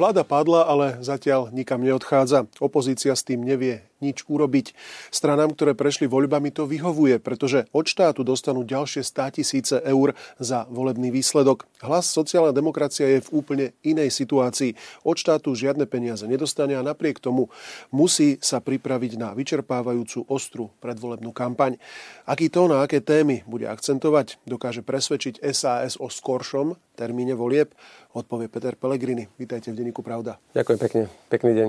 Vláda 0.00 0.24
padla, 0.24 0.64
ale 0.64 0.96
zatiaľ 1.04 1.52
nikam 1.52 1.84
neodchádza. 1.84 2.48
Opozícia 2.56 3.12
s 3.12 3.20
tým 3.20 3.44
nevie 3.44 3.84
nič 4.00 4.26
urobiť. 4.26 4.72
Stranám, 5.08 5.52
ktoré 5.54 5.76
prešli 5.76 6.10
voľbami, 6.10 6.50
to 6.50 6.66
vyhovuje, 6.66 7.20
pretože 7.20 7.68
od 7.70 7.86
štátu 7.86 8.26
dostanú 8.26 8.66
ďalšie 8.66 9.04
100 9.04 9.36
tisíce 9.40 9.76
eur 9.84 10.16
za 10.40 10.66
volebný 10.68 11.12
výsledok. 11.14 11.68
Hlas 11.84 12.08
sociálna 12.08 12.52
demokracia 12.52 13.06
je 13.06 13.24
v 13.24 13.32
úplne 13.32 13.66
inej 13.84 14.12
situácii. 14.12 14.74
Od 15.04 15.16
štátu 15.16 15.52
žiadne 15.54 15.84
peniaze 15.84 16.24
nedostane 16.24 16.74
a 16.76 16.82
napriek 16.84 17.20
tomu 17.20 17.52
musí 17.92 18.40
sa 18.40 18.58
pripraviť 18.60 19.20
na 19.20 19.32
vyčerpávajúcu 19.36 20.26
ostru 20.28 20.72
predvolebnú 20.80 21.32
kampaň. 21.32 21.76
Aký 22.24 22.52
to 22.52 22.66
na 22.66 22.84
aké 22.84 23.04
témy 23.04 23.44
bude 23.44 23.68
akcentovať, 23.68 24.40
dokáže 24.48 24.84
presvedčiť 24.84 25.44
SAS 25.52 25.96
o 26.00 26.08
skoršom 26.08 26.76
termíne 27.00 27.32
volieb, 27.32 27.72
odpovie 28.12 28.52
Peter 28.52 28.76
Pellegrini. 28.76 29.24
Vítajte 29.40 29.72
v 29.72 29.80
denníku 29.80 30.04
Pravda. 30.04 30.36
Ďakujem 30.52 30.78
pekne. 30.78 31.02
Pekný 31.32 31.52
deň. 31.56 31.68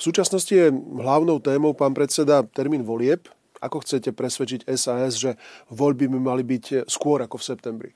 V 0.00 0.08
súčasnosti 0.08 0.48
je 0.48 0.72
hlavnou 0.72 1.44
témou, 1.44 1.76
pán 1.76 1.92
predseda, 1.92 2.40
termín 2.40 2.88
volieb. 2.88 3.28
Ako 3.60 3.84
chcete 3.84 4.16
presvedčiť 4.16 4.64
SAS, 4.72 5.20
že 5.20 5.36
voľby 5.68 6.08
by 6.08 6.16
mali 6.16 6.40
byť 6.40 6.88
skôr 6.88 7.20
ako 7.20 7.36
v 7.36 7.44
septembri? 7.44 7.90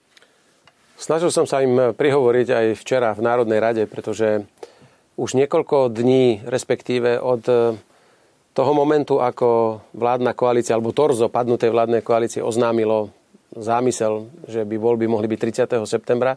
Snažil 1.01 1.33
som 1.33 1.49
sa 1.49 1.65
im 1.65 1.97
prihovoriť 1.97 2.49
aj 2.53 2.67
včera 2.77 3.09
v 3.17 3.25
Národnej 3.25 3.57
rade, 3.57 3.83
pretože 3.89 4.45
už 5.17 5.33
niekoľko 5.33 5.97
dní, 5.97 6.45
respektíve 6.45 7.17
od 7.25 7.43
toho 8.53 8.73
momentu, 8.77 9.25
ako 9.25 9.81
vládna 9.97 10.37
koalícia, 10.37 10.77
alebo 10.77 10.93
torzo 10.93 11.33
padnutej 11.33 11.73
vládnej 11.73 12.05
koalície 12.05 12.45
oznámilo 12.45 13.17
zámysel, 13.57 14.29
že 14.45 14.69
by 14.69 14.77
voľby 14.77 15.09
mohli 15.09 15.25
byť 15.25 15.73
30. 15.73 15.89
septembra, 15.89 16.37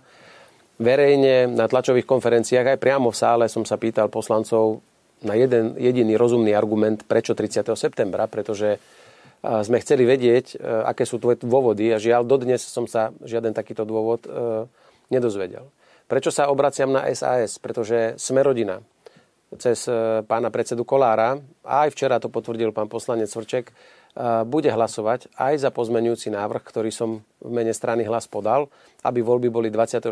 verejne 0.79 1.51
na 1.51 1.67
tlačových 1.67 2.07
konferenciách, 2.07 2.71
aj 2.71 2.79
priamo 2.79 3.11
v 3.11 3.19
sále 3.19 3.45
som 3.51 3.67
sa 3.67 3.75
pýtal 3.75 4.07
poslancov, 4.07 4.79
na 5.25 5.33
jeden 5.33 5.73
jediný 5.77 6.13
rozumný 6.17 6.53
argument, 6.53 7.05
prečo 7.05 7.33
30. 7.33 7.65
septembra, 7.73 8.29
pretože 8.29 8.77
sme 9.41 9.77
chceli 9.79 10.03
vedieť, 10.03 10.57
e, 10.57 10.81
aké 10.85 11.05
sú 11.05 11.21
tvoje 11.21 11.37
dôvody 11.39 11.93
a 11.93 12.01
žiaľ, 12.01 12.25
dodnes 12.25 12.61
som 12.61 12.89
sa 12.89 13.13
žiaden 13.21 13.53
takýto 13.53 13.85
dôvod 13.85 14.25
e, 14.25 14.29
nedozvedel. 15.13 15.69
Prečo 16.09 16.33
sa 16.33 16.49
obraciam 16.49 16.89
na 16.89 17.05
SAS? 17.13 17.61
Pretože 17.61 18.17
sme 18.17 18.41
rodina. 18.41 18.81
Cez 19.61 19.85
e, 19.87 20.25
pána 20.25 20.49
predsedu 20.49 20.83
Kolára, 20.83 21.37
a 21.63 21.87
aj 21.87 21.93
včera 21.93 22.17
to 22.17 22.33
potvrdil 22.33 22.73
pán 22.73 22.89
poslanec 22.89 23.29
Svrček, 23.29 23.71
bude 24.49 24.73
hlasovať 24.73 25.29
aj 25.37 25.61
za 25.61 25.69
pozmenujúci 25.69 26.33
návrh, 26.33 26.65
ktorý 26.65 26.89
som 26.89 27.21
v 27.37 27.51
mene 27.53 27.69
strany 27.69 28.01
hlas 28.01 28.25
podal, 28.25 28.65
aby 29.05 29.21
voľby 29.21 29.53
boli 29.53 29.69
24.6 29.69 30.09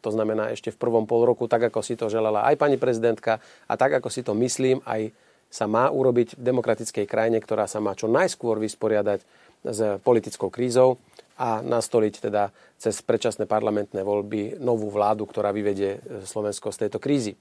to 0.00 0.10
znamená 0.12 0.52
ešte 0.52 0.72
v 0.72 0.80
prvom 0.80 1.04
pol 1.04 1.28
roku, 1.28 1.48
tak 1.48 1.68
ako 1.68 1.84
si 1.84 1.96
to 1.96 2.08
želala 2.08 2.48
aj 2.48 2.56
pani 2.56 2.80
prezidentka 2.80 3.38
a 3.68 3.72
tak 3.76 4.00
ako 4.00 4.08
si 4.08 4.24
to 4.24 4.32
myslím, 4.36 4.80
aj 4.88 5.12
sa 5.50 5.66
má 5.66 5.90
urobiť 5.90 6.38
v 6.38 6.42
demokratickej 6.46 7.06
krajine, 7.10 7.42
ktorá 7.42 7.66
sa 7.66 7.82
má 7.82 7.98
čo 7.98 8.06
najskôr 8.06 8.62
vysporiadať 8.62 9.20
s 9.66 9.80
politickou 10.00 10.48
krízou 10.48 10.96
a 11.36 11.60
nastoliť 11.60 12.14
teda 12.30 12.54
cez 12.80 13.02
predčasné 13.02 13.44
parlamentné 13.50 14.00
voľby 14.00 14.62
novú 14.62 14.88
vládu, 14.88 15.26
ktorá 15.26 15.50
vyvedie 15.50 16.00
Slovensko 16.24 16.70
z 16.72 16.86
tejto 16.86 17.02
krízy. 17.02 17.34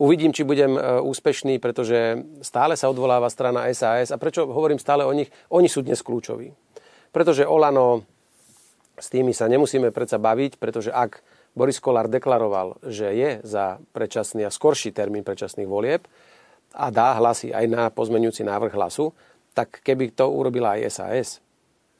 Uvidím, 0.00 0.32
či 0.32 0.48
budem 0.48 0.74
e, 0.74 0.80
úspešný, 1.04 1.60
pretože 1.60 2.24
stále 2.40 2.74
sa 2.74 2.88
odvoláva 2.88 3.28
strana 3.28 3.68
SAS. 3.76 4.10
A 4.10 4.16
prečo 4.16 4.48
hovorím 4.48 4.80
stále 4.80 5.04
o 5.04 5.12
nich? 5.12 5.28
Oni 5.52 5.68
sú 5.68 5.84
dnes 5.84 6.00
kľúčoví. 6.00 6.50
Pretože 7.12 7.44
Olano, 7.44 8.02
s 8.96 9.12
tými 9.12 9.36
sa 9.36 9.46
nemusíme 9.52 9.92
predsa 9.92 10.16
baviť, 10.16 10.56
pretože 10.56 10.88
ak 10.88 11.20
Boris 11.52 11.78
Kolár 11.78 12.08
deklaroval, 12.08 12.80
že 12.88 13.12
je 13.12 13.30
za 13.44 13.76
predčasný 13.92 14.48
a 14.48 14.50
skorší 14.50 14.92
termín 14.96 15.20
predčasných 15.20 15.68
volieb 15.68 16.08
a 16.72 16.88
dá 16.88 17.16
hlasy 17.20 17.52
aj 17.52 17.66
na 17.68 17.82
pozmenujúci 17.92 18.40
návrh 18.44 18.72
hlasu, 18.72 19.12
tak 19.52 19.84
keby 19.84 20.16
to 20.16 20.32
urobila 20.32 20.80
aj 20.80 20.88
SAS, 20.88 21.28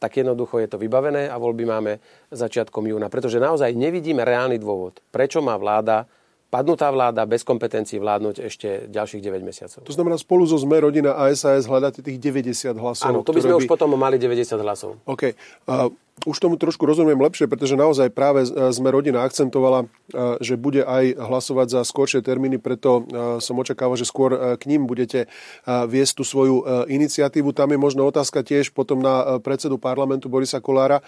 tak 0.00 0.18
jednoducho 0.18 0.58
je 0.58 0.68
to 0.72 0.80
vybavené 0.80 1.28
a 1.28 1.36
voľby 1.36 1.68
máme 1.68 1.92
začiatkom 2.32 2.88
júna. 2.88 3.12
Pretože 3.12 3.38
naozaj 3.38 3.76
nevidíme 3.76 4.24
reálny 4.24 4.56
dôvod, 4.56 5.04
prečo 5.12 5.44
má 5.44 5.54
vláda 5.60 6.08
padnutá 6.52 6.92
vláda 6.92 7.24
bez 7.24 7.40
kompetencií 7.48 7.96
vládnuť 7.96 8.36
ešte 8.44 8.68
ďalších 8.92 9.24
9 9.24 9.40
mesiacov. 9.40 9.80
To 9.88 9.94
znamená, 9.96 10.20
spolu 10.20 10.44
so 10.44 10.60
ZME 10.60 10.84
rodina 10.84 11.16
a 11.16 11.32
SAS 11.32 11.64
hľadáte 11.64 12.04
tých 12.04 12.20
90 12.20 12.76
hlasov. 12.76 13.08
Áno, 13.08 13.24
to 13.24 13.32
by 13.32 13.40
sme 13.40 13.56
by... 13.56 13.60
už 13.64 13.72
potom 13.72 13.96
mali 13.96 14.20
90 14.20 14.60
hlasov. 14.60 15.00
OK. 15.08 15.32
Uh, 15.64 15.88
už 16.22 16.38
tomu 16.38 16.54
trošku 16.60 16.86
rozumiem 16.86 17.18
lepšie, 17.18 17.50
pretože 17.50 17.74
naozaj 17.74 18.12
práve 18.14 18.46
sme 18.46 18.88
rodina 18.92 19.26
akcentovala, 19.26 19.90
že 20.38 20.54
bude 20.60 20.86
aj 20.86 21.18
hlasovať 21.18 21.66
za 21.78 21.80
skôršie 21.82 22.20
termíny, 22.22 22.58
preto 22.58 23.06
som 23.42 23.58
očakával, 23.58 23.98
že 23.98 24.06
skôr 24.06 24.58
k 24.58 24.64
ním 24.70 24.86
budete 24.86 25.26
viesť 25.66 26.12
tú 26.18 26.24
svoju 26.26 26.86
iniciatívu. 26.86 27.50
Tam 27.56 27.70
je 27.72 27.78
možno 27.80 28.06
otázka 28.06 28.46
tiež 28.46 28.70
potom 28.70 29.02
na 29.02 29.42
predsedu 29.42 29.78
parlamentu 29.80 30.30
Borisa 30.30 30.62
Kolára, 30.62 31.02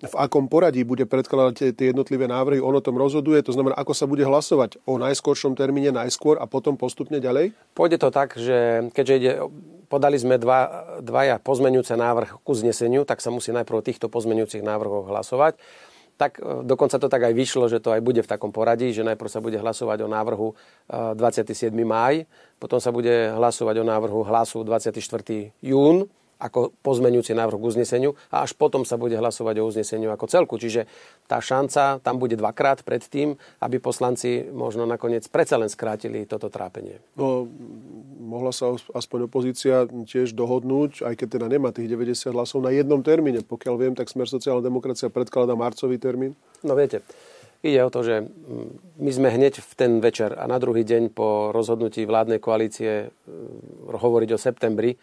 v 0.00 0.14
akom 0.18 0.50
poradí 0.50 0.84
bude 0.84 1.08
predkladať 1.08 1.76
tie 1.76 1.94
jednotlivé 1.94 2.28
návrhy, 2.28 2.60
on 2.60 2.76
o 2.76 2.84
tom 2.84 2.98
rozhoduje, 2.98 3.40
to 3.44 3.54
znamená, 3.54 3.78
ako 3.78 3.92
sa 3.96 4.04
bude 4.04 4.26
hlasovať 4.26 4.82
o 4.84 4.98
najskôršom 4.98 5.54
termíne 5.56 5.94
najskôr 5.94 6.36
a 6.40 6.50
potom 6.50 6.74
postupne 6.76 7.22
ďalej? 7.22 7.54
Pôjde 7.72 7.98
to 8.02 8.08
tak, 8.10 8.34
že 8.36 8.90
keďže 8.92 9.14
ide 9.16 9.32
podali 9.84 10.18
sme 10.18 10.42
dva, 10.42 10.90
dvaja 10.98 11.38
pozmenujúce 11.38 11.94
návrh 11.94 12.42
ku 12.42 12.50
zneseniu, 12.56 13.06
tak 13.06 13.22
sa 13.22 13.30
musí 13.30 13.54
najprv 13.54 13.78
týchto 13.84 14.10
pozmenujúcich 14.10 14.33
návrhoch 14.42 15.06
hlasovať. 15.06 15.54
Tak 16.14 16.38
e, 16.38 16.66
dokonca 16.66 16.98
to 16.98 17.06
tak 17.10 17.22
aj 17.30 17.34
vyšlo, 17.34 17.66
že 17.70 17.82
to 17.82 17.94
aj 17.94 18.02
bude 18.02 18.22
v 18.22 18.30
takom 18.30 18.50
poradí, 18.54 18.90
že 18.94 19.06
najprv 19.06 19.30
sa 19.30 19.42
bude 19.42 19.58
hlasovať 19.58 19.98
o 20.02 20.08
návrhu 20.10 20.48
27. 20.90 21.70
E, 21.70 21.84
máj, 21.86 22.14
potom 22.58 22.78
sa 22.78 22.94
bude 22.94 23.34
hlasovať 23.34 23.82
o 23.82 23.84
návrhu 23.84 24.20
hlasu 24.26 24.62
24. 24.62 24.98
jún, 25.62 26.06
ako 26.38 26.74
pozmenujúci 26.82 27.32
návrh 27.36 27.58
k 27.58 27.68
uzneseniu 27.68 28.10
a 28.30 28.42
až 28.42 28.56
potom 28.56 28.82
sa 28.82 28.98
bude 28.98 29.14
hlasovať 29.14 29.60
o 29.60 29.68
uzneseniu 29.68 30.10
ako 30.10 30.26
celku. 30.26 30.54
Čiže 30.58 30.86
tá 31.30 31.38
šanca 31.38 32.00
tam 32.02 32.16
bude 32.18 32.34
dvakrát 32.34 32.82
predtým, 32.82 33.38
aby 33.62 33.76
poslanci 33.78 34.44
možno 34.50 34.84
nakoniec 34.84 35.24
predsa 35.30 35.56
len 35.56 35.70
skrátili 35.70 36.26
toto 36.26 36.50
trápenie. 36.50 37.00
No, 37.14 37.46
mohla 38.24 38.50
sa 38.50 38.74
aspoň 38.74 39.30
opozícia 39.30 39.86
tiež 39.86 40.34
dohodnúť, 40.34 41.06
aj 41.06 41.14
keď 41.14 41.28
teda 41.40 41.46
nemá 41.46 41.70
tých 41.70 41.88
90 41.90 42.34
hlasov 42.34 42.64
na 42.64 42.74
jednom 42.74 43.00
termíne. 43.00 43.44
Pokiaľ 43.44 43.74
viem, 43.76 43.94
tak 43.94 44.10
Smer 44.10 44.30
sociálna 44.30 44.62
demokracia 44.62 45.10
predkladá 45.10 45.58
marcový 45.58 45.98
termín. 45.98 46.38
No 46.62 46.78
viete, 46.78 47.02
Ide 47.64 47.80
o 47.80 47.88
to, 47.88 48.04
že 48.04 48.28
my 49.00 49.08
sme 49.08 49.32
hneď 49.32 49.64
v 49.64 49.72
ten 49.72 49.96
večer 49.96 50.36
a 50.36 50.44
na 50.44 50.60
druhý 50.60 50.84
deň 50.84 51.16
po 51.16 51.48
rozhodnutí 51.48 52.04
vládnej 52.04 52.36
koalície 52.36 53.08
hovoriť 53.88 54.30
o 54.36 54.38
septembri 54.38 55.00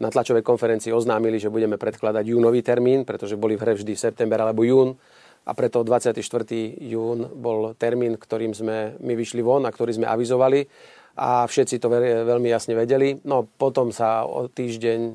na 0.00 0.08
tlačovej 0.08 0.40
konferencii 0.40 0.96
oznámili, 0.96 1.36
že 1.36 1.52
budeme 1.52 1.76
predkladať 1.76 2.24
júnový 2.24 2.64
termín, 2.64 3.04
pretože 3.04 3.36
boli 3.36 3.60
v 3.60 3.62
hre 3.68 3.74
vždy 3.76 3.92
september 3.94 4.40
alebo 4.40 4.64
jún 4.64 4.96
a 5.44 5.52
preto 5.52 5.84
24. 5.84 6.20
jún 6.80 7.28
bol 7.36 7.76
termín, 7.76 8.16
ktorým 8.16 8.56
sme 8.56 8.96
my 8.96 9.12
vyšli 9.12 9.44
von 9.44 9.68
a 9.68 9.72
ktorý 9.72 10.00
sme 10.00 10.08
avizovali 10.08 10.64
a 11.20 11.44
všetci 11.44 11.76
to 11.76 11.92
veľmi 11.92 12.48
jasne 12.48 12.72
vedeli. 12.72 13.20
No 13.28 13.44
potom 13.44 13.92
sa 13.92 14.24
o 14.24 14.48
týždeň 14.48 15.00
e, 15.04 15.14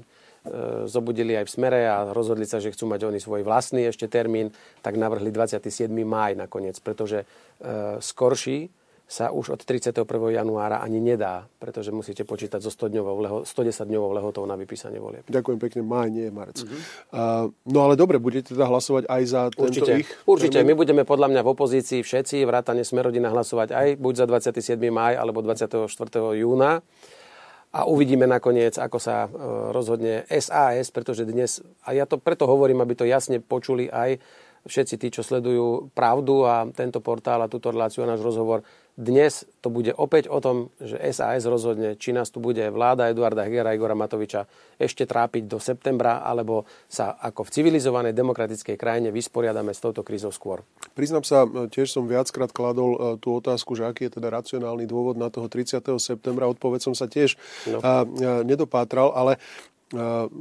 zobudili 0.85 1.33
aj 1.33 1.49
v 1.49 1.53
smere 1.57 1.81
a 1.89 2.13
rozhodli 2.13 2.45
sa, 2.45 2.61
že 2.61 2.69
chcú 2.69 2.85
mať 2.85 3.09
oni 3.09 3.17
svoj 3.17 3.41
vlastný 3.41 3.89
ešte 3.89 4.05
termín, 4.05 4.53
tak 4.85 5.01
navrhli 5.01 5.33
27. 5.33 5.89
máj 6.05 6.37
nakoniec, 6.37 6.77
pretože 6.77 7.25
e, 7.25 7.25
skorší 7.97 8.69
sa 9.05 9.29
už 9.29 9.53
od 9.53 9.61
31. 9.61 10.01
januára 10.33 10.81
ani 10.81 10.97
nedá, 10.97 11.45
pretože 11.61 11.93
musíte 11.93 12.25
počítať 12.25 12.57
so 12.57 12.73
100-dňovou, 12.73 13.15
leho, 13.21 13.37
110-dňovou 13.45 14.11
lehotou 14.17 14.41
na 14.49 14.57
vypísanie 14.57 14.97
volieb. 14.97 15.21
Ďakujem 15.29 15.59
pekne, 15.61 15.81
maj, 15.85 16.09
nie 16.09 16.33
marec. 16.33 16.65
Uh-huh. 16.65 16.73
Uh, 17.13 17.45
no 17.69 17.85
ale 17.85 17.93
dobre, 17.93 18.17
budete 18.17 18.57
teda 18.57 18.65
hlasovať 18.65 19.05
aj 19.05 19.21
za 19.29 19.41
tento 19.53 19.69
Určite. 19.69 19.93
ich? 20.01 20.09
Určite, 20.25 20.65
my 20.65 20.73
budeme 20.73 21.05
podľa 21.05 21.29
mňa 21.29 21.41
v 21.45 21.49
opozícii 21.53 22.01
všetci, 22.01 22.49
vrátane 22.49 22.81
Smerodina 22.81 23.29
hlasovať 23.29 23.77
aj 23.77 23.87
buď 24.01 24.13
za 24.17 24.25
27. 24.25 24.73
maj 24.89 25.13
alebo 25.13 25.45
24. 25.45 25.85
júna 26.41 26.81
a 27.75 27.83
uvidíme 27.83 28.23
nakoniec, 28.23 28.79
ako 28.79 28.97
sa 29.03 29.27
e, 29.27 29.29
rozhodne 29.75 30.23
SAS, 30.31 30.95
pretože 30.95 31.27
dnes, 31.27 31.59
a 31.83 31.91
ja 31.91 32.07
to 32.07 32.15
preto 32.15 32.47
hovorím, 32.47 32.79
aby 32.79 32.95
to 32.95 33.03
jasne 33.03 33.43
počuli 33.43 33.91
aj 33.91 34.15
všetci 34.63 34.95
tí, 34.95 35.07
čo 35.11 35.27
sledujú 35.27 35.91
pravdu 35.91 36.47
a 36.47 36.71
tento 36.71 37.03
portál 37.03 37.43
a 37.43 37.51
túto 37.51 37.75
reláciu 37.75 38.07
a 38.07 38.11
náš 38.15 38.23
rozhovor, 38.23 38.63
dnes 38.95 39.43
to 39.59 39.67
bude 39.67 39.91
opäť 39.91 40.31
o 40.31 40.39
tom, 40.39 40.71
že 40.79 40.95
SAS 41.11 41.43
rozhodne, 41.43 41.99
či 41.99 42.15
nás 42.15 42.31
tu 42.31 42.39
bude 42.39 42.63
vláda 42.71 43.11
Eduarda 43.11 43.43
Hegera 43.43 43.71
a 43.71 43.75
Igora 43.75 43.91
Matoviča 43.91 44.47
ešte 44.79 45.03
trápiť 45.03 45.51
do 45.51 45.59
septembra, 45.59 46.23
alebo 46.23 46.63
sa 46.87 47.11
ako 47.19 47.43
v 47.43 47.53
civilizovanej 47.59 48.15
demokratickej 48.15 48.79
krajine 48.79 49.11
vysporiadame 49.11 49.75
s 49.75 49.83
touto 49.83 49.99
krízou 49.99 50.31
skôr. 50.31 50.63
Priznám 50.95 51.27
sa, 51.27 51.43
tiež 51.67 51.91
som 51.91 52.07
viackrát 52.07 52.55
kladol 52.55 52.95
e, 52.95 52.99
tú 53.19 53.35
otázku, 53.35 53.75
že 53.75 53.83
aký 53.83 54.07
je 54.07 54.15
teda 54.15 54.31
racionálny 54.31 54.87
dôvod 54.87 55.19
na 55.19 55.27
toho 55.27 55.51
30. 55.51 55.83
septembra. 55.99 56.47
Odpoveď 56.47 56.79
som 56.87 56.95
sa 56.95 57.11
tiež 57.11 57.35
no. 57.67 57.83
nedopátral, 58.47 59.11
ale 59.11 59.35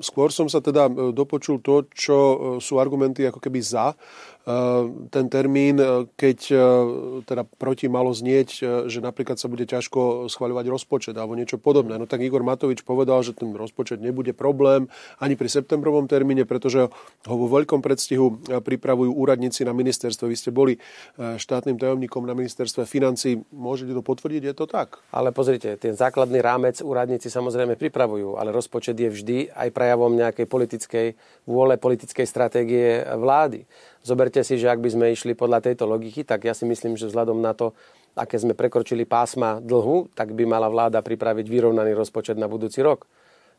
Skôr 0.01 0.33
som 0.33 0.49
sa 0.49 0.65
teda 0.65 0.89
dopočul 1.13 1.61
to, 1.61 1.85
čo 1.93 2.17
sú 2.65 2.81
argumenty 2.81 3.29
ako 3.29 3.45
keby 3.45 3.61
za 3.61 3.93
ten 5.09 5.27
termín, 5.33 5.81
keď 6.21 6.39
teda 7.25 7.49
proti 7.57 7.89
malo 7.89 8.13
znieť, 8.13 8.49
že 8.93 8.99
napríklad 9.01 9.41
sa 9.41 9.49
bude 9.49 9.65
ťažko 9.65 10.29
schvaľovať 10.29 10.69
rozpočet 10.69 11.17
alebo 11.17 11.33
niečo 11.33 11.57
podobné. 11.57 11.97
No 11.97 12.05
tak 12.05 12.21
Igor 12.21 12.45
Matovič 12.45 12.85
povedal, 12.85 13.25
že 13.25 13.33
ten 13.33 13.57
rozpočet 13.57 14.05
nebude 14.05 14.37
problém 14.37 14.93
ani 15.17 15.33
pri 15.33 15.49
septembrovom 15.49 16.05
termíne, 16.13 16.45
pretože 16.45 16.93
ho 17.25 17.37
vo 17.41 17.49
veľkom 17.49 17.81
predstihu 17.81 18.45
pripravujú 18.61 19.17
úradníci 19.17 19.65
na 19.65 19.73
ministerstve. 19.73 20.29
Vy 20.29 20.37
ste 20.37 20.53
boli 20.53 20.77
štátnym 21.17 21.81
tajomníkom 21.81 22.29
na 22.29 22.37
ministerstve 22.37 22.85
financí. 22.85 23.41
Môžete 23.49 23.97
to 23.97 24.05
potvrdiť, 24.05 24.53
je 24.53 24.55
to 24.55 24.69
tak? 24.69 25.01
Ale 25.09 25.33
pozrite, 25.33 25.81
ten 25.81 25.97
základný 25.97 26.45
rámec 26.45 26.85
úradníci 26.85 27.33
samozrejme 27.33 27.81
pripravujú, 27.81 28.37
ale 28.37 28.53
rozpočet 28.53 29.01
je 29.01 29.09
vždy 29.09 29.57
aj 29.57 29.73
prejavom 29.73 30.13
nejakej 30.13 30.45
politickej 30.45 31.07
vôle, 31.49 31.81
politickej 31.81 32.29
stratégie 32.29 33.01
vlády. 33.09 33.65
Zoberte 34.05 34.45
si, 34.45 34.61
že 34.61 34.69
ak 34.69 34.85
by 34.85 34.91
sme 34.93 35.07
išli 35.17 35.33
podľa 35.33 35.65
tejto 35.65 35.89
logiky, 35.89 36.29
tak 36.29 36.45
ja 36.45 36.53
si 36.53 36.69
myslím, 36.69 36.93
že 37.01 37.09
vzhľadom 37.09 37.41
na 37.41 37.57
to, 37.57 37.73
aké 38.13 38.37
sme 38.37 38.53
prekročili 38.53 39.09
pásma 39.09 39.65
dlhu, 39.65 40.13
tak 40.13 40.37
by 40.37 40.45
mala 40.45 40.69
vláda 40.69 41.01
pripraviť 41.01 41.49
vyrovnaný 41.49 41.97
rozpočet 41.97 42.37
na 42.37 42.45
budúci 42.45 42.85
rok. 42.85 43.09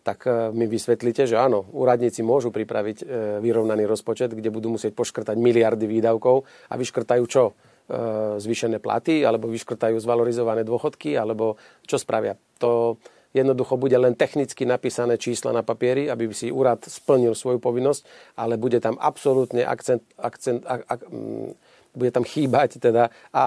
Tak 0.05 0.29
e, 0.29 0.53
mi 0.53 0.69
vysvetlíte, 0.69 1.25
že 1.25 1.33
áno, 1.33 1.65
úradníci 1.73 2.21
môžu 2.21 2.53
pripraviť 2.53 2.97
e, 3.01 3.05
vyrovnaný 3.41 3.89
rozpočet, 3.89 4.37
kde 4.37 4.53
budú 4.53 4.69
musieť 4.69 4.93
poškrtať 4.93 5.33
miliardy 5.33 5.89
výdavkov 5.89 6.45
a 6.45 6.73
vyškrtajú 6.77 7.23
čo? 7.25 7.49
E, 7.49 8.37
zvýšené 8.37 8.77
platy, 8.77 9.25
alebo 9.25 9.49
vyškrtajú 9.49 9.97
zvalorizované 9.97 10.61
dôchodky, 10.61 11.17
alebo 11.17 11.57
čo 11.89 11.97
spravia? 11.97 12.37
To, 12.61 13.01
Jednoducho 13.35 13.75
bude 13.75 13.99
len 13.99 14.15
technicky 14.15 14.63
napísané 14.63 15.19
čísla 15.19 15.51
na 15.51 15.59
papieri, 15.59 16.07
aby 16.07 16.31
si 16.31 16.47
úrad 16.47 16.79
splnil 16.87 17.35
svoju 17.35 17.59
povinnosť, 17.59 18.07
ale 18.39 18.55
bude 18.55 18.79
tam 18.79 18.95
absolútne 18.95 19.67
akcent, 19.67 20.07
akcent, 20.15 20.63
ak, 20.63 20.81
ak, 20.87 20.99
mm, 21.11 21.51
bude 21.95 22.11
tam 22.11 22.27
chýbať 22.27 22.79
teda 22.79 23.11
a 23.31 23.43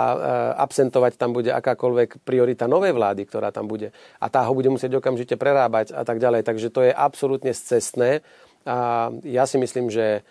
absentovať 0.61 1.21
tam 1.21 1.37
bude 1.37 1.53
akákoľvek 1.53 2.25
priorita 2.25 2.65
novej 2.65 2.97
vlády, 2.97 3.29
ktorá 3.29 3.53
tam 3.53 3.69
bude. 3.69 3.93
A 4.21 4.33
tá 4.33 4.45
ho 4.45 4.57
bude 4.57 4.73
musieť 4.73 4.97
okamžite 4.97 5.37
prerábať 5.37 5.93
a 5.93 6.03
tak 6.03 6.17
ďalej. 6.21 6.49
Takže 6.49 6.69
to 6.73 6.81
je 6.89 6.93
absolútne 6.93 7.53
scestné. 7.53 8.25
A 8.65 9.09
ja 9.25 9.45
si 9.45 9.61
myslím, 9.61 9.93
že 9.93 10.25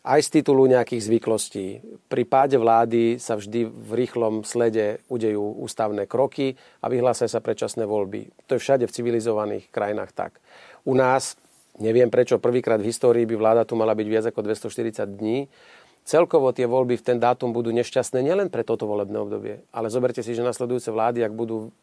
aj 0.00 0.20
z 0.24 0.28
titulu 0.40 0.64
nejakých 0.64 1.04
zvyklostí. 1.04 1.66
Pri 2.08 2.24
páde 2.24 2.56
vlády 2.56 3.20
sa 3.20 3.36
vždy 3.36 3.68
v 3.68 3.92
rýchlom 3.92 4.48
slede 4.48 5.04
udejú 5.12 5.60
ústavné 5.60 6.08
kroky 6.08 6.56
a 6.80 6.88
vyhlásia 6.88 7.28
sa 7.28 7.44
predčasné 7.44 7.84
voľby. 7.84 8.32
To 8.48 8.56
je 8.56 8.62
všade 8.64 8.88
v 8.88 8.94
civilizovaných 8.96 9.68
krajinách 9.68 10.16
tak. 10.16 10.40
U 10.88 10.96
nás, 10.96 11.36
neviem 11.76 12.08
prečo, 12.08 12.40
prvýkrát 12.40 12.80
v 12.80 12.88
histórii 12.88 13.28
by 13.28 13.36
vláda 13.36 13.62
tu 13.68 13.76
mala 13.76 13.92
byť 13.92 14.06
viac 14.08 14.24
ako 14.32 14.40
240 14.40 15.04
dní. 15.04 15.52
Celkovo 16.08 16.48
tie 16.56 16.64
voľby 16.64 16.96
v 16.96 17.04
ten 17.04 17.18
dátum 17.20 17.52
budú 17.52 17.68
nešťastné 17.68 18.24
nielen 18.24 18.48
pre 18.48 18.64
toto 18.64 18.88
volebné 18.88 19.20
obdobie, 19.20 19.60
ale 19.68 19.92
zoberte 19.92 20.24
si, 20.24 20.32
že 20.32 20.40
nasledujúce 20.40 20.88
vlády, 20.88 21.20
ak 21.20 21.36
budú 21.36 21.76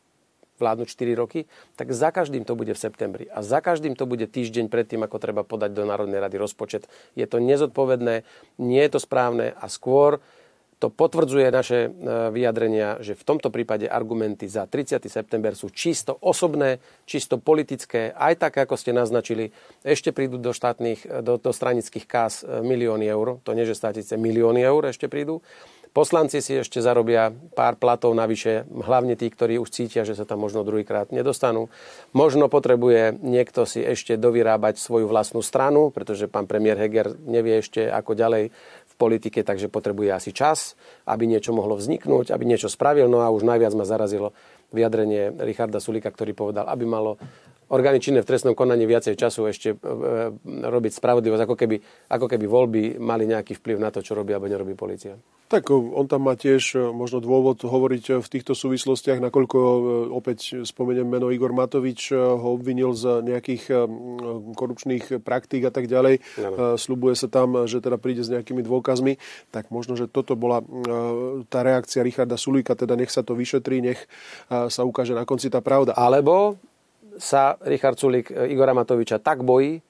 vládnuť 0.57 0.87
4 0.89 1.13
roky, 1.17 1.45
tak 1.77 1.93
za 1.93 2.09
každým 2.11 2.43
to 2.43 2.53
bude 2.57 2.73
v 2.73 2.79
septembri. 2.79 3.25
A 3.31 3.41
za 3.45 3.61
každým 3.63 3.95
to 3.95 4.09
bude 4.09 4.25
týždeň 4.27 4.69
predtým, 4.69 5.01
ako 5.05 5.17
treba 5.21 5.41
podať 5.47 5.73
do 5.73 5.85
Národnej 5.85 6.21
rady 6.21 6.37
rozpočet. 6.37 6.89
Je 7.13 7.25
to 7.29 7.41
nezodpovedné, 7.41 8.27
nie 8.61 8.81
je 8.83 8.91
to 8.91 8.99
správne 8.99 9.53
a 9.53 9.65
skôr 9.69 10.19
to 10.77 10.93
potvrdzuje 10.93 11.49
naše 11.49 11.79
e, 11.85 11.89
vyjadrenia, 12.29 13.01
že 13.01 13.17
v 13.17 13.25
tomto 13.25 13.49
prípade 13.49 13.89
argumenty 13.89 14.45
za 14.45 14.69
30. 14.69 15.01
september 15.09 15.57
sú 15.57 15.73
čisto 15.73 16.13
osobné, 16.21 16.77
čisto 17.09 17.41
politické, 17.41 18.13
aj 18.13 18.45
tak, 18.45 18.53
ako 18.61 18.77
ste 18.77 18.93
naznačili. 18.93 19.49
Ešte 19.81 20.13
prídu 20.13 20.37
do 20.37 20.53
štátnych, 20.53 21.25
do, 21.25 21.41
do 21.41 21.49
stranických 21.49 22.05
kás 22.05 22.45
e, 22.45 22.61
milióny 22.61 23.09
eur, 23.09 23.41
to 23.41 23.57
nie, 23.57 23.65
že 23.65 23.73
státice, 23.73 24.21
milióny 24.21 24.61
eur 24.61 24.85
ešte 24.85 25.09
prídu. 25.09 25.41
Poslanci 25.97 26.45
si 26.45 26.53
ešte 26.53 26.77
zarobia 26.77 27.33
pár 27.57 27.73
platov 27.73 28.13
navyše, 28.13 28.69
hlavne 28.69 29.17
tí, 29.17 29.33
ktorí 29.33 29.57
už 29.57 29.73
cítia, 29.73 30.05
že 30.05 30.13
sa 30.13 30.29
tam 30.29 30.45
možno 30.45 30.61
druhýkrát 30.61 31.09
nedostanú. 31.09 31.73
Možno 32.13 32.53
potrebuje 32.53 33.17
niekto 33.17 33.65
si 33.65 33.81
ešte 33.81 34.13
dovyrábať 34.13 34.77
svoju 34.77 35.09
vlastnú 35.09 35.41
stranu, 35.41 35.89
pretože 35.89 36.29
pán 36.29 36.45
premiér 36.45 36.77
Heger 36.77 37.17
nevie 37.25 37.65
ešte 37.65 37.89
ako 37.89 38.13
ďalej 38.13 38.53
v 38.85 38.93
politike, 38.93 39.41
takže 39.41 39.73
potrebuje 39.73 40.13
asi 40.13 40.29
čas, 40.37 40.77
aby 41.09 41.25
niečo 41.25 41.49
mohlo 41.49 41.73
vzniknúť, 41.73 42.29
aby 42.29 42.45
niečo 42.45 42.69
spravil. 42.69 43.09
No 43.09 43.25
a 43.25 43.33
už 43.33 43.41
najviac 43.41 43.73
ma 43.73 43.81
zarazilo 43.81 44.37
vyjadrenie 44.69 45.33
Richarda 45.41 45.81
Sulika, 45.81 46.13
ktorý 46.13 46.37
povedal, 46.37 46.69
aby 46.69 46.85
malo 46.85 47.17
orgány 47.69 47.99
činné 47.99 48.23
v 48.23 48.29
trestnom 48.29 48.55
konaní 48.55 48.87
viacej 48.87 49.15
času 49.15 49.47
ešte 49.47 49.73
e, 49.73 49.77
e, 49.77 50.67
robiť 50.67 50.91
spravodlivosť, 50.97 51.43
ako 51.43 51.55
keby, 51.55 51.75
ako 52.11 52.25
keby 52.25 52.45
voľby 52.45 52.81
mali 52.99 53.27
nejaký 53.27 53.59
vplyv 53.59 53.77
na 53.79 53.89
to, 53.91 53.99
čo 54.03 54.15
robí 54.15 54.31
alebo 54.31 54.51
nerobí 54.51 54.73
policia. 54.73 55.15
Tak 55.47 55.71
on 55.71 56.11
tam 56.11 56.27
má 56.27 56.35
tiež 56.35 56.75
e, 56.75 56.91
možno 56.91 57.23
dôvod 57.23 57.63
hovoriť 57.63 58.03
e, 58.11 58.13
v 58.19 58.27
týchto 58.27 58.51
súvislostiach, 58.51 59.23
nakoľko 59.23 59.57
e, 59.57 59.79
opäť 60.11 60.67
spomeniem 60.67 61.07
meno 61.07 61.31
Igor 61.31 61.55
Matovič, 61.55 62.11
ho 62.11 62.47
obvinil 62.51 62.91
z 62.91 63.23
nejakých 63.23 63.87
korupčných 64.59 65.23
praktík 65.23 65.63
a 65.63 65.71
tak 65.71 65.87
ďalej. 65.87 66.19
Ano. 66.43 66.75
Sľubuje 66.75 67.15
sa 67.15 67.31
tam, 67.31 67.63
že 67.63 67.79
teda 67.79 67.95
príde 67.95 68.27
s 68.27 68.31
nejakými 68.31 68.59
dôkazmi. 68.59 69.15
Tak 69.55 69.71
možno, 69.71 69.95
že 69.95 70.11
toto 70.11 70.35
bola 70.35 70.59
tá 71.47 71.63
reakcia 71.63 72.03
Richarda 72.03 72.35
Sulíka, 72.35 72.75
teda 72.75 72.99
nech 72.99 73.11
sa 73.13 73.23
to 73.23 73.37
vyšetrí, 73.37 73.79
nech 73.79 73.99
sa 74.51 74.81
ukáže 74.83 75.15
na 75.15 75.23
konci 75.23 75.47
tá 75.47 75.63
pravda. 75.63 75.95
Alebo 75.95 76.59
sa 77.17 77.57
Richard 77.65 77.97
Sulík 77.97 78.31
Igora 78.31 78.73
Matoviča 78.73 79.19
tak 79.19 79.43
bojí, 79.43 79.81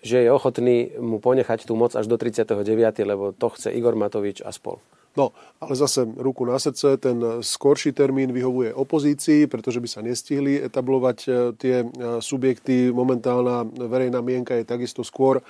že 0.00 0.24
je 0.24 0.32
ochotný 0.32 0.96
mu 0.96 1.20
ponechať 1.20 1.68
tú 1.68 1.76
moc 1.76 1.92
až 1.92 2.08
do 2.08 2.16
39., 2.16 2.56
lebo 3.04 3.36
to 3.36 3.52
chce 3.52 3.68
Igor 3.72 3.96
Matovič 3.96 4.40
a 4.40 4.52
spol. 4.52 4.80
No, 5.16 5.34
ale 5.58 5.74
zase 5.74 6.06
ruku 6.16 6.44
na 6.46 6.58
srdce, 6.58 6.96
ten 6.96 7.18
skorší 7.40 7.92
termín 7.92 8.32
vyhovuje 8.32 8.70
opozícii, 8.74 9.50
pretože 9.50 9.82
by 9.82 9.88
sa 9.90 10.00
nestihli 10.06 10.62
etablovať 10.62 11.18
e, 11.26 11.30
tie 11.58 11.76
e, 11.82 11.86
subjekty. 12.22 12.94
Momentálna 12.94 13.66
verejná 13.66 14.22
mienka 14.22 14.54
je 14.54 14.62
takisto 14.62 15.02
skôr 15.02 15.42
e, 15.42 15.44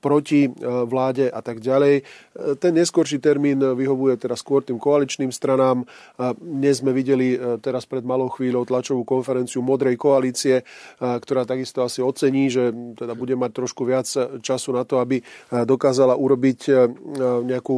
proti 0.00 0.48
vláde 0.88 1.28
a 1.28 1.40
tak 1.44 1.60
ďalej. 1.60 2.02
Ten 2.58 2.72
neskorší 2.74 3.20
termín 3.20 3.60
vyhovuje 3.60 4.16
teda 4.16 4.34
skôr 4.38 4.64
tým 4.64 4.80
koaličným 4.80 5.34
stranám. 5.34 5.84
Dnes 6.38 6.80
sme 6.80 6.94
videli 6.94 7.34
teraz 7.58 7.84
pred 7.84 8.06
malou 8.06 8.30
chvíľou 8.30 8.64
tlačovú 8.64 9.02
konferenciu 9.02 9.60
Modrej 9.60 9.98
koalície, 9.98 10.62
ktorá 10.98 11.44
takisto 11.44 11.82
asi 11.82 12.00
ocení, 12.00 12.46
že 12.48 12.70
teda 12.94 13.18
bude 13.18 13.34
mať 13.34 13.50
trošku 13.52 13.82
viac 13.82 14.06
času 14.40 14.70
na 14.70 14.86
to, 14.86 15.02
aby 15.02 15.20
dokázala 15.50 16.14
urobiť 16.14 16.60
nejakú 17.44 17.76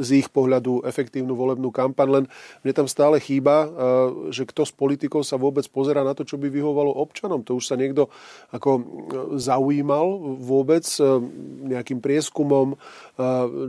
z 0.00 0.23
ich 0.24 0.32
pohľadu 0.32 0.88
efektívnu 0.88 1.36
volebnú 1.36 1.68
kampaň, 1.68 2.08
len 2.08 2.24
mne 2.64 2.72
tam 2.72 2.88
stále 2.88 3.20
chýba, 3.20 3.68
že 4.32 4.48
kto 4.48 4.64
z 4.64 4.72
politikov 4.72 5.22
sa 5.28 5.36
vôbec 5.36 5.68
pozera 5.68 6.00
na 6.00 6.16
to, 6.16 6.24
čo 6.24 6.40
by 6.40 6.48
vyhovalo 6.48 6.88
občanom. 6.96 7.44
To 7.44 7.60
už 7.60 7.68
sa 7.68 7.76
niekto 7.76 8.08
ako 8.48 8.80
zaujímal 9.36 10.40
vôbec 10.40 10.88
nejakým 11.68 12.00
prieskumom, 12.00 12.80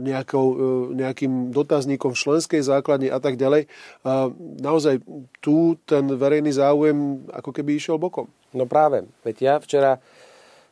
nejakou, 0.00 0.46
nejakým 0.96 1.52
dotazníkom 1.52 2.16
v 2.16 2.22
členskej 2.24 2.62
základni 2.64 3.12
a 3.12 3.20
tak 3.20 3.36
ďalej. 3.36 3.68
Naozaj 4.64 5.04
tu 5.44 5.76
ten 5.84 6.08
verejný 6.08 6.56
záujem 6.56 7.28
ako 7.28 7.52
keby 7.52 7.76
išiel 7.76 8.00
bokom. 8.00 8.32
No 8.56 8.64
práve, 8.64 9.04
veď 9.20 9.36
ja 9.36 9.54
včera 9.60 10.00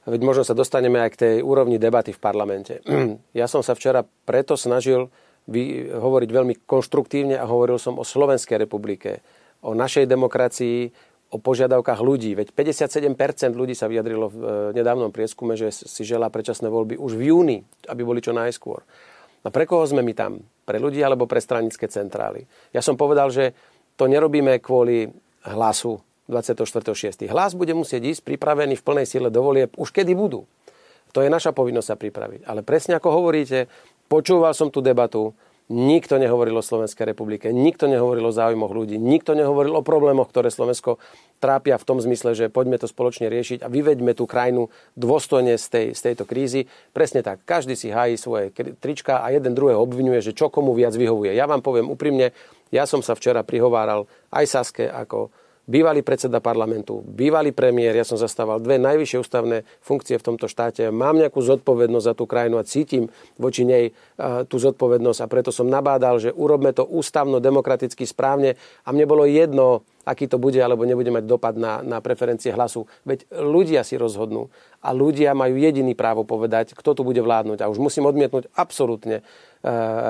Veď 0.04 0.20
možno 0.20 0.44
sa 0.44 0.52
dostaneme 0.52 1.00
aj 1.00 1.10
k 1.16 1.20
tej 1.20 1.34
úrovni 1.40 1.80
debaty 1.80 2.12
v 2.12 2.20
parlamente. 2.20 2.84
Ja 3.34 3.48
som 3.50 3.64
sa 3.64 3.74
včera 3.74 4.04
preto 4.04 4.54
snažil 4.54 5.10
vy, 5.48 5.92
hovoriť 5.92 6.30
veľmi 6.30 6.54
konštruktívne 6.64 7.36
a 7.36 7.44
hovoril 7.44 7.76
som 7.76 8.00
o 8.00 8.04
Slovenskej 8.04 8.64
republike, 8.64 9.20
o 9.60 9.76
našej 9.76 10.08
demokracii, 10.08 10.88
o 11.34 11.42
požiadavkách 11.42 12.00
ľudí. 12.00 12.38
Veď 12.38 12.54
57% 12.54 13.58
ľudí 13.58 13.74
sa 13.74 13.90
vyjadrilo 13.90 14.30
v 14.30 14.36
e, 14.38 14.46
nedávnom 14.78 15.10
prieskume, 15.10 15.58
že 15.58 15.74
si 15.74 16.06
želá 16.06 16.30
predčasné 16.30 16.70
voľby 16.70 16.94
už 16.94 17.18
v 17.18 17.34
júni, 17.34 17.58
aby 17.90 18.06
boli 18.06 18.22
čo 18.22 18.30
najskôr. 18.30 18.86
A 19.44 19.48
pre 19.50 19.66
koho 19.66 19.84
sme 19.84 20.00
my 20.00 20.14
tam? 20.16 20.40
Pre 20.64 20.78
ľudí 20.80 21.02
alebo 21.02 21.28
pre 21.28 21.42
stranické 21.42 21.90
centrály? 21.90 22.48
Ja 22.72 22.80
som 22.80 22.96
povedal, 22.96 23.28
že 23.28 23.52
to 23.98 24.08
nerobíme 24.08 24.62
kvôli 24.62 25.10
hlasu 25.44 26.00
24.6. 26.30 27.28
Hlas 27.28 27.52
bude 27.52 27.76
musieť 27.76 28.16
ísť 28.16 28.22
pripravený 28.24 28.80
v 28.80 28.86
plnej 28.86 29.04
sile 29.04 29.28
do 29.28 29.44
volieb 29.44 29.74
už 29.76 29.92
kedy 29.92 30.16
budú. 30.16 30.48
To 31.14 31.22
je 31.22 31.30
naša 31.30 31.54
povinnosť 31.54 31.88
sa 31.94 31.96
pripraviť. 32.00 32.40
Ale 32.48 32.66
presne 32.66 32.98
ako 32.98 33.22
hovoríte, 33.22 33.70
Počúval 34.08 34.52
som 34.52 34.68
tú 34.68 34.84
debatu, 34.84 35.32
nikto 35.72 36.20
nehovoril 36.20 36.60
o 36.60 36.64
Slovenskej 36.64 37.08
republike, 37.08 37.48
nikto 37.48 37.88
nehovoril 37.88 38.28
o 38.28 38.36
záujmoch 38.36 38.68
ľudí, 38.68 39.00
nikto 39.00 39.32
nehovoril 39.32 39.72
o 39.80 39.86
problémoch, 39.86 40.28
ktoré 40.28 40.52
Slovensko 40.52 41.00
trápia 41.40 41.80
v 41.80 41.88
tom 41.88 41.98
zmysle, 42.04 42.36
že 42.36 42.52
poďme 42.52 42.76
to 42.76 42.84
spoločne 42.84 43.32
riešiť 43.32 43.64
a 43.64 43.72
vyveďme 43.72 44.12
tú 44.12 44.28
krajinu 44.28 44.68
dôstojne 44.92 45.56
z, 45.56 45.66
tej, 45.72 45.86
z 45.96 46.00
tejto 46.12 46.28
krízy. 46.28 46.68
Presne 46.92 47.24
tak, 47.24 47.40
každý 47.48 47.80
si 47.80 47.88
hájí 47.88 48.20
svoje 48.20 48.52
trička 48.76 49.24
a 49.24 49.32
jeden 49.32 49.56
druhého 49.56 49.80
obvinuje, 49.80 50.20
že 50.20 50.36
čo 50.36 50.52
komu 50.52 50.76
viac 50.76 50.92
vyhovuje. 50.92 51.32
Ja 51.32 51.48
vám 51.48 51.64
poviem 51.64 51.88
úprimne, 51.88 52.36
ja 52.68 52.84
som 52.84 53.00
sa 53.00 53.16
včera 53.16 53.40
prihováral 53.40 54.04
aj 54.36 54.44
Saske 54.44 54.84
ako 54.84 55.32
bývalý 55.64 56.04
predseda 56.04 56.44
parlamentu, 56.44 57.00
bývalý 57.04 57.52
premiér, 57.52 57.96
ja 57.96 58.06
som 58.06 58.20
zastával 58.20 58.60
dve 58.60 58.76
najvyššie 58.76 59.18
ústavné 59.20 59.56
funkcie 59.80 60.20
v 60.20 60.26
tomto 60.32 60.46
štáte, 60.48 60.88
mám 60.92 61.16
nejakú 61.16 61.40
zodpovednosť 61.40 62.06
za 62.06 62.14
tú 62.16 62.28
krajinu 62.28 62.60
a 62.60 62.68
cítim 62.68 63.08
voči 63.40 63.64
nej 63.64 63.84
tú 64.48 64.56
zodpovednosť 64.60 65.20
a 65.24 65.30
preto 65.30 65.50
som 65.50 65.68
nabádal, 65.68 66.20
že 66.20 66.30
urobme 66.36 66.76
to 66.76 66.84
ústavno, 66.84 67.40
demokraticky 67.40 68.04
správne 68.04 68.60
a 68.84 68.92
mne 68.92 69.08
bolo 69.08 69.24
jedno, 69.24 69.82
aký 70.04 70.28
to 70.28 70.36
bude 70.36 70.60
alebo 70.60 70.84
nebude 70.84 71.08
mať 71.08 71.24
dopad 71.24 71.56
na, 71.56 71.80
na 71.80 72.04
preferencie 72.04 72.52
hlasu. 72.52 72.84
Veď 73.08 73.24
ľudia 73.32 73.80
si 73.88 73.96
rozhodnú 73.96 74.52
a 74.84 74.92
ľudia 74.92 75.32
majú 75.32 75.56
jediný 75.56 75.96
právo 75.96 76.28
povedať, 76.28 76.76
kto 76.76 76.92
tu 76.92 77.02
bude 77.08 77.24
vládnuť. 77.24 77.64
A 77.64 77.72
už 77.72 77.80
musím 77.80 78.04
odmietnúť 78.04 78.52
absolútne 78.52 79.24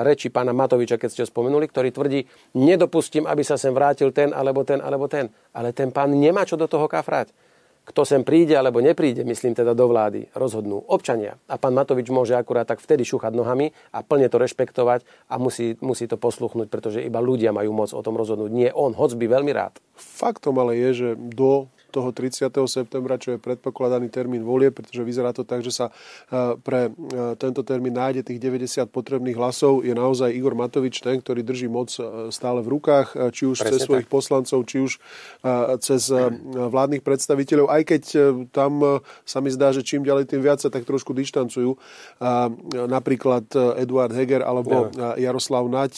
reči 0.03 0.27
pána 0.27 0.51
Matoviča, 0.51 0.99
keď 0.99 1.09
ste 1.09 1.23
ho 1.23 1.31
spomenuli, 1.31 1.71
ktorý 1.71 1.89
tvrdí, 1.95 2.27
nedopustím, 2.59 3.23
aby 3.23 3.41
sa 3.41 3.55
sem 3.55 3.71
vrátil 3.71 4.11
ten 4.11 4.35
alebo 4.35 4.67
ten 4.67 4.83
alebo 4.83 5.07
ten. 5.07 5.31
Ale 5.55 5.71
ten 5.71 5.95
pán 5.95 6.11
nemá 6.11 6.43
čo 6.43 6.59
do 6.59 6.67
toho 6.67 6.91
kafrať 6.91 7.31
kto 7.85 8.01
sem 8.01 8.21
príde 8.25 8.57
alebo 8.57 8.81
nepríde, 8.81 9.21
myslím 9.21 9.53
teda 9.53 9.77
do 9.77 9.85
vlády, 9.85 10.33
rozhodnú 10.33 10.81
občania. 10.89 11.37
A 11.45 11.61
pán 11.61 11.77
Matovič 11.77 12.09
môže 12.09 12.33
akurát 12.33 12.65
tak 12.65 12.81
vtedy 12.81 13.05
šúchať 13.05 13.37
nohami 13.37 13.71
a 13.93 14.01
plne 14.01 14.25
to 14.25 14.41
rešpektovať 14.41 15.05
a 15.29 15.37
musí, 15.37 15.77
musí 15.85 16.09
to 16.09 16.17
posluchnúť, 16.17 16.67
pretože 16.67 17.05
iba 17.05 17.21
ľudia 17.21 17.53
majú 17.53 17.77
moc 17.77 17.93
o 17.93 18.01
tom 18.01 18.17
rozhodnúť. 18.17 18.51
Nie 18.51 18.69
on, 18.73 18.97
hoc 18.97 19.13
by 19.13 19.25
veľmi 19.29 19.53
rád. 19.53 19.77
Faktom 19.93 20.57
ale 20.57 20.81
je, 20.81 20.89
že 20.97 21.09
do 21.15 21.69
toho 21.95 22.11
30. 22.11 22.51
septembra, 22.67 23.15
čo 23.15 23.31
je 23.31 23.39
predpokladaný 23.39 24.11
termín 24.11 24.43
volie, 24.43 24.67
pretože 24.67 24.99
vyzerá 24.99 25.31
to 25.31 25.47
tak, 25.47 25.63
že 25.63 25.71
sa 25.71 25.85
e, 26.27 26.59
pre 26.59 26.91
e, 26.91 27.39
tento 27.39 27.63
termín 27.63 27.95
nájde 27.95 28.27
tých 28.27 28.43
90 28.43 28.91
potrebných 28.91 29.39
hlasov, 29.39 29.87
je 29.87 29.95
naozaj 29.95 30.35
Igor 30.35 30.59
Matovič 30.59 30.99
ten, 30.99 31.23
ktorý 31.23 31.47
drží 31.47 31.71
moc 31.71 31.95
e, 31.95 32.27
stále 32.35 32.59
v 32.59 32.75
rukách, 32.75 33.31
či 33.31 33.47
už 33.47 33.63
Presne 33.63 33.71
cez 33.71 33.79
svojich 33.87 34.07
tak. 34.11 34.15
poslancov, 34.15 34.59
či 34.67 34.77
už 34.83 34.91
cez 35.79 36.09
vládnych 36.51 37.05
predstaviteľov, 37.05 37.69
aj 37.69 37.81
keď 37.85 38.03
tam 38.49 39.03
sa 39.21 39.39
mi 39.39 39.53
zdá, 39.53 39.69
že 39.69 39.85
čím 39.85 40.01
ďalej, 40.01 40.25
tým 40.25 40.41
viac 40.41 40.57
sa 40.57 40.73
tak 40.73 40.83
trošku 40.83 41.13
dištancujú. 41.13 41.77
Napríklad 42.73 43.45
Eduard 43.77 44.11
Heger 44.11 44.41
alebo 44.41 44.89
ja. 44.97 45.13
Jaroslav 45.29 45.69
Naď. 45.69 45.93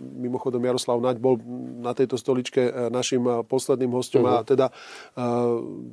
Mimochodom, 0.00 0.58
Jaroslav 0.58 0.98
Naď 0.98 1.22
bol 1.22 1.38
na 1.78 1.94
tejto 1.94 2.18
stoličke 2.18 2.90
našim 2.90 3.22
posledným 3.46 3.92
hostom 3.94 4.26
uh-huh. 4.26 4.42
a 4.42 4.44
mhm. 4.44 4.48
teda 4.48 4.66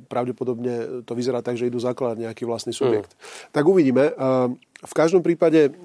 pravdepodobne 0.08 1.04
to 1.04 1.12
vyzerá 1.14 1.40
tak, 1.44 1.56
že 1.56 1.68
idú 1.68 1.78
zakladať 1.78 2.28
nejaký 2.28 2.44
vlastný 2.48 2.72
subjekt. 2.72 3.14
Mm. 3.14 3.20
Tak 3.52 3.64
uvidíme. 3.66 4.04
V 4.80 4.94
každom 4.96 5.20
prípade 5.20 5.76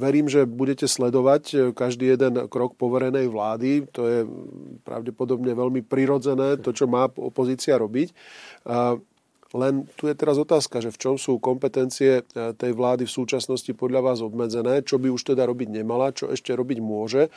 verím, 0.00 0.26
že 0.32 0.48
budete 0.48 0.88
sledovať 0.88 1.42
e, 1.52 1.56
každý 1.76 2.16
jeden 2.16 2.48
krok 2.48 2.72
poverenej 2.80 3.28
vlády. 3.28 3.84
To 3.92 4.08
je 4.08 4.24
pravdepodobne 4.88 5.52
veľmi 5.52 5.84
prirodzené, 5.84 6.56
to, 6.56 6.72
čo 6.72 6.88
má 6.88 7.12
opozícia 7.12 7.76
robiť. 7.76 8.16
Len 9.54 9.86
tu 9.94 10.10
je 10.10 10.14
teraz 10.18 10.34
otázka, 10.40 10.82
že 10.82 10.90
v 10.90 10.98
čom 10.98 11.14
sú 11.14 11.38
kompetencie 11.38 12.22
e, 12.26 12.50
tej 12.56 12.72
vlády 12.74 13.06
v 13.06 13.14
súčasnosti 13.14 13.70
podľa 13.78 14.00
vás 14.02 14.18
obmedzené, 14.18 14.82
čo 14.82 14.98
by 14.98 15.06
už 15.12 15.22
teda 15.22 15.46
robiť 15.46 15.68
nemala, 15.70 16.10
čo 16.10 16.34
ešte 16.34 16.50
robiť 16.50 16.78
môže. 16.82 17.28
E, 17.28 17.30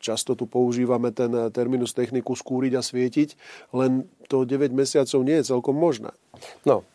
často 0.00 0.32
tu 0.32 0.48
používame 0.48 1.12
ten 1.12 1.28
terminus 1.52 1.92
techniku 1.92 2.32
skúriť 2.32 2.72
a 2.80 2.82
svietiť, 2.82 3.36
len 3.76 4.08
to 4.32 4.48
9 4.48 4.72
mesiacov 4.72 5.20
nie 5.20 5.36
je 5.44 5.52
celkom 5.52 5.76
možné. 5.76 6.16
No 6.64 6.88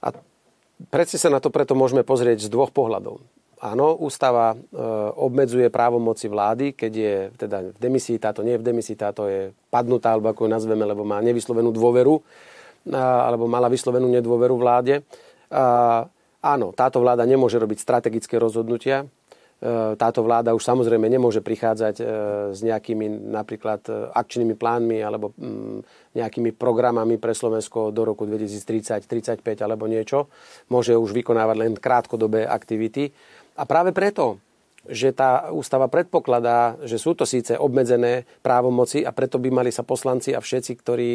a 0.00 0.16
predsi 0.88 1.20
sa 1.20 1.28
na 1.28 1.42
to 1.44 1.52
preto 1.52 1.76
môžeme 1.76 2.00
pozrieť 2.00 2.48
z 2.48 2.52
dvoch 2.52 2.72
pohľadov. 2.72 3.20
Áno, 3.56 3.96
ústava 3.96 4.52
e, 4.52 4.56
obmedzuje 5.16 5.72
právomoci 5.72 6.28
vlády, 6.28 6.76
keď 6.76 6.92
je 6.92 7.14
teda 7.40 7.58
v 7.72 7.78
demisii, 7.80 8.20
táto 8.20 8.44
nie 8.44 8.56
je 8.56 8.60
v 8.60 8.68
demisii, 8.68 8.96
táto 9.00 9.24
je 9.28 9.52
padnutá, 9.72 10.12
alebo 10.12 10.28
ako 10.28 10.44
ju 10.44 10.50
nazveme, 10.52 10.84
lebo 10.84 11.08
má 11.08 11.20
nevyslovenú 11.24 11.72
dôveru 11.72 12.20
alebo 12.92 13.50
mala 13.50 13.66
vyslovenú 13.66 14.06
nedôveru 14.10 14.54
vláde. 14.54 15.02
Áno, 16.46 16.70
táto 16.70 17.02
vláda 17.02 17.26
nemôže 17.26 17.58
robiť 17.58 17.82
strategické 17.82 18.38
rozhodnutia. 18.38 19.02
E, 19.56 19.96
táto 19.96 20.20
vláda 20.20 20.52
už 20.52 20.62
samozrejme 20.62 21.08
nemôže 21.08 21.40
prichádzať 21.40 21.94
e, 21.98 22.04
s 22.52 22.60
nejakými 22.60 23.32
napríklad 23.32 23.82
e, 23.88 23.92
akčnými 24.12 24.52
plánmi 24.52 25.00
alebo 25.00 25.32
mm, 25.32 26.12
nejakými 26.12 26.52
programami 26.52 27.16
pre 27.16 27.32
Slovensko 27.32 27.88
do 27.88 28.04
roku 28.04 28.28
2030, 28.28 29.08
35 29.08 29.42
alebo 29.64 29.88
niečo. 29.88 30.28
Môže 30.68 30.92
už 30.94 31.16
vykonávať 31.16 31.56
len 31.56 31.72
krátkodobé 31.74 32.44
aktivity. 32.46 33.10
A 33.56 33.64
práve 33.64 33.96
preto 33.96 34.38
že 34.88 35.12
tá 35.12 35.52
ústava 35.52 35.86
predpokladá, 35.86 36.80
že 36.82 36.96
sú 36.96 37.12
to 37.14 37.28
síce 37.28 37.54
obmedzené 37.54 38.24
právomoci 38.40 39.04
a 39.04 39.12
preto 39.12 39.36
by 39.36 39.52
mali 39.52 39.70
sa 39.70 39.84
poslanci 39.84 40.32
a 40.32 40.40
všetci, 40.40 40.72
ktorí 40.80 41.10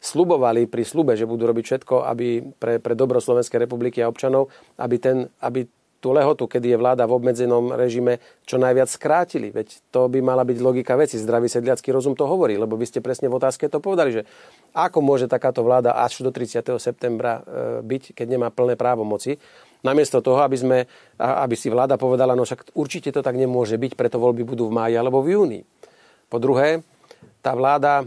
slubovali 0.00 0.66
pri 0.66 0.82
slube, 0.82 1.12
že 1.14 1.28
budú 1.28 1.48
robiť 1.48 1.64
všetko 1.64 2.06
aby 2.06 2.28
pre, 2.56 2.78
pre 2.78 2.94
dobro 2.94 3.18
Slovenskej 3.18 3.66
republiky 3.66 4.00
a 4.00 4.10
občanov, 4.10 4.48
aby, 4.78 4.96
ten, 4.96 5.26
aby 5.42 5.66
tú 5.98 6.12
lehotu, 6.12 6.46
kedy 6.46 6.76
je 6.76 6.78
vláda 6.78 7.08
v 7.08 7.16
obmedzenom 7.16 7.72
režime, 7.74 8.22
čo 8.44 8.60
najviac 8.60 8.86
skrátili. 8.86 9.50
Veď 9.50 9.80
to 9.90 10.06
by 10.06 10.20
mala 10.20 10.44
byť 10.44 10.58
logika 10.60 10.94
veci. 10.94 11.18
Zdravý 11.18 11.48
sedliacký 11.48 11.90
rozum 11.90 12.14
to 12.14 12.28
hovorí, 12.28 12.54
lebo 12.54 12.76
vy 12.76 12.86
ste 12.86 13.02
presne 13.02 13.26
v 13.26 13.40
otázke 13.40 13.66
to 13.66 13.82
povedali, 13.82 14.22
že 14.22 14.22
ako 14.76 15.02
môže 15.02 15.26
takáto 15.26 15.64
vláda 15.64 15.96
až 15.96 16.22
do 16.22 16.30
30. 16.30 16.62
septembra 16.78 17.42
e, 17.42 17.82
byť, 17.82 18.12
keď 18.12 18.26
nemá 18.28 18.48
plné 18.52 18.76
právomoci. 18.76 19.40
Namiesto 19.86 20.18
toho, 20.18 20.42
aby, 20.42 20.58
sme, 20.58 20.78
aby 21.22 21.54
si 21.54 21.70
vláda 21.70 21.94
povedala, 21.94 22.34
no 22.34 22.42
však 22.42 22.74
určite 22.74 23.14
to 23.14 23.22
tak 23.22 23.38
nemôže 23.38 23.78
byť, 23.78 23.94
preto 23.94 24.18
voľby 24.18 24.42
budú 24.42 24.66
v 24.66 24.74
máji 24.74 24.94
alebo 24.98 25.22
v 25.22 25.38
júni. 25.38 25.60
Po 26.26 26.42
druhé, 26.42 26.82
tá 27.38 27.54
vláda 27.54 28.02
e, 28.02 28.06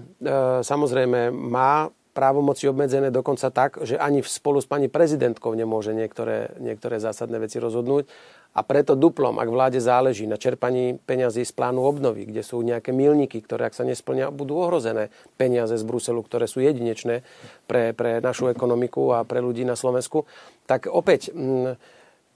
samozrejme 0.59 1.31
má 1.31 1.87
právomoci 2.11 2.67
obmedzené 2.67 3.15
dokonca 3.15 3.47
tak, 3.47 3.79
že 3.87 3.95
ani 3.95 4.19
spolu 4.19 4.59
s 4.59 4.67
pani 4.67 4.91
prezidentkou 4.91 5.55
nemôže 5.55 5.95
niektoré, 5.95 6.51
niektoré 6.59 6.99
zásadné 6.99 7.39
veci 7.39 7.63
rozhodnúť. 7.63 8.11
A 8.57 8.65
preto 8.65 8.97
duplom, 8.97 9.37
ak 9.37 9.45
vláde 9.45 9.77
záleží 9.77 10.25
na 10.25 10.35
čerpaní 10.35 10.97
peňazí 11.05 11.45
z 11.45 11.53
plánu 11.53 11.85
obnovy, 11.85 12.25
kde 12.25 12.41
sú 12.41 12.59
nejaké 12.65 12.89
milníky, 12.89 13.45
ktoré 13.45 13.69
ak 13.69 13.77
sa 13.77 13.85
nesplnia, 13.85 14.33
budú 14.33 14.57
ohrozené 14.57 15.13
peniaze 15.37 15.77
z 15.77 15.85
Bruselu, 15.85 16.17
ktoré 16.25 16.49
sú 16.49 16.65
jedinečné 16.65 17.21
pre, 17.69 17.93
pre 17.93 18.17
našu 18.19 18.49
ekonomiku 18.49 19.13
a 19.13 19.21
pre 19.21 19.39
ľudí 19.39 19.63
na 19.63 19.77
Slovensku, 19.77 20.25
tak 20.65 20.89
opäť 20.89 21.29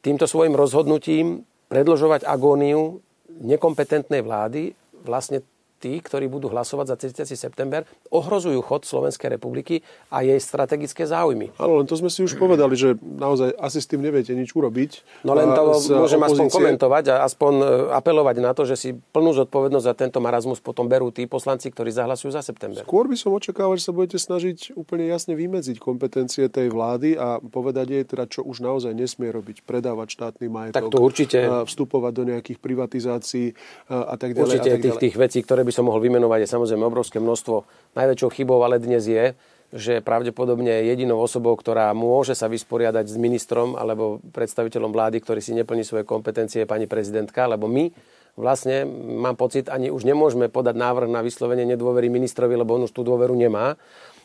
týmto 0.05 0.25
svojim 0.29 0.53
rozhodnutím 0.53 1.49
predložovať 1.73 2.29
agóniu 2.29 3.01
nekompetentnej 3.41 4.21
vlády 4.21 4.77
vlastne 5.03 5.41
tí, 5.83 5.99
ktorí 5.99 6.31
budú 6.31 6.47
hlasovať 6.47 6.95
za 6.95 6.95
30. 6.95 7.35
september, 7.35 7.83
ohrozujú 8.07 8.63
chod 8.63 8.87
Slovenskej 8.87 9.35
republiky 9.35 9.83
a 10.07 10.23
jej 10.23 10.39
strategické 10.39 11.03
záujmy. 11.03 11.51
Áno, 11.59 11.83
len 11.83 11.87
to 11.91 11.99
sme 11.99 12.07
si 12.07 12.23
už 12.23 12.39
povedali, 12.39 12.79
že 12.79 12.95
naozaj 13.03 13.59
asi 13.59 13.83
s 13.83 13.87
tým 13.91 13.99
neviete 13.99 14.31
nič 14.31 14.55
urobiť. 14.55 15.03
No 15.27 15.35
len 15.35 15.51
to 15.51 15.75
môžem 15.99 16.23
opozície. 16.23 16.23
aspoň 16.23 16.47
komentovať 16.47 17.03
a 17.11 17.15
aspoň 17.27 17.53
e, 17.59 17.65
apelovať 17.99 18.35
na 18.39 18.55
to, 18.55 18.63
že 18.63 18.79
si 18.79 18.89
plnú 18.95 19.35
zodpovednosť 19.35 19.85
za 19.91 19.95
tento 19.99 20.23
marazmus 20.23 20.63
potom 20.63 20.87
berú 20.87 21.11
tí 21.11 21.27
poslanci, 21.27 21.67
ktorí 21.67 21.91
zahlasujú 21.91 22.31
za 22.31 22.39
september. 22.39 22.87
Skôr 22.87 23.11
by 23.11 23.19
som 23.19 23.35
očakával, 23.35 23.75
že 23.75 23.83
sa 23.83 23.91
budete 23.91 24.15
snažiť 24.15 24.79
úplne 24.79 25.03
jasne 25.11 25.35
vymedziť 25.35 25.83
kompetencie 25.83 26.47
tej 26.47 26.71
vlády 26.71 27.19
a 27.19 27.43
povedať 27.43 27.85
jej 27.91 28.03
teda, 28.07 28.23
čo 28.31 28.47
už 28.47 28.63
naozaj 28.63 28.95
nesmie 28.95 29.27
robiť. 29.33 29.67
Predávať 29.67 30.07
štátny 30.15 30.47
majetok. 30.47 30.77
Tak 30.79 30.87
to 30.87 30.99
určite. 31.03 31.37
Vstupovať 31.67 32.13
do 32.13 32.23
nejakých 32.29 32.59
privatizácií 32.61 33.57
a 33.89 34.15
tak 34.15 34.37
ďalej. 34.37 34.47
Určite 34.47 34.69
a 34.69 34.73
tak 34.77 34.79
ďalej. 34.79 34.99
tých, 35.01 35.03
tých 35.09 35.17
vecí, 35.17 35.39
ktoré 35.41 35.65
by 35.65 35.72
som 35.73 35.89
mohol 35.89 36.05
vymenovať, 36.05 36.45
je 36.45 36.53
samozrejme 36.53 36.85
obrovské 36.85 37.17
množstvo. 37.17 37.65
Najväčšou 37.97 38.29
chybou 38.29 38.61
ale 38.61 38.77
dnes 38.77 39.03
je, 39.09 39.33
že 39.73 40.05
pravdepodobne 40.05 40.85
jedinou 40.85 41.17
osobou, 41.17 41.57
ktorá 41.57 41.89
môže 41.97 42.37
sa 42.37 42.45
vysporiadať 42.45 43.09
s 43.09 43.17
ministrom 43.17 43.73
alebo 43.73 44.21
predstaviteľom 44.29 44.93
vlády, 44.93 45.17
ktorý 45.17 45.41
si 45.41 45.57
neplní 45.57 45.81
svoje 45.81 46.05
kompetencie, 46.05 46.61
je 46.61 46.69
pani 46.69 46.85
prezidentka, 46.85 47.49
lebo 47.49 47.65
my 47.65 47.89
vlastne, 48.37 48.85
mám 48.85 49.33
pocit, 49.33 49.69
ani 49.73 49.89
už 49.89 50.05
nemôžeme 50.05 50.45
podať 50.49 50.77
návrh 50.77 51.09
na 51.09 51.25
vyslovenie 51.25 51.65
nedôvery 51.65 52.09
ministrovi, 52.09 52.53
lebo 52.53 52.77
on 52.77 52.85
už 52.85 52.93
tú 52.93 53.01
dôveru 53.01 53.33
nemá. 53.33 53.73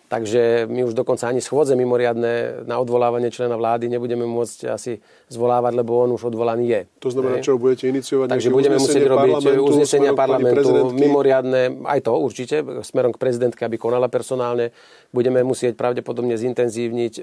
Takže 0.09 0.65
my 0.73 0.89
už 0.89 0.97
dokonca 0.97 1.29
ani 1.29 1.45
schôdze 1.45 1.77
mimoriadne 1.77 2.65
na 2.65 2.81
odvolávanie 2.81 3.29
člena 3.29 3.61
vlády 3.61 3.93
nebudeme 3.93 4.25
môcť 4.25 4.73
asi 4.73 5.05
zvolávať, 5.29 5.77
lebo 5.77 6.01
on 6.01 6.17
už 6.17 6.33
odvolaný 6.33 6.65
je. 6.65 6.81
To 7.05 7.13
znamená, 7.13 7.45
čo 7.45 7.61
budete 7.61 7.93
iniciovať? 7.93 8.33
Takže 8.33 8.49
budeme 8.49 8.81
musieť 8.81 9.05
robiť 9.05 9.61
uznesenia 9.61 10.17
parlamentu 10.17 10.97
mimoriadne, 10.97 11.85
aj 11.85 12.01
to 12.09 12.17
určite, 12.17 12.57
smerom 12.81 13.13
k 13.13 13.21
prezidentke, 13.21 13.61
aby 13.69 13.77
konala 13.77 14.09
personálne. 14.09 14.73
Budeme 15.13 15.45
musieť 15.45 15.77
pravdepodobne 15.77 16.41
zintenzívniť 16.41 17.13
e, 17.21 17.23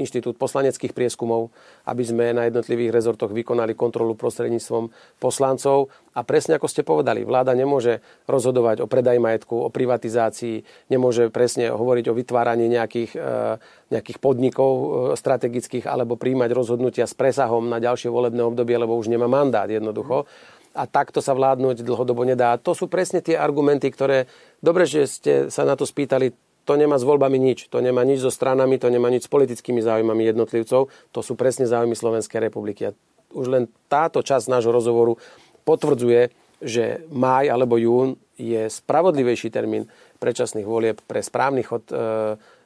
inštitút 0.00 0.40
poslaneckých 0.40 0.96
prieskumov, 0.96 1.52
aby 1.84 2.02
sme 2.08 2.32
na 2.32 2.48
jednotlivých 2.48 2.88
rezortoch 2.88 3.36
vykonali 3.36 3.76
kontrolu 3.76 4.16
prostredníctvom 4.16 4.88
poslancov 5.20 5.92
a 6.14 6.20
presne 6.22 6.56
ako 6.56 6.70
ste 6.70 6.86
povedali, 6.86 7.26
vláda 7.26 7.50
nemôže 7.58 7.98
rozhodovať 8.30 8.86
o 8.86 8.86
predaj 8.86 9.18
majetku, 9.18 9.66
o 9.66 9.68
privatizácii, 9.68 10.86
nemôže 10.86 11.26
presne 11.34 11.74
hovoriť 11.74 12.04
o 12.06 12.14
vytváraní 12.14 12.70
nejakých, 12.70 13.12
e, 13.18 13.58
nejakých 13.90 14.18
podnikov 14.22 14.70
e, 14.72 14.86
strategických 15.18 15.90
alebo 15.90 16.14
príjmať 16.14 16.54
rozhodnutia 16.54 17.10
s 17.10 17.18
presahom 17.18 17.66
na 17.66 17.82
ďalšie 17.82 18.14
volebné 18.14 18.46
obdobie, 18.46 18.78
lebo 18.78 18.94
už 18.94 19.10
nemá 19.10 19.26
mandát 19.26 19.66
jednoducho. 19.66 20.30
a 20.74 20.90
takto 20.90 21.22
sa 21.22 21.38
vládnuť 21.38 21.86
dlhodobo 21.86 22.26
nedá. 22.26 22.50
A 22.50 22.58
to 22.58 22.74
sú 22.74 22.90
presne 22.90 23.22
tie 23.22 23.38
argumenty, 23.38 23.86
ktoré, 23.94 24.26
dobre, 24.58 24.90
že 24.90 25.06
ste 25.06 25.32
sa 25.46 25.62
na 25.62 25.78
to 25.78 25.86
spýtali, 25.86 26.34
to 26.66 26.74
nemá 26.74 26.98
s 26.98 27.06
voľbami 27.06 27.38
nič. 27.38 27.70
To 27.70 27.78
nemá 27.78 28.02
nič 28.02 28.26
so 28.26 28.32
stranami, 28.32 28.80
to 28.82 28.90
nemá 28.90 29.06
nič 29.06 29.28
s 29.28 29.30
politickými 29.30 29.84
záujmami 29.84 30.34
jednotlivcov. 30.34 30.90
To 30.90 31.20
sú 31.22 31.38
presne 31.38 31.70
záujmy 31.70 31.94
Slovenskej 31.94 32.42
republiky. 32.42 32.90
A 32.90 32.96
už 33.34 33.46
len 33.50 33.64
táto 33.90 34.24
časť 34.24 34.50
nášho 34.50 34.72
rozhovoru 34.72 35.20
potvrdzuje, 35.64 36.30
že 36.64 37.04
máj 37.12 37.52
alebo 37.52 37.76
jún 37.76 38.16
je 38.40 38.66
spravodlivejší 38.70 39.50
termín 39.52 39.90
predčasných 40.18 40.66
volieb 40.66 40.98
pre 41.04 41.20
správny 41.20 41.62
chod 41.62 41.84
e, 41.92 41.96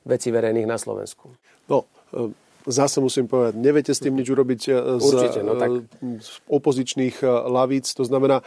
veci 0.07 0.29
verejných 0.31 0.69
na 0.69 0.79
Slovensku. 0.81 1.29
No, 1.69 1.85
e, 2.15 2.33
zase 2.69 3.01
musím 3.01 3.29
povedať, 3.29 3.59
neviete 3.59 3.93
s 3.93 4.01
tým 4.01 4.17
nič 4.17 4.29
urobiť 4.33 4.61
e, 4.69 4.73
z, 4.97 5.05
Určite, 5.05 5.41
no 5.45 5.61
tak... 5.61 5.89
z 6.01 6.31
opozičných 6.49 7.21
e, 7.21 7.27
lavíc. 7.27 7.93
To 7.99 8.05
znamená, 8.07 8.41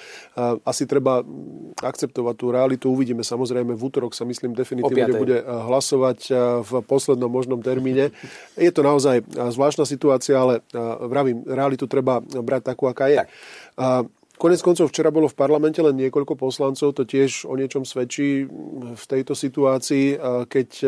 asi 0.65 0.89
treba 0.89 1.21
akceptovať 1.81 2.35
tú 2.37 2.45
realitu. 2.49 2.85
Uvidíme 2.89 3.21
samozrejme 3.21 3.77
v 3.77 3.81
útorok 3.81 4.17
sa 4.17 4.25
myslím 4.25 4.57
definitívne 4.57 5.13
bude 5.13 5.37
hlasovať 5.43 6.19
v 6.65 6.71
poslednom 6.85 7.29
možnom 7.29 7.61
termíne. 7.61 8.09
Je 8.57 8.71
to 8.73 8.81
naozaj 8.81 9.21
zvláštna 9.29 9.85
situácia, 9.85 10.37
ale 10.37 10.65
vravím, 11.05 11.45
realitu 11.45 11.85
treba 11.85 12.21
brať 12.21 12.73
takú, 12.73 12.89
aká 12.89 13.11
je. 13.11 13.21
Tak. 13.75 14.09
Konec 14.41 14.65
koncov 14.65 14.89
včera 14.89 15.13
bolo 15.13 15.29
v 15.29 15.37
parlamente 15.37 15.77
len 15.85 15.93
niekoľko 15.93 16.33
poslancov, 16.33 16.97
to 16.97 17.05
tiež 17.05 17.45
o 17.45 17.53
niečom 17.53 17.85
svedčí 17.85 18.49
v 18.97 19.03
tejto 19.05 19.37
situácii, 19.37 20.17
keď 20.49 20.69
e, 20.81 20.85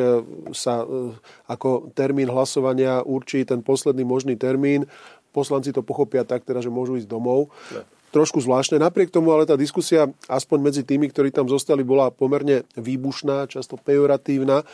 sa 0.58 0.82
e, 0.82 1.14
ako 1.54 1.94
termín 1.94 2.34
hlasovania 2.34 3.06
určí 3.06 3.46
ten 3.46 3.62
posledný 3.62 4.02
možný 4.10 4.42
termín. 4.42 4.90
Poslanci 5.30 5.70
to 5.70 5.86
pochopia 5.86 6.26
tak, 6.26 6.50
teda, 6.50 6.66
že 6.66 6.74
môžu 6.74 6.98
ísť 6.98 7.06
domov. 7.06 7.54
Ne. 7.70 7.86
Trošku 8.10 8.42
zvláštne. 8.42 8.82
Napriek 8.82 9.14
tomu 9.14 9.30
ale 9.30 9.46
tá 9.46 9.54
diskusia, 9.54 10.10
aspoň 10.26 10.58
medzi 10.58 10.82
tými, 10.82 11.14
ktorí 11.14 11.30
tam 11.30 11.46
zostali, 11.46 11.86
bola 11.86 12.10
pomerne 12.10 12.66
výbušná, 12.74 13.46
často 13.54 13.78
pejoratívna. 13.78 14.66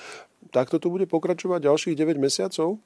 Takto 0.56 0.80
to 0.80 0.88
bude 0.88 1.04
pokračovať 1.12 1.68
ďalších 1.68 2.00
9 2.00 2.16
mesiacov? 2.16 2.80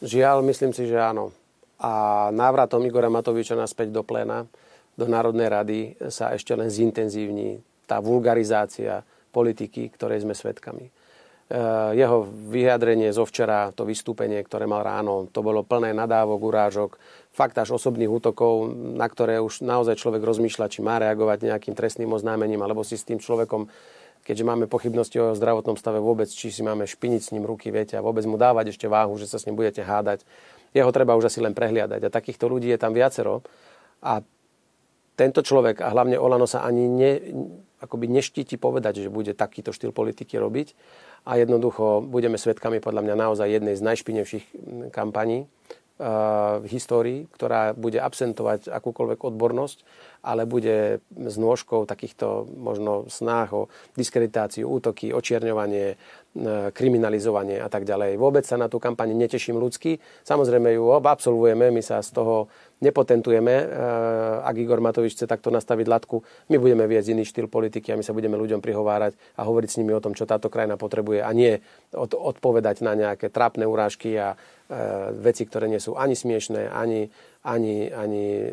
Žiaľ, 0.00 0.40
myslím 0.48 0.72
si, 0.72 0.88
že 0.88 0.96
áno. 0.96 1.36
A 1.84 2.32
návratom 2.32 2.80
Igora 2.88 3.12
Matoviča 3.12 3.52
naspäť 3.52 3.92
do 3.92 4.00
pléna 4.00 4.48
do 4.94 5.06
Národnej 5.10 5.48
rady 5.50 5.78
sa 6.08 6.30
ešte 6.34 6.54
len 6.54 6.70
zintenzívni 6.70 7.58
tá 7.84 7.98
vulgarizácia 8.00 9.02
politiky, 9.34 9.90
ktorej 9.90 10.22
sme 10.22 10.32
svedkami. 10.32 10.86
E, 10.86 10.90
jeho 11.98 12.24
vyjadrenie 12.24 13.10
zo 13.10 13.26
včera, 13.26 13.74
to 13.74 13.82
vystúpenie, 13.84 14.40
ktoré 14.40 14.64
mal 14.64 14.86
ráno, 14.86 15.26
to 15.28 15.42
bolo 15.42 15.66
plné 15.66 15.90
nadávok, 15.92 16.40
urážok, 16.40 16.90
fakt 17.34 17.58
až 17.58 17.74
osobných 17.74 18.08
útokov, 18.08 18.70
na 18.72 19.10
ktoré 19.10 19.42
už 19.42 19.66
naozaj 19.66 19.98
človek 19.98 20.22
rozmýšľa, 20.22 20.70
či 20.70 20.80
má 20.80 21.02
reagovať 21.02 21.50
nejakým 21.50 21.74
trestným 21.74 22.14
oznámením, 22.14 22.62
alebo 22.62 22.86
si 22.86 22.94
s 22.94 23.04
tým 23.04 23.18
človekom, 23.18 23.66
keďže 24.24 24.46
máme 24.46 24.70
pochybnosti 24.70 25.20
o 25.20 25.36
zdravotnom 25.36 25.76
stave 25.76 26.00
vôbec, 26.00 26.30
či 26.30 26.48
si 26.48 26.64
máme 26.64 26.88
špiniť 26.88 27.20
s 27.20 27.32
ním 27.36 27.44
ruky, 27.44 27.68
viete, 27.68 27.98
a 27.98 28.06
vôbec 28.06 28.24
mu 28.24 28.40
dávať 28.40 28.72
ešte 28.72 28.88
váhu, 28.88 29.18
že 29.20 29.28
sa 29.28 29.36
s 29.36 29.44
ním 29.44 29.58
budete 29.58 29.84
hádať. 29.84 30.24
Jeho 30.72 30.88
treba 30.90 31.14
už 31.14 31.28
asi 31.28 31.44
len 31.44 31.52
prehliadať. 31.52 32.00
A 32.02 32.10
takýchto 32.10 32.50
ľudí 32.50 32.72
je 32.72 32.80
tam 32.80 32.90
viacero. 32.96 33.44
A 34.02 34.24
tento 35.14 35.40
človek 35.46 35.82
a 35.82 35.94
hlavne 35.94 36.18
Olano 36.18 36.46
sa 36.46 36.66
ani 36.66 36.90
ne, 36.90 37.12
akoby 37.78 38.10
neštíti 38.10 38.58
povedať, 38.58 39.06
že 39.06 39.14
bude 39.14 39.34
takýto 39.34 39.70
štýl 39.70 39.94
politiky 39.94 40.34
robiť. 40.38 40.74
A 41.24 41.40
jednoducho 41.40 42.04
budeme 42.04 42.36
svedkami 42.36 42.84
podľa 42.84 43.00
mňa 43.00 43.14
naozaj 43.16 43.48
jednej 43.48 43.74
z 43.78 43.82
najšpinevších 43.86 44.44
kampaní 44.92 45.48
v 45.94 46.66
histórii, 46.74 47.30
ktorá 47.30 47.70
bude 47.70 48.02
absentovať 48.02 48.66
akúkoľvek 48.66 49.30
odbornosť, 49.30 49.78
ale 50.26 50.42
bude 50.42 50.98
s 51.14 51.36
nôžkou 51.38 51.86
takýchto 51.86 52.50
možno 52.50 53.06
snách 53.06 53.50
o 53.54 53.62
diskreditáciu, 53.94 54.66
útoky, 54.66 55.14
očierňovanie, 55.14 55.94
kriminalizovanie 56.74 57.62
a 57.62 57.70
tak 57.70 57.86
ďalej. 57.86 58.18
Vôbec 58.18 58.42
sa 58.42 58.58
na 58.58 58.66
tú 58.66 58.82
kampaň 58.82 59.14
neteším 59.14 59.54
ľudsky. 59.54 60.02
Samozrejme 60.26 60.74
ju 60.74 60.90
absolvujeme, 60.98 61.70
my 61.70 61.78
sa 61.78 62.02
z 62.02 62.10
toho 62.10 62.50
nepotentujeme. 62.82 63.54
Eh, 63.54 63.68
ak 64.42 64.54
Igor 64.58 64.82
Matovič 64.82 65.14
chce 65.14 65.30
takto 65.30 65.54
nastaviť 65.54 65.86
latku, 65.86 66.26
my 66.50 66.56
budeme 66.58 66.84
viesť 66.90 67.14
iný 67.14 67.24
štýl 67.24 67.46
politiky 67.46 67.94
a 67.94 67.98
my 67.98 68.02
sa 68.02 68.12
budeme 68.12 68.34
ľuďom 68.34 68.58
prihovárať 68.58 69.14
a 69.38 69.46
hovoriť 69.46 69.68
s 69.70 69.78
nimi 69.78 69.94
o 69.94 70.02
tom, 70.02 70.12
čo 70.18 70.26
táto 70.26 70.50
krajina 70.50 70.74
potrebuje 70.74 71.22
a 71.22 71.30
nie 71.30 71.62
od, 71.94 72.12
odpovedať 72.12 72.82
na 72.82 72.98
nejaké 72.98 73.30
trápne 73.30 73.64
urážky 73.64 74.18
a 74.18 74.34
e, 74.34 74.36
veci, 75.20 75.42
ktoré 75.46 75.70
nie 75.70 75.78
sú 75.78 75.94
ani 75.94 76.16
smiešné, 76.16 76.70
ani, 76.72 77.06
ani, 77.44 77.92
ani 77.92 78.24
e, 78.40 78.50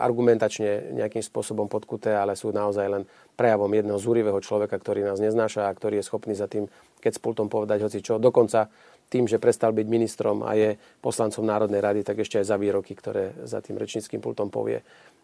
argumentačne 0.00 0.96
nejakým 0.96 1.20
spôsobom 1.20 1.68
podkuté, 1.68 2.16
ale 2.16 2.34
sú 2.34 2.50
naozaj 2.50 2.86
len 2.88 3.02
prejavom 3.36 3.68
jedného 3.68 4.00
zúrivého 4.00 4.40
človeka, 4.40 4.80
ktorý 4.80 5.04
nás 5.04 5.20
neznáša 5.20 5.68
a 5.68 5.76
ktorý 5.76 6.00
je 6.00 6.08
schopný 6.08 6.34
za 6.34 6.48
tým, 6.48 6.66
keď 6.98 7.12
s 7.16 7.20
pultom 7.20 7.52
povedať 7.52 7.84
hoci 7.84 8.00
čo. 8.00 8.16
Dokonca 8.16 8.72
tým, 9.12 9.28
že 9.28 9.36
prestal 9.36 9.76
byť 9.76 9.86
ministrom 9.86 10.40
a 10.42 10.56
je 10.56 10.80
poslancom 11.04 11.44
Národnej 11.44 11.84
rady, 11.84 12.00
tak 12.02 12.24
ešte 12.24 12.40
aj 12.40 12.46
za 12.48 12.56
výroky, 12.56 12.96
ktoré 12.96 13.36
za 13.44 13.60
tým 13.60 13.76
rečníckým 13.76 14.18
pultom 14.18 14.48
povie, 14.48 14.80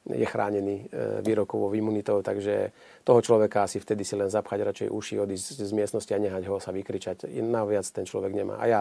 je 0.08 0.24
chránený 0.24 0.88
e, 0.88 1.20
výrokovou 1.20 1.72
imunitou, 1.76 2.24
takže 2.24 2.72
toho 3.04 3.20
človeka 3.20 3.68
asi 3.68 3.80
vtedy 3.80 4.04
si 4.04 4.16
len 4.16 4.32
zapchať 4.32 4.58
radšej 4.60 4.88
uši, 4.88 5.14
odísť 5.20 5.60
z 5.60 5.72
miestnosti 5.76 6.12
a 6.12 6.20
nehať 6.20 6.44
ho 6.48 6.56
sa 6.56 6.72
vykričať. 6.72 7.28
Naviac 7.40 7.84
ten 7.92 8.08
človek 8.08 8.32
nemá. 8.32 8.56
A 8.60 8.64
ja 8.68 8.80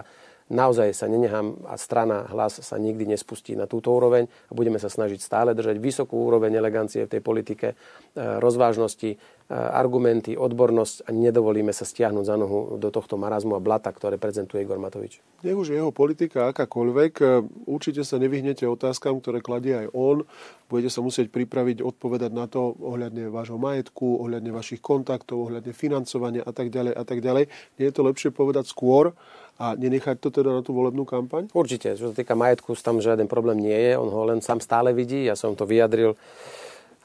naozaj 0.50 0.92
sa 0.98 1.06
nenechám 1.06 1.62
a 1.70 1.78
strana 1.78 2.26
hlas 2.30 2.60
sa 2.62 2.76
nikdy 2.76 3.06
nespustí 3.06 3.54
na 3.54 3.70
túto 3.70 3.94
úroveň 3.94 4.26
a 4.26 4.52
budeme 4.52 4.82
sa 4.82 4.90
snažiť 4.90 5.22
stále 5.22 5.54
držať 5.54 5.78
vysokú 5.78 6.18
úroveň 6.18 6.58
elegancie 6.58 7.06
v 7.06 7.14
tej 7.18 7.22
politike, 7.22 7.68
e, 7.74 7.76
rozvážnosti, 8.18 9.18
argumenty, 9.50 10.38
odbornosť 10.38 11.10
a 11.10 11.10
nedovolíme 11.10 11.74
sa 11.74 11.82
stiahnuť 11.82 12.22
za 12.22 12.38
nohu 12.38 12.78
do 12.78 12.94
tohto 12.94 13.18
marazmu 13.18 13.58
a 13.58 13.62
blata, 13.64 13.90
ktoré 13.90 14.22
prezentuje 14.22 14.62
Igor 14.62 14.78
Matovič. 14.78 15.26
Nech 15.42 15.58
už 15.58 15.74
jeho 15.74 15.90
politika 15.90 16.54
akákoľvek, 16.54 17.14
e, 17.18 17.26
určite 17.66 18.06
sa 18.06 18.22
nevyhnete 18.22 18.70
otázkam, 18.70 19.18
ktoré 19.18 19.42
kladie 19.42 19.74
aj 19.74 19.88
on. 19.98 20.22
Budete 20.70 20.94
sa 20.94 21.02
musieť 21.02 21.34
pripraviť 21.34 21.82
odpovedať 21.82 22.30
na 22.30 22.46
to 22.46 22.78
ohľadne 22.78 23.34
vášho 23.34 23.58
majetku, 23.58 24.22
ohľadne 24.22 24.54
vašich 24.54 24.86
kontaktov, 24.86 25.50
ohľadne 25.50 25.74
financovania 25.74 26.46
a 26.46 26.54
tak 26.54 26.70
ďalej 26.70 26.94
a 26.94 27.02
tak 27.02 27.18
ďalej. 27.18 27.50
Nie 27.82 27.90
je 27.90 27.96
to 27.98 28.06
lepšie 28.06 28.30
povedať 28.30 28.70
skôr, 28.70 29.18
a 29.60 29.76
nenechať 29.76 30.24
to 30.24 30.32
teda 30.32 30.56
na 30.56 30.62
tú 30.64 30.72
volebnú 30.72 31.04
kampaň? 31.04 31.52
Určite. 31.52 32.00
Čo 32.00 32.10
sa 32.10 32.16
týka 32.16 32.34
majetku, 32.34 32.72
tam 32.80 33.04
žiaden 33.04 33.28
problém 33.28 33.60
nie 33.60 33.76
je. 33.76 33.94
On 34.00 34.08
ho 34.08 34.22
len 34.24 34.40
sám 34.40 34.64
stále 34.64 34.96
vidí. 34.96 35.28
Ja 35.28 35.36
som 35.36 35.60
to 35.60 35.68
vyjadril 35.68 36.16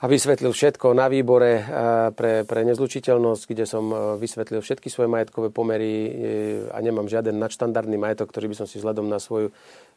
a 0.02 0.10
vysvetlil 0.10 0.52
všetko 0.52 0.92
na 0.92 1.08
výbore 1.08 1.64
eh, 1.64 1.64
pre, 2.12 2.44
pre 2.44 2.60
nezlučiteľnosť, 2.68 3.42
kde 3.48 3.64
som 3.64 3.84
eh, 3.88 3.96
vysvetlil 4.20 4.60
všetky 4.60 4.92
svoje 4.92 5.08
majetkové 5.08 5.48
pomery 5.48 5.92
eh, 5.92 6.12
a 6.68 6.78
nemám 6.84 7.08
žiaden 7.08 7.40
nadštandardný 7.40 7.96
majetok, 7.96 8.28
ktorý 8.28 8.52
by 8.52 8.56
som 8.60 8.66
si 8.68 8.76
vzhľadom 8.78 9.08
na 9.08 9.16
svoj 9.16 9.48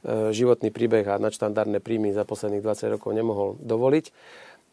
životný 0.07 0.69
príbeh 0.69 1.09
a 1.09 1.17
nadštandardné 1.17 1.81
príjmy 1.81 2.13
za 2.13 2.21
posledných 2.21 2.61
20 2.61 2.95
rokov 2.95 3.17
nemohol 3.17 3.57
dovoliť. 3.65 4.05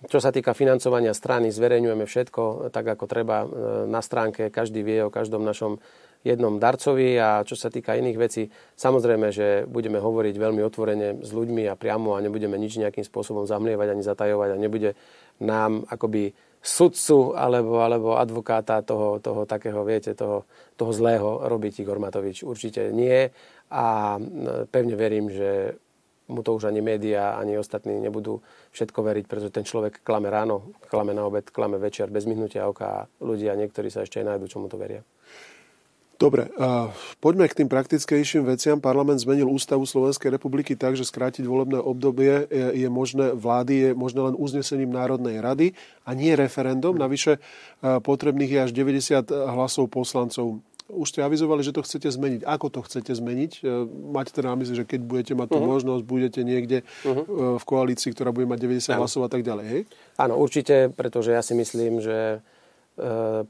Čo 0.04 0.20
sa 0.20 0.28
týka 0.28 0.52
financovania 0.52 1.16
strany, 1.16 1.48
zverejňujeme 1.48 2.04
všetko 2.04 2.68
tak, 2.68 2.84
ako 2.92 3.08
treba 3.08 3.48
na 3.88 4.04
stránke. 4.04 4.52
Každý 4.52 4.84
vie 4.84 5.00
o 5.00 5.08
každom 5.08 5.40
našom 5.40 5.80
jednom 6.24 6.56
darcovi 6.56 7.20
a 7.20 7.44
čo 7.44 7.52
sa 7.54 7.68
týka 7.68 7.94
iných 7.94 8.18
vecí, 8.18 8.48
samozrejme, 8.80 9.28
že 9.28 9.68
budeme 9.68 10.00
hovoriť 10.00 10.34
veľmi 10.34 10.64
otvorene 10.64 11.20
s 11.20 11.30
ľuďmi 11.30 11.68
a 11.68 11.76
priamo 11.76 12.16
a 12.16 12.24
nebudeme 12.24 12.56
nič 12.56 12.80
nejakým 12.80 13.04
spôsobom 13.04 13.44
zamlievať 13.44 13.92
ani 13.92 14.02
zatajovať 14.02 14.48
a 14.56 14.60
nebude 14.60 14.90
nám 15.44 15.84
akoby 15.86 16.32
sudcu 16.64 17.36
alebo, 17.36 17.84
alebo 17.84 18.16
advokáta 18.16 18.80
toho, 18.80 19.20
toho 19.20 19.44
takého, 19.44 19.84
viete, 19.84 20.16
toho, 20.16 20.48
toho 20.80 20.92
zlého 20.96 21.44
robiť 21.44 21.84
Igor 21.84 22.00
Matovič. 22.00 22.40
Určite 22.40 22.88
nie 22.88 23.28
a 23.68 24.16
pevne 24.72 24.96
verím, 24.96 25.28
že 25.28 25.76
mu 26.24 26.40
to 26.40 26.56
už 26.56 26.72
ani 26.72 26.80
médiá, 26.80 27.36
ani 27.36 27.60
ostatní 27.60 28.00
nebudú 28.00 28.40
všetko 28.72 28.96
veriť, 28.96 29.24
pretože 29.28 29.52
ten 29.52 29.68
človek 29.68 30.00
klame 30.00 30.32
ráno, 30.32 30.72
klame 30.88 31.12
na 31.12 31.28
obed, 31.28 31.52
klame 31.52 31.76
večer, 31.76 32.08
bez 32.08 32.24
myhnutia 32.24 32.64
oka 32.64 32.86
a 32.88 33.06
ľudia, 33.20 33.52
niektorí 33.60 33.92
sa 33.92 34.00
ešte 34.08 34.24
aj 34.24 34.32
nájdu, 34.32 34.48
čo 34.48 34.56
mu 34.56 34.72
to 34.72 34.80
veria. 34.80 35.04
Dobre, 36.14 36.46
poďme 37.18 37.50
k 37.50 37.58
tým 37.62 37.68
praktickejším 37.68 38.46
veciam. 38.46 38.78
Parlament 38.78 39.18
zmenil 39.18 39.50
ústavu 39.50 39.82
Slovenskej 39.82 40.30
republiky 40.30 40.78
tak, 40.78 40.94
že 40.94 41.02
skrátiť 41.02 41.42
volebné 41.42 41.82
obdobie 41.82 42.46
je, 42.46 42.86
je 42.86 42.88
možné 42.88 43.34
vlády, 43.34 43.74
je 43.74 43.90
možné 43.98 44.30
len 44.30 44.34
uznesením 44.38 44.94
Národnej 44.94 45.42
rady 45.42 45.74
a 46.06 46.14
nie 46.14 46.38
referendum. 46.38 46.94
Navyše 46.94 47.42
potrebných 47.82 48.50
je 48.50 48.60
až 48.62 48.70
90 48.70 49.26
hlasov 49.30 49.90
poslancov. 49.90 50.62
Už 50.84 51.16
ste 51.16 51.24
avizovali, 51.24 51.64
že 51.64 51.72
to 51.72 51.80
chcete 51.80 52.12
zmeniť. 52.12 52.44
Ako 52.44 52.68
to 52.68 52.84
chcete 52.84 53.08
zmeniť? 53.08 53.64
E, 53.64 53.88
máte 53.88 54.36
teda 54.36 54.52
na 54.52 54.60
mysli, 54.60 54.76
že 54.76 54.84
keď 54.84 55.00
budete 55.00 55.32
mať 55.32 55.56
tú 55.56 55.64
uh-huh. 55.64 55.72
možnosť, 55.72 56.02
budete 56.04 56.44
niekde 56.44 56.84
uh-huh. 57.08 57.56
v 57.56 57.64
koalícii, 57.64 58.12
ktorá 58.12 58.36
bude 58.36 58.44
mať 58.44 58.68
90 58.68 58.92
ano. 58.92 59.00
hlasov 59.00 59.24
a 59.24 59.32
tak 59.32 59.48
ďalej, 59.48 59.64
hej? 59.64 59.82
Áno, 60.20 60.36
určite, 60.36 60.92
pretože 60.92 61.32
ja 61.32 61.40
si 61.40 61.56
myslím, 61.56 62.04
že 62.04 62.44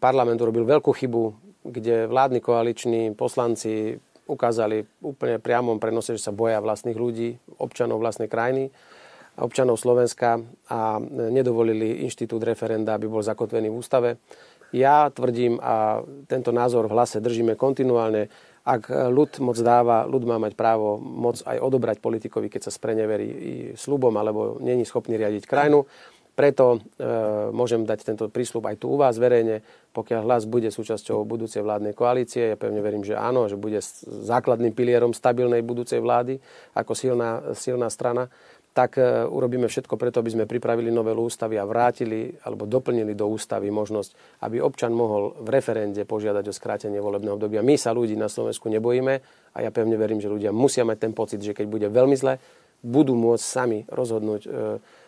parlament 0.00 0.40
urobil 0.40 0.64
veľkú 0.64 0.88
chybu 0.88 1.43
kde 1.64 2.07
vládni 2.07 2.40
koaliční 2.40 3.16
poslanci 3.16 3.98
ukázali 4.24 4.85
úplne 5.05 5.40
priamom 5.40 5.81
prenose, 5.81 6.16
že 6.16 6.24
sa 6.29 6.33
boja 6.33 6.61
vlastných 6.61 6.96
ľudí, 6.96 7.37
občanov 7.61 8.00
vlastnej 8.00 8.29
krajiny 8.29 8.72
občanov 9.35 9.83
Slovenska 9.83 10.38
a 10.70 11.03
nedovolili 11.11 12.07
inštitút 12.07 12.42
referenda, 12.46 12.94
aby 12.94 13.11
bol 13.11 13.22
zakotvený 13.22 13.70
v 13.70 13.79
ústave. 13.79 14.11
Ja 14.74 15.11
tvrdím, 15.11 15.62
a 15.62 16.03
tento 16.27 16.50
názor 16.50 16.90
v 16.90 16.94
hlase 16.98 17.22
držíme 17.22 17.55
kontinuálne, 17.55 18.31
ak 18.64 18.88
ľud 19.12 19.44
moc 19.44 19.61
dáva, 19.61 20.09
ľud 20.09 20.24
má 20.24 20.40
mať 20.40 20.57
právo 20.57 20.96
moc 20.96 21.44
aj 21.44 21.61
odobrať 21.61 22.00
politikovi, 22.00 22.48
keď 22.48 22.70
sa 22.70 22.72
spreneverí 22.72 23.29
slubom 23.77 24.14
alebo 24.16 24.57
není 24.59 24.88
schopný 24.88 25.20
riadiť 25.20 25.44
krajinu. 25.44 25.85
Preto 26.35 26.83
e, 26.99 27.09
môžem 27.55 27.87
dať 27.87 28.03
tento 28.03 28.27
prísľub 28.27 28.66
aj 28.66 28.77
tu 28.83 28.90
u 28.90 28.99
vás 28.99 29.14
verejne, 29.14 29.62
pokiaľ 29.94 30.20
hlas 30.27 30.51
bude 30.51 30.66
súčasťou 30.66 31.23
budúcej 31.23 31.62
vládnej 31.62 31.94
koalície. 31.94 32.51
Ja 32.51 32.59
pevne 32.59 32.83
verím, 32.83 33.07
že 33.07 33.14
áno, 33.14 33.47
že 33.47 33.55
bude 33.55 33.79
základným 34.05 34.75
pilierom 34.75 35.14
stabilnej 35.14 35.62
budúcej 35.62 36.03
vlády 36.03 36.42
ako 36.75 36.92
silná, 36.99 37.55
silná 37.55 37.87
strana 37.87 38.27
tak 38.75 38.99
e, 38.99 39.23
urobíme 39.23 39.70
všetko 39.70 39.94
preto, 39.94 40.18
aby 40.18 40.35
sme 40.35 40.51
pripravili 40.51 40.90
novelu 40.90 41.23
ústavy 41.23 41.55
a 41.57 41.64
vrátili 41.64 42.35
alebo 42.42 42.66
doplnili 42.66 43.14
do 43.14 43.31
ústavy 43.31 43.70
možnosť, 43.70 44.42
aby 44.42 44.59
občan 44.59 44.90
mohol 44.90 45.38
v 45.38 45.49
referende 45.55 46.03
požiadať 46.03 46.51
o 46.51 46.53
skrátenie 46.53 46.99
volebného 46.99 47.38
obdobia. 47.38 47.62
My 47.62 47.79
sa 47.79 47.94
ľudí 47.94 48.18
na 48.18 48.27
Slovensku 48.27 48.66
nebojíme 48.66 49.14
a 49.55 49.59
ja 49.62 49.70
pevne 49.70 49.94
verím, 49.94 50.18
že 50.18 50.27
ľudia 50.27 50.51
musia 50.51 50.83
mať 50.83 50.99
ten 51.07 51.12
pocit, 51.14 51.38
že 51.38 51.55
keď 51.55 51.66
bude 51.70 51.87
veľmi 51.87 52.18
zle, 52.18 52.42
budú 52.83 53.14
môcť 53.14 53.44
sami 53.47 53.79
rozhodnúť 53.87 54.42
e, 54.42 54.51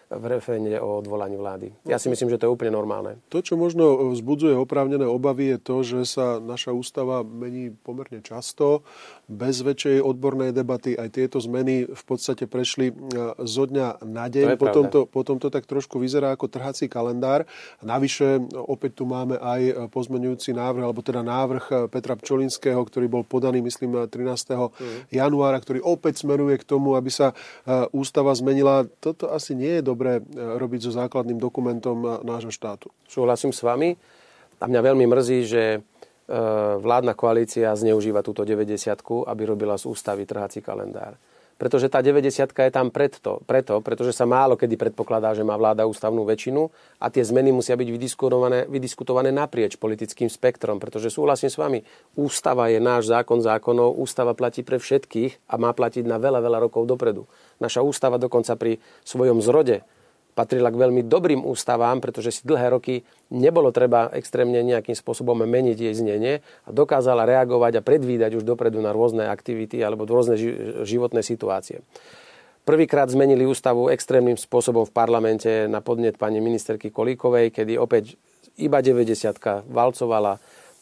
v 0.06 0.24
referende 0.30 0.78
o 0.78 1.02
odvolaní 1.02 1.34
vlády. 1.34 1.74
Ja 1.82 1.98
si 1.98 2.06
myslím, 2.06 2.30
že 2.30 2.38
to 2.38 2.46
je 2.46 2.54
úplne 2.54 2.70
normálne. 2.70 3.18
To, 3.34 3.42
čo 3.42 3.58
možno 3.58 4.14
vzbudzuje 4.14 4.54
oprávnené 4.54 5.02
obavy, 5.02 5.54
je 5.54 5.58
to, 5.58 5.76
že 5.82 6.00
sa 6.06 6.38
naša 6.38 6.70
ústava 6.70 7.26
mení 7.26 7.74
pomerne 7.74 8.22
často, 8.22 8.86
bez 9.26 9.66
väčšej 9.66 9.98
odbornej 10.06 10.54
debaty. 10.54 10.94
Aj 10.94 11.10
tieto 11.10 11.42
zmeny 11.42 11.90
v 11.90 12.04
podstate 12.06 12.46
prešli 12.46 12.90
e, 12.90 12.94
zo 13.42 13.66
dňa 13.66 14.06
na 14.06 14.30
deň. 14.30 14.54
To 14.54 14.58
potom, 14.62 14.84
to, 14.86 15.00
potom 15.10 15.36
to 15.42 15.50
tak 15.50 15.66
trošku 15.66 15.98
vyzerá 15.98 16.30
ako 16.38 16.46
trhací 16.46 16.86
kalendár. 16.86 17.42
Navyše 17.82 18.46
opäť 18.54 19.02
tu 19.02 19.04
máme 19.10 19.34
aj 19.42 19.90
pozmenujúci 19.90 20.54
návrh, 20.54 20.86
alebo 20.86 21.02
teda 21.02 21.26
návrh 21.26 21.90
Petra 21.90 22.14
Pčolinského, 22.14 22.78
ktorý 22.78 23.10
bol 23.10 23.26
podaný, 23.26 23.58
myslím, 23.66 24.06
13. 24.06 24.22
Mm. 24.54 25.10
januára, 25.10 25.58
ktorý 25.58 25.82
opäť 25.82 26.22
smeruje 26.22 26.62
k 26.62 26.68
tomu, 26.68 26.94
aby 26.94 27.10
sa 27.10 27.34
e, 27.66 27.90
ústava 27.90 28.30
zmenila. 28.38 28.86
Toto 29.02 29.34
asi 29.34 29.58
nie 29.58 29.82
je 29.82 29.82
dobré 29.82 29.95
dobre 29.96 30.20
e, 30.20 30.22
robiť 30.36 30.80
so 30.84 30.92
základným 30.92 31.40
dokumentom 31.40 31.98
e, 32.04 32.08
nášho 32.28 32.52
štátu. 32.52 32.92
Súhlasím 33.08 33.56
s 33.56 33.64
vami. 33.64 33.96
A 34.60 34.68
mňa 34.68 34.80
veľmi 34.92 35.08
mrzí, 35.08 35.38
že 35.48 35.62
e, 35.72 35.78
vládna 36.76 37.16
koalícia 37.16 37.72
zneužíva 37.72 38.20
túto 38.20 38.44
90 38.44 38.76
aby 39.24 39.42
robila 39.48 39.80
z 39.80 39.88
ústavy 39.88 40.28
trhací 40.28 40.60
kalendár. 40.60 41.16
Pretože 41.56 41.88
tá 41.88 42.04
90 42.04 42.52
je 42.52 42.72
tam 42.72 42.92
preto, 42.92 43.40
preto, 43.48 43.80
pretože 43.80 44.12
sa 44.12 44.28
málo 44.28 44.60
kedy 44.60 44.76
predpokladá, 44.76 45.32
že 45.32 45.40
má 45.40 45.56
vláda 45.56 45.88
ústavnú 45.88 46.28
väčšinu 46.28 46.68
a 47.00 47.08
tie 47.08 47.24
zmeny 47.24 47.48
musia 47.48 47.80
byť 47.80 47.88
vydiskutované, 47.88 48.68
vydiskutované 48.68 49.32
naprieč 49.32 49.80
politickým 49.80 50.28
spektrom, 50.28 50.76
pretože 50.76 51.08
súhlasím 51.08 51.48
s 51.48 51.56
vami, 51.56 51.80
ústava 52.12 52.68
je 52.68 52.76
náš 52.76 53.08
zákon 53.08 53.40
zákonov, 53.40 53.96
ústava 53.96 54.36
platí 54.36 54.60
pre 54.60 54.76
všetkých 54.76 55.48
a 55.48 55.56
má 55.56 55.72
platiť 55.72 56.04
na 56.04 56.20
veľa, 56.20 56.44
veľa 56.44 56.58
rokov 56.68 56.84
dopredu. 56.84 57.24
Naša 57.56 57.80
ústava 57.80 58.20
dokonca 58.20 58.52
pri 58.60 58.76
svojom 59.08 59.40
zrode 59.40 59.80
patrila 60.36 60.68
k 60.68 60.76
veľmi 60.76 61.08
dobrým 61.08 61.40
ústavám, 61.40 62.04
pretože 62.04 62.28
si 62.28 62.42
dlhé 62.44 62.76
roky 62.76 63.00
nebolo 63.32 63.72
treba 63.72 64.12
extrémne 64.12 64.60
nejakým 64.60 64.92
spôsobom 64.92 65.32
meniť 65.32 65.78
jej 65.80 65.94
znenie 65.96 66.44
a 66.68 66.68
dokázala 66.68 67.24
reagovať 67.24 67.80
a 67.80 67.82
predvídať 67.82 68.36
už 68.36 68.44
dopredu 68.44 68.84
na 68.84 68.92
rôzne 68.92 69.24
aktivity 69.32 69.80
alebo 69.80 70.04
rôzne 70.04 70.36
životné 70.84 71.24
situácie. 71.24 71.80
Prvýkrát 72.68 73.08
zmenili 73.08 73.48
ústavu 73.48 73.88
extrémnym 73.88 74.36
spôsobom 74.36 74.84
v 74.84 74.92
parlamente 74.92 75.70
na 75.70 75.80
podnet 75.80 76.20
pani 76.20 76.44
ministerky 76.44 76.92
Kolíkovej, 76.92 77.54
kedy 77.54 77.78
opäť 77.80 78.20
iba 78.60 78.82
90 78.82 79.70
valcovala 79.70 80.36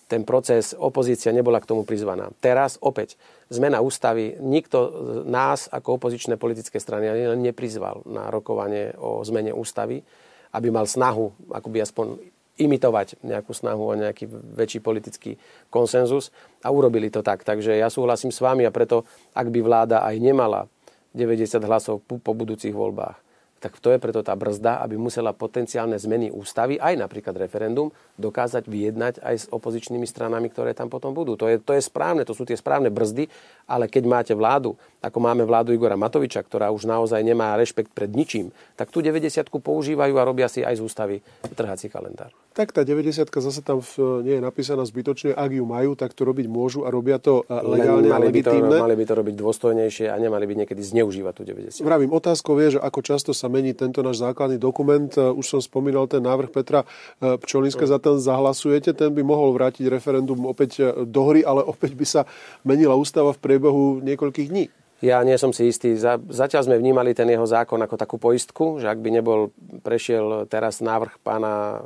ten 0.05 0.23
proces, 0.23 0.77
opozícia 0.77 1.33
nebola 1.33 1.61
k 1.61 1.69
tomu 1.69 1.83
prizvaná. 1.89 2.29
Teraz 2.39 2.77
opäť 2.81 3.17
zmena 3.49 3.81
ústavy, 3.81 4.37
nikto 4.39 4.93
nás 5.25 5.67
ako 5.73 5.97
opozičné 5.97 6.37
politické 6.37 6.77
strany 6.77 7.09
neprizval 7.41 8.05
na 8.05 8.29
rokovanie 8.29 8.93
o 9.01 9.25
zmene 9.25 9.51
ústavy, 9.57 10.05
aby 10.53 10.69
mal 10.69 10.85
snahu 10.85 11.33
akoby 11.51 11.83
aspoň 11.83 12.07
imitovať 12.55 13.19
nejakú 13.27 13.51
snahu 13.51 13.83
o 13.83 13.99
nejaký 13.99 14.31
väčší 14.31 14.79
politický 14.79 15.35
konsenzus 15.75 16.31
a 16.63 16.71
urobili 16.71 17.11
to 17.11 17.19
tak. 17.25 17.43
Takže 17.43 17.75
ja 17.75 17.91
súhlasím 17.91 18.31
s 18.31 18.39
vami 18.39 18.63
a 18.63 18.71
preto, 18.71 19.03
ak 19.35 19.51
by 19.51 19.59
vláda 19.59 20.07
aj 20.07 20.15
nemala 20.23 20.71
90 21.19 21.51
hlasov 21.67 22.03
po 22.07 22.33
budúcich 22.35 22.71
voľbách, 22.71 23.24
tak 23.65 23.81
to 23.81 23.97
je 23.97 23.97
preto 23.97 24.21
tá 24.21 24.37
brzda, 24.37 24.85
aby 24.85 25.01
musela 25.01 25.33
potenciálne 25.33 25.97
zmeny 25.97 26.29
ústavy, 26.29 26.77
aj 26.77 27.01
napríklad 27.01 27.33
referendum, 27.41 27.89
dokázať 28.21 28.69
vyjednať 28.69 29.25
aj 29.25 29.35
s 29.41 29.47
opozičnými 29.49 30.05
stranami, 30.05 30.53
ktoré 30.53 30.77
tam 30.77 30.93
potom 30.93 31.17
budú. 31.17 31.41
To 31.41 31.49
je, 31.49 31.57
to 31.57 31.73
je 31.73 31.81
správne, 31.81 32.29
to 32.29 32.37
sú 32.37 32.45
tie 32.45 32.61
správne 32.61 32.93
brzdy, 32.93 33.25
ale 33.65 33.89
keď 33.89 34.05
máte 34.05 34.33
vládu, 34.37 34.77
ako 35.01 35.17
máme 35.17 35.49
vládu 35.49 35.73
Igora 35.73 35.97
Matoviča, 35.97 36.45
ktorá 36.45 36.69
už 36.77 36.85
naozaj 36.85 37.25
nemá 37.25 37.57
rešpekt 37.57 37.97
pred 37.97 38.13
ničím, 38.13 38.53
tak 38.77 38.93
tú 38.93 39.01
90 39.01 39.49
používajú 39.49 40.13
a 40.21 40.29
robia 40.29 40.53
si 40.53 40.61
aj 40.61 40.77
z 40.77 40.85
ústavy 40.85 41.17
trhací 41.57 41.89
kalendár. 41.89 42.44
Tak 42.55 42.71
tá 42.71 42.87
90 42.87 43.27
zase 43.35 43.61
tam 43.67 43.83
nie 44.23 44.39
je 44.39 44.43
napísaná 44.43 44.87
zbytočne. 44.87 45.35
Ak 45.35 45.51
ju 45.51 45.67
majú, 45.67 45.99
tak 45.99 46.15
to 46.15 46.23
robiť 46.23 46.47
môžu 46.47 46.87
a 46.87 46.89
robia 46.95 47.19
to 47.19 47.43
e, 47.51 47.59
legálne 47.67 48.07
mali 48.07 48.15
a 48.15 48.19
legitímne. 48.31 48.71
By 48.71 48.79
to, 48.79 48.85
mali 48.87 48.95
by 48.95 49.05
to 49.11 49.15
robiť 49.19 49.35
dôstojnejšie 49.35 50.07
a 50.07 50.15
nemali 50.23 50.47
by 50.47 50.55
niekedy 50.63 50.79
zneužívať 50.79 51.35
tú 51.35 51.43
90. 51.43 51.83
Vravím, 51.83 52.15
otázkou 52.15 52.55
je, 52.63 52.79
že 52.79 52.81
ako 52.81 53.01
často 53.03 53.35
sa 53.35 53.51
mení 53.51 53.75
tento 53.75 54.07
náš 54.07 54.23
základný 54.23 54.63
dokument. 54.63 55.11
E, 55.19 55.35
už 55.35 55.59
som 55.59 55.59
spomínal 55.59 56.07
ten 56.07 56.23
návrh 56.23 56.55
Petra 56.55 56.87
e, 57.19 57.35
Pčolinska, 57.43 57.91
za 57.91 57.99
ten 57.99 58.23
zahlasujete. 58.23 58.95
Ten 58.95 59.11
by 59.11 59.27
mohol 59.27 59.51
vrátiť 59.51 59.91
referendum 59.91 60.47
opäť 60.47 60.95
do 61.11 61.23
hry, 61.27 61.43
ale 61.43 61.67
opäť 61.67 61.99
by 61.99 62.07
sa 62.07 62.23
menila 62.63 62.95
ústava 62.95 63.35
v 63.35 63.43
priebehu 63.43 63.99
niekoľkých 64.07 64.49
dní. 64.55 64.71
Ja 65.03 65.21
nie 65.27 65.35
som 65.37 65.51
si 65.51 65.69
istý. 65.69 65.99
Zatiaľ 66.31 66.71
sme 66.71 66.79
vnímali 66.79 67.19
ten 67.19 67.27
jeho 67.27 67.45
zákon 67.45 67.83
ako 67.83 67.99
takú 67.99 68.17
poistku, 68.17 68.79
že 68.79 68.87
ak 68.87 69.03
by 69.03 69.11
nebol 69.11 69.51
prešiel 69.83 70.47
teraz 70.47 70.79
návrh 70.79 71.19
pána 71.21 71.83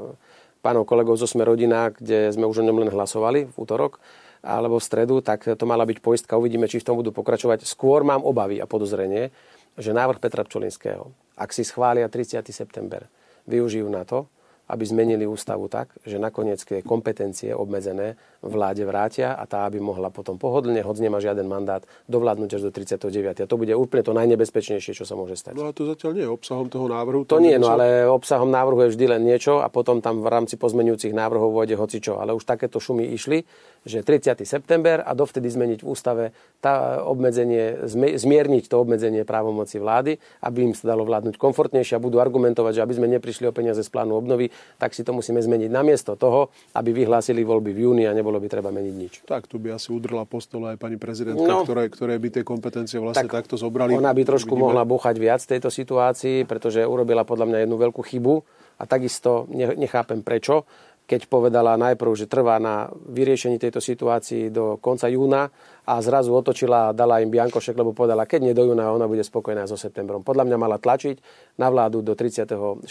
pánov 0.61 0.87
kolegov 0.89 1.17
zo 1.17 1.27
Sme 1.27 1.47
rodina, 1.47 1.91
kde 1.91 2.33
sme 2.35 2.47
už 2.47 2.63
o 2.63 2.67
ňom 2.67 2.85
len 2.87 2.91
hlasovali 2.91 3.49
v 3.49 3.57
útorok 3.57 4.03
alebo 4.39 4.79
v 4.79 4.87
stredu, 4.87 5.19
tak 5.19 5.45
to 5.45 5.65
mala 5.67 5.83
byť 5.83 5.99
poistka. 5.99 6.39
Uvidíme, 6.39 6.71
či 6.71 6.79
v 6.79 6.87
tom 6.87 6.97
budú 6.99 7.11
pokračovať. 7.11 7.67
Skôr 7.67 8.07
mám 8.07 8.23
obavy 8.23 8.63
a 8.63 8.71
podozrenie, 8.71 9.35
že 9.75 9.91
návrh 9.91 10.23
Petra 10.23 10.47
Pčolinského, 10.47 11.11
ak 11.35 11.51
si 11.51 11.67
schvália 11.67 12.07
30. 12.07 12.47
september, 12.55 13.11
využijú 13.51 13.91
na 13.91 14.07
to, 14.07 14.31
aby 14.69 14.85
zmenili 14.85 15.25
ústavu 15.25 15.67
tak, 15.67 15.97
že 16.05 16.21
nakoniec 16.21 16.61
tie 16.61 16.85
kompetencie 16.85 17.57
obmedzené 17.57 18.21
vláde 18.39 18.87
vrátia 18.87 19.35
a 19.35 19.45
tá 19.51 19.67
by 19.67 19.83
mohla 19.83 20.15
potom 20.15 20.39
pohodlne, 20.39 20.79
hoď 20.79 20.97
nemá 21.03 21.19
žiaden 21.19 21.51
mandát, 21.51 21.83
dovládnuť 22.07 22.51
až 22.55 22.63
do 22.67 22.71
39. 22.71 23.43
A 23.43 23.47
to 23.51 23.57
bude 23.59 23.75
úplne 23.75 24.07
to 24.07 24.15
najnebezpečnejšie, 24.15 24.95
čo 24.95 25.03
sa 25.03 25.19
môže 25.19 25.35
stať. 25.35 25.59
No 25.59 25.67
a 25.67 25.75
to 25.75 25.91
zatiaľ 25.91 26.11
nie 26.15 26.25
je 26.25 26.31
obsahom 26.31 26.71
toho 26.71 26.87
návrhu. 26.87 27.27
To 27.27 27.43
nie, 27.43 27.59
no 27.59 27.75
ale 27.75 28.07
obsahom 28.07 28.51
návrhu 28.51 28.87
je 28.87 28.95
vždy 28.95 29.07
len 29.11 29.23
niečo 29.27 29.59
a 29.59 29.67
potom 29.67 29.99
tam 29.99 30.23
v 30.23 30.29
rámci 30.31 30.55
pozmenujúcich 30.55 31.11
návrhov 31.11 31.51
vôjde 31.51 31.75
hocičo. 31.75 32.23
Ale 32.23 32.31
už 32.35 32.47
takéto 32.47 32.79
šumy 32.79 33.11
išli, 33.11 33.43
že 33.83 34.07
30. 34.07 34.39
september 34.47 35.03
a 35.03 35.11
dovtedy 35.19 35.51
zmeniť 35.51 35.83
v 35.83 35.87
ústave 35.87 36.25
tá 36.63 37.03
obmedzenie, 37.03 37.91
zmierniť 37.91 38.71
to 38.71 38.77
obmedzenie 38.79 39.27
právomoci 39.27 39.83
vlády, 39.83 40.19
aby 40.47 40.71
im 40.71 40.75
sa 40.75 40.95
dalo 40.95 41.03
vládnuť 41.03 41.35
komfortnejšie 41.39 41.99
a 41.99 42.03
budú 42.03 42.23
argumentovať, 42.23 42.79
že 42.79 42.85
aby 42.87 42.95
sme 42.95 43.07
neprišli 43.19 43.51
o 43.51 43.53
peniaze 43.55 43.83
z 43.83 43.91
plánu 43.91 44.15
obnovy, 44.15 44.51
tak 44.79 44.95
si 44.95 45.03
to 45.03 45.11
musíme 45.11 45.39
zmeniť 45.39 45.71
namiesto 45.71 46.15
toho, 46.15 46.51
aby 46.75 46.95
vyhlásili 46.95 47.43
voľby 47.43 47.71
v 47.75 47.79
júni 47.87 48.05
a 48.07 48.13
nebolo 48.29 48.45
by 48.45 48.49
treba 48.53 48.69
meniť 48.69 48.95
nič. 49.01 49.15
Tak, 49.25 49.49
tu 49.49 49.57
by 49.57 49.73
asi 49.81 49.89
udrla 49.89 50.29
po 50.29 50.37
stole 50.45 50.77
aj 50.77 50.79
pani 50.79 51.01
prezidentka, 51.01 51.49
no, 51.49 51.65
ktoré, 51.65 51.89
ktoré 51.89 52.21
by 52.21 52.29
tie 52.29 52.45
kompetencie 52.45 53.01
vlastne 53.01 53.25
tak 53.25 53.41
takto 53.41 53.57
zobrali. 53.57 53.97
Ona 53.97 54.13
by 54.13 54.23
trošku 54.29 54.53
Vidíme. 54.53 54.69
mohla 54.69 54.85
búchať 54.85 55.17
viac 55.17 55.41
v 55.41 55.57
tejto 55.57 55.73
situácii, 55.73 56.45
pretože 56.45 56.85
urobila 56.85 57.25
podľa 57.25 57.49
mňa 57.49 57.59
jednu 57.65 57.77
veľkú 57.81 58.05
chybu 58.05 58.35
a 58.77 58.85
takisto 58.85 59.49
nechápem 59.57 60.21
prečo 60.21 60.69
keď 61.09 61.25
povedala 61.25 61.81
najprv, 61.81 62.13
že 62.13 62.29
trvá 62.29 62.61
na 62.61 62.93
vyriešení 62.93 63.57
tejto 63.57 63.81
situácii 63.81 64.53
do 64.53 64.77
konca 64.77 65.09
júna 65.09 65.49
a 65.89 66.05
zrazu 66.05 66.37
otočila 66.37 66.93
a 66.93 66.95
dala 66.95 67.25
im 67.25 67.33
Biankošek, 67.33 67.73
lebo 67.73 67.97
povedala, 67.97 68.29
keď 68.29 68.41
nie 68.45 68.53
do 68.53 68.69
júna, 68.69 68.93
ona 68.93 69.09
bude 69.09 69.25
spokojná 69.25 69.65
so 69.65 69.81
septembrom. 69.81 70.21
Podľa 70.21 70.45
mňa 70.45 70.57
mala 70.61 70.77
tlačiť 70.77 71.17
na 71.57 71.73
vládu 71.73 72.05
do 72.05 72.13
36. 72.13 72.85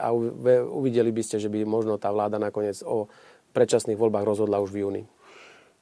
a 0.00 0.08
uvideli 0.72 1.12
by 1.12 1.20
ste, 1.20 1.36
že 1.36 1.52
by 1.52 1.68
možno 1.68 2.00
tá 2.00 2.08
vláda 2.08 2.40
nakoniec 2.40 2.80
o 2.80 3.12
predčasných 3.52 3.98
voľbách 3.98 4.26
rozhodla 4.26 4.62
už 4.62 4.70
v 4.72 4.80
júni. 4.82 5.02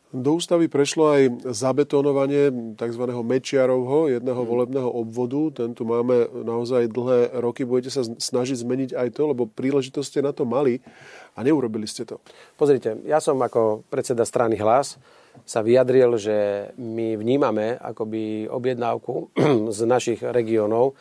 Do 0.08 0.40
ústavy 0.40 0.72
prešlo 0.72 1.04
aj 1.12 1.52
zabetonovanie 1.52 2.48
tzv. 2.80 3.04
Mečiarovho, 3.12 4.08
jedného 4.08 4.40
hmm. 4.40 4.48
volebného 4.48 4.88
obvodu. 4.88 5.60
Ten 5.60 5.76
tu 5.76 5.84
máme 5.84 6.32
naozaj 6.32 6.88
dlhé 6.88 7.36
roky. 7.44 7.68
Budete 7.68 7.92
sa 7.92 8.00
snažiť 8.08 8.56
zmeniť 8.56 8.90
aj 8.96 9.08
to, 9.12 9.22
lebo 9.28 9.44
príležitosť 9.44 10.08
ste 10.08 10.20
na 10.24 10.32
to 10.32 10.48
mali 10.48 10.80
a 11.36 11.44
neurobili 11.44 11.84
ste 11.84 12.08
to. 12.08 12.24
Pozrite, 12.56 13.04
ja 13.04 13.20
som 13.20 13.36
ako 13.36 13.84
predseda 13.92 14.24
strany 14.24 14.56
Hlas 14.56 14.96
sa 15.44 15.60
vyjadril, 15.60 16.16
že 16.16 16.72
my 16.80 17.20
vnímame 17.20 17.76
akoby 17.76 18.48
objednávku 18.48 19.36
z 19.76 19.80
našich 19.84 20.24
regiónov 20.24 20.96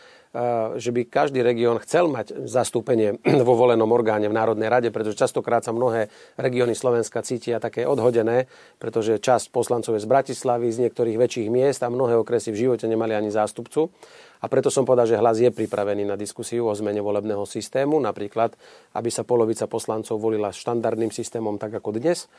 že 0.78 0.92
by 0.92 1.08
každý 1.08 1.40
región 1.42 1.80
chcel 1.80 2.12
mať 2.12 2.46
zastúpenie 2.46 3.18
vo 3.48 3.54
volenom 3.56 3.90
orgáne 3.90 4.28
v 4.28 4.36
Národnej 4.36 4.68
rade, 4.68 4.90
pretože 4.92 5.18
častokrát 5.18 5.63
sa 5.63 5.72
mnohé 5.72 6.12
regióny 6.36 6.76
Slovenska 6.76 7.24
cítia 7.24 7.58
také 7.63 7.88
odhodené, 7.88 8.46
pretože 8.78 9.18
časť 9.18 9.50
poslancov 9.50 9.96
je 9.98 10.04
z 10.04 10.12
Bratislavy, 10.12 10.68
z 10.70 10.88
niektorých 10.88 11.18
väčších 11.18 11.48
miest 11.48 11.82
a 11.82 11.90
mnohé 11.90 12.20
okresy 12.20 12.52
v 12.52 12.68
živote 12.68 12.86
nemali 12.86 13.16
ani 13.16 13.32
zástupcu. 13.32 13.90
A 14.38 14.46
preto 14.46 14.70
som 14.70 14.86
povedal, 14.86 15.10
že 15.10 15.18
hlas 15.18 15.42
je 15.42 15.50
pripravený 15.50 16.06
na 16.06 16.13
diskusiu 16.13 16.70
o 16.70 16.78
zmene 16.78 17.02
volebného 17.02 17.42
systému, 17.50 17.98
napríklad, 17.98 18.54
aby 18.94 19.10
sa 19.10 19.26
polovica 19.26 19.66
poslancov 19.66 20.22
volila 20.22 20.54
štandardným 20.54 21.10
systémom, 21.10 21.58
tak 21.58 21.74
ako 21.74 21.98
dnes, 21.98 22.30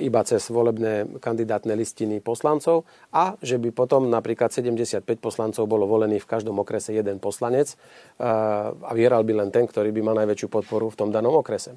iba 0.00 0.20
cez 0.24 0.48
volebné 0.48 1.20
kandidátne 1.20 1.76
listiny 1.76 2.24
poslancov 2.24 2.88
a 3.12 3.36
že 3.44 3.60
by 3.60 3.76
potom 3.76 4.08
napríklad 4.08 4.48
75 4.48 5.04
poslancov 5.20 5.68
bolo 5.68 5.84
volených 5.84 6.24
v 6.24 6.30
každom 6.32 6.56
okrese 6.64 6.96
jeden 6.96 7.20
poslanec 7.20 7.76
a 8.16 8.90
vyhral 8.96 9.20
by 9.20 9.44
len 9.44 9.48
ten, 9.52 9.68
ktorý 9.68 9.92
by 9.92 10.00
mal 10.00 10.16
najväčšiu 10.24 10.48
podporu 10.48 10.88
v 10.88 10.96
tom 10.96 11.12
danom 11.12 11.36
okrese. 11.36 11.76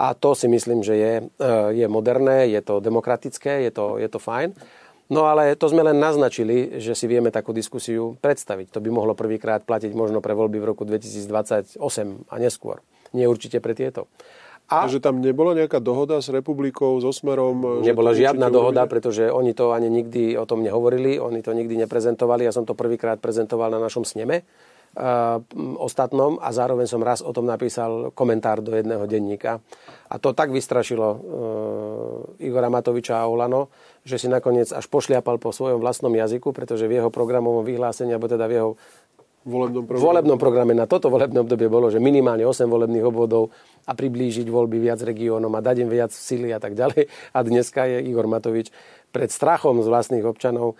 A 0.00 0.16
to 0.16 0.32
si 0.32 0.48
myslím, 0.48 0.80
že 0.80 0.96
je, 0.96 1.12
je 1.76 1.86
moderné, 1.92 2.48
je 2.48 2.64
to 2.64 2.80
demokratické, 2.80 3.68
je 3.68 3.70
to, 3.70 4.00
je 4.00 4.08
to 4.08 4.16
fajn. 4.16 4.56
No 5.12 5.28
ale 5.28 5.58
to 5.60 5.68
sme 5.68 5.84
len 5.84 6.00
naznačili, 6.00 6.80
že 6.80 6.96
si 6.96 7.04
vieme 7.04 7.28
takú 7.28 7.52
diskusiu 7.52 8.16
predstaviť. 8.22 8.72
To 8.72 8.80
by 8.80 8.88
mohlo 8.88 9.12
prvýkrát 9.12 9.60
platiť 9.66 9.92
možno 9.92 10.24
pre 10.24 10.32
voľby 10.32 10.56
v 10.56 10.68
roku 10.72 10.88
2028 10.88 11.76
a 12.30 12.34
neskôr. 12.40 12.80
Nie 13.12 13.26
určite 13.28 13.60
pre 13.60 13.74
tieto. 13.76 14.06
A 14.70 14.86
že 14.86 15.02
tam 15.02 15.18
nebola 15.18 15.50
nejaká 15.58 15.82
dohoda 15.82 16.22
s 16.22 16.30
republikou, 16.30 16.94
so 17.02 17.10
Smerom? 17.10 17.82
Nebola 17.82 18.14
žiadna 18.14 18.54
dohoda, 18.54 18.86
urobili? 18.86 18.92
pretože 18.94 19.26
oni 19.26 19.50
to 19.50 19.74
ani 19.74 19.90
nikdy 19.90 20.38
o 20.38 20.46
tom 20.46 20.62
nehovorili, 20.62 21.18
oni 21.18 21.42
to 21.42 21.50
nikdy 21.50 21.74
neprezentovali. 21.74 22.46
Ja 22.46 22.54
som 22.54 22.62
to 22.62 22.78
prvýkrát 22.78 23.18
prezentoval 23.18 23.74
na 23.74 23.82
našom 23.82 24.06
sneme 24.06 24.46
uh, 24.94 25.42
ostatnom 25.78 26.38
a 26.38 26.50
zároveň 26.50 26.86
som 26.86 27.02
raz 27.02 27.22
o 27.22 27.34
tom 27.34 27.46
napísal 27.46 28.14
komentár 28.14 28.62
do 28.62 28.74
jedného 28.74 29.06
denníka. 29.06 29.58
A 30.10 30.18
to 30.18 30.34
tak 30.34 30.50
vystrašilo 30.50 31.08
uh, 31.10 32.42
Igora 32.42 32.70
Matoviča 32.70 33.22
a 33.22 33.30
Olano, 33.30 33.70
že 34.02 34.18
si 34.18 34.26
nakoniec 34.26 34.70
až 34.74 34.86
pošliapal 34.90 35.38
po 35.38 35.54
svojom 35.54 35.78
vlastnom 35.78 36.10
jazyku, 36.10 36.50
pretože 36.50 36.90
v 36.90 36.98
jeho 36.98 37.10
programovom 37.10 37.62
vyhlásení, 37.62 38.14
alebo 38.14 38.30
teda 38.30 38.46
v 38.50 38.54
jeho 38.54 38.70
volebnom 39.44 39.88
programe. 39.88 40.04
volebnom 40.04 40.38
programe 40.38 40.72
na 40.76 40.84
toto 40.84 41.08
volebné 41.08 41.40
obdobie 41.40 41.72
bolo, 41.72 41.88
že 41.88 41.96
minimálne 41.96 42.44
8 42.44 42.68
volebných 42.68 43.04
obvodov 43.08 43.48
a 43.88 43.92
priblížiť 43.96 44.44
voľby 44.44 44.76
viac 44.76 45.00
regiónom 45.00 45.48
a 45.56 45.64
dať 45.64 45.76
im 45.80 45.90
viac 45.90 46.12
síly 46.12 46.52
a 46.52 46.60
tak 46.60 46.76
ďalej. 46.76 47.08
A 47.32 47.38
dneska 47.40 47.88
je 47.88 48.04
Igor 48.04 48.28
Matovič 48.28 48.68
pred 49.10 49.30
strachom 49.30 49.82
z 49.82 49.88
vlastných 49.90 50.22
občanov 50.22 50.78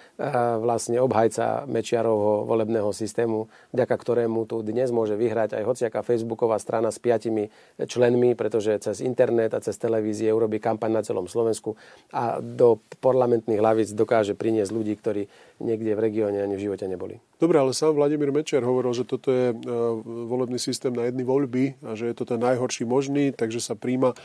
vlastne 0.63 1.03
obhajca 1.03 1.67
Mečiarovho 1.67 2.47
volebného 2.47 2.91
systému, 2.95 3.51
vďaka 3.75 3.95
ktorému 3.95 4.47
tu 4.47 4.63
dnes 4.63 4.89
môže 4.95 5.19
vyhrať 5.19 5.59
aj 5.59 5.67
hociaká 5.67 6.01
facebooková 6.07 6.59
strana 6.63 6.95
s 6.95 7.03
piatimi 7.03 7.51
členmi, 7.83 8.39
pretože 8.39 8.79
cez 8.79 9.03
internet 9.03 9.53
a 9.55 9.63
cez 9.63 9.75
televízie 9.77 10.31
urobí 10.31 10.63
kampaň 10.63 11.01
na 11.01 11.03
celom 11.03 11.27
Slovensku 11.27 11.75
a 12.15 12.39
do 12.39 12.79
parlamentných 13.03 13.59
hlavíc 13.59 13.91
dokáže 13.93 14.39
priniesť 14.39 14.71
ľudí, 14.71 14.95
ktorí 14.95 15.23
niekde 15.61 15.93
v 15.93 16.01
regióne 16.01 16.39
ani 16.41 16.57
v 16.57 16.71
živote 16.71 16.89
neboli. 16.89 17.21
Dobre, 17.41 17.57
ale 17.57 17.73
sám 17.73 17.97
Vladimír 17.97 18.33
Mečiar 18.33 18.65
hovoril, 18.65 18.93
že 18.93 19.05
toto 19.09 19.33
je 19.33 19.53
e, 19.53 19.57
volebný 20.05 20.61
systém 20.61 20.93
na 20.93 21.09
jedny 21.09 21.25
voľby 21.25 21.81
a 21.85 21.97
že 21.97 22.13
je 22.13 22.15
to 22.17 22.25
ten 22.29 22.41
najhorší 22.41 22.85
možný, 22.85 23.33
takže 23.33 23.65
sa 23.65 23.77
príjma 23.77 24.13
e, 24.13 24.17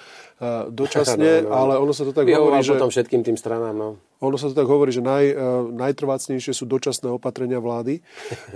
dočasne, 0.72 1.44
no, 1.48 1.52
no. 1.52 1.56
ale 1.56 1.74
ono 1.80 1.96
sa 1.96 2.04
to 2.08 2.12
tak 2.12 2.28
hovorí, 2.28 2.60
že... 2.64 2.76
potom 2.76 2.92
všetkým 2.92 3.24
tým 3.24 3.38
stranám, 3.40 3.76
no. 3.76 3.95
Ono 4.24 4.38
sa 4.40 4.48
to 4.48 4.56
tak 4.56 4.68
hovorí, 4.68 4.96
že 4.96 5.04
naj, 5.04 5.26
e, 5.28 5.36
najtrvácnejšie 5.76 6.56
sú 6.56 6.66
dočasné 6.66 7.12
opatrenia 7.12 7.60
vlády. 7.60 8.00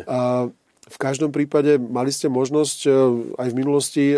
A 0.07 0.47
v 0.89 0.97
každom 0.97 1.29
prípade 1.29 1.77
mali 1.77 2.09
ste 2.09 2.31
možnosť 2.31 2.79
e, 2.87 2.89
aj 3.37 3.47
v 3.53 3.57
minulosti, 3.59 4.05
e, 4.09 4.17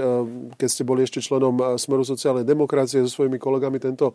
keď 0.56 0.70
ste 0.70 0.88
boli 0.88 1.04
ešte 1.04 1.20
členom 1.20 1.76
Smeru 1.76 2.06
sociálnej 2.06 2.48
demokracie 2.48 3.04
so 3.04 3.12
svojimi 3.12 3.42
kolegami, 3.42 3.82
tento 3.82 4.14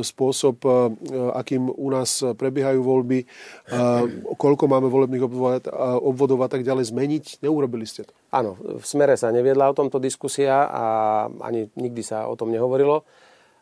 spôsob, 0.00 0.56
akým 1.34 1.68
u 1.68 1.88
nás 1.92 2.22
prebiehajú 2.22 2.80
voľby, 2.80 3.28
koľko 4.38 4.64
máme 4.70 4.88
volebných 4.88 5.26
obvodov 6.00 6.38
a 6.46 6.48
tak 6.48 6.64
ďalej 6.64 6.94
zmeniť, 6.94 7.24
neurobili 7.44 7.84
ste 7.84 8.06
to? 8.08 8.14
Áno, 8.32 8.56
v 8.56 8.84
Smere 8.86 9.18
sa 9.18 9.34
neviedla 9.34 9.68
o 9.68 9.76
tomto 9.76 10.00
diskusia 10.00 10.64
a 10.70 10.84
ani 11.42 11.68
nikdy 11.76 12.00
sa 12.00 12.30
o 12.30 12.38
tom 12.38 12.54
nehovorilo 12.54 13.04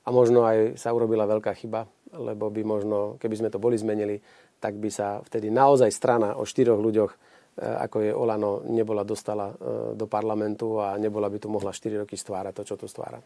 a 0.07 0.09
možno 0.15 0.47
aj 0.47 0.79
sa 0.79 0.95
urobila 0.95 1.27
veľká 1.27 1.51
chyba, 1.59 1.91
lebo 2.15 2.53
by 2.53 2.63
možno, 2.63 3.19
keby 3.19 3.35
sme 3.35 3.49
to 3.51 3.59
boli 3.59 3.75
zmenili, 3.75 4.21
tak 4.61 4.79
by 4.79 4.91
sa 4.93 5.19
vtedy 5.25 5.51
naozaj 5.51 5.91
strana 5.91 6.39
o 6.39 6.47
štyroch 6.47 6.79
ľuďoch 6.79 7.13
E, 7.57 7.65
ako 7.65 7.97
je 8.05 8.13
Olano, 8.13 8.61
nebola 8.69 9.01
dostala 9.01 9.49
e, 9.49 9.55
do 9.97 10.05
parlamentu 10.05 10.77
a 10.77 11.01
nebola 11.01 11.33
by 11.33 11.41
tu 11.41 11.49
mohla 11.49 11.73
4 11.73 12.05
roky 12.05 12.13
stvárať 12.13 12.53
to, 12.53 12.63
čo 12.69 12.77
tu 12.77 12.85
stvára. 12.85 13.17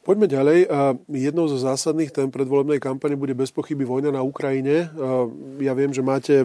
Poďme 0.00 0.32
ďalej. 0.32 0.64
Jednou 1.12 1.44
zo 1.44 1.60
zásadných 1.60 2.08
tém 2.08 2.32
predvolebnej 2.32 2.80
kampane 2.80 3.20
bude 3.20 3.36
bez 3.36 3.52
pochyby 3.52 3.84
vojna 3.84 4.08
na 4.08 4.24
Ukrajine. 4.24 4.88
Ja 5.60 5.76
viem, 5.76 5.92
že 5.92 6.00
máte 6.00 6.40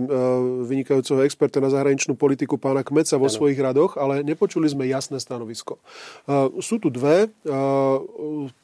vynikajúceho 0.68 1.24
experta 1.24 1.64
na 1.64 1.72
zahraničnú 1.72 2.20
politiku 2.20 2.60
pána 2.60 2.84
Kmeca 2.84 3.16
vo 3.16 3.32
svojich 3.32 3.56
radoch, 3.56 3.96
ale 3.96 4.28
nepočuli 4.28 4.68
sme 4.68 4.92
jasné 4.92 5.24
stanovisko. 5.24 5.80
Sú 6.60 6.84
tu 6.84 6.92
dve 6.92 7.32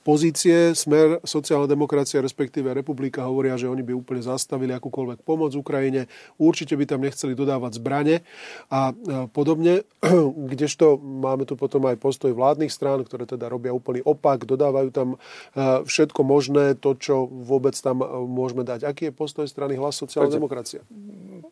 pozície. 0.04 0.76
Smer, 0.76 1.24
sociálna 1.24 1.72
demokracia, 1.72 2.20
respektíve 2.20 2.76
republika 2.76 3.24
hovoria, 3.24 3.56
že 3.56 3.72
oni 3.72 3.88
by 3.88 3.96
úplne 3.96 4.20
zastavili 4.20 4.76
akúkoľvek 4.76 5.24
pomoc 5.24 5.56
Ukrajine. 5.56 6.12
Určite 6.36 6.76
by 6.76 6.84
tam 6.84 7.08
nechceli 7.08 7.32
dodávať 7.32 7.80
zbrane 7.80 8.28
a 8.68 8.92
podobne. 9.32 9.88
Kdežto 10.52 11.00
máme 11.00 11.48
tu 11.48 11.56
potom 11.56 11.88
aj 11.88 11.96
postoj 11.96 12.36
vládnych 12.36 12.76
strán, 12.76 13.08
ktoré 13.08 13.24
teda 13.24 13.48
robia 13.48 13.72
úplný 13.72 14.04
opak, 14.04 14.44
dodávajú 14.44 14.81
dávajú 14.82 14.90
tam 14.90 15.10
eh, 15.14 15.86
všetko 15.86 16.22
možné, 16.26 16.74
to, 16.74 16.98
čo 16.98 17.30
vôbec 17.30 17.78
tam 17.78 18.02
eh, 18.02 18.10
môžeme 18.26 18.66
dať. 18.66 18.90
Aký 18.90 19.10
je 19.10 19.14
postoj 19.14 19.46
strany 19.46 19.78
hlas 19.78 20.02
sociálna 20.02 20.34
demokracia? 20.34 20.82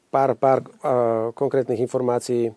Pár, 0.09 0.33
pár 0.33 0.65
uh, 0.65 1.29
konkrétnych 1.37 1.77
informácií. 1.77 2.49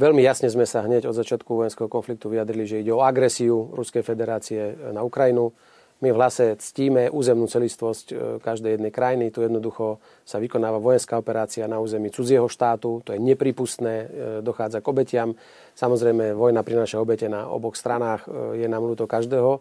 Veľmi 0.00 0.24
jasne 0.24 0.48
sme 0.48 0.64
sa 0.64 0.80
hneď 0.88 1.04
od 1.04 1.12
začiatku 1.12 1.52
vojenského 1.52 1.84
konfliktu 1.84 2.32
vyjadrili, 2.32 2.64
že 2.64 2.80
ide 2.80 2.96
o 2.96 3.04
agresiu 3.04 3.76
Ruskej 3.76 4.00
federácie 4.00 4.72
na 4.96 5.04
Ukrajinu. 5.04 5.52
My 5.98 6.14
v 6.14 6.18
hlase 6.22 6.54
ctíme 6.54 7.10
územnú 7.10 7.50
celistvosť 7.50 8.06
e, 8.10 8.14
každej 8.38 8.78
jednej 8.78 8.94
krajiny. 8.94 9.34
Tu 9.34 9.42
jednoducho 9.42 9.98
sa 10.22 10.38
vykonáva 10.38 10.78
vojenská 10.78 11.18
operácia 11.18 11.66
na 11.66 11.82
území 11.82 12.14
cudzieho 12.14 12.46
štátu. 12.46 13.02
To 13.02 13.10
je 13.10 13.18
nepripustné, 13.18 13.94
e, 13.94 14.06
dochádza 14.38 14.78
k 14.78 14.86
obetiam. 14.94 15.34
Samozrejme, 15.74 16.38
vojna 16.38 16.62
prináša 16.62 17.02
obete 17.02 17.26
na 17.26 17.50
oboch 17.50 17.74
stranách. 17.74 18.30
E, 18.30 18.62
je 18.62 18.66
nám 18.70 18.86
ľúto 18.86 19.10
každého 19.10 19.60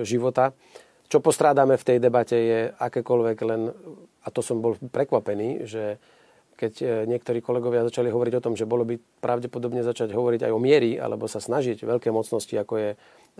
života. 0.00 0.56
Čo 1.10 1.20
postrádame 1.20 1.76
v 1.76 1.84
tej 1.84 1.98
debate 2.00 2.38
je 2.38 2.60
akékoľvek 2.72 3.38
len, 3.44 3.68
a 4.24 4.28
to 4.32 4.40
som 4.40 4.64
bol 4.64 4.80
prekvapený, 4.80 5.68
že 5.68 6.00
keď 6.60 7.08
niektorí 7.08 7.40
kolegovia 7.40 7.88
začali 7.88 8.12
hovoriť 8.12 8.34
o 8.36 8.44
tom, 8.44 8.52
že 8.52 8.68
bolo 8.68 8.84
by 8.84 9.00
pravdepodobne 9.24 9.80
začať 9.80 10.12
hovoriť 10.12 10.44
aj 10.44 10.52
o 10.52 10.60
miery, 10.60 11.00
alebo 11.00 11.24
sa 11.24 11.40
snažiť 11.40 11.80
veľké 11.88 12.12
mocnosti, 12.12 12.52
ako 12.52 12.74
je 12.76 12.90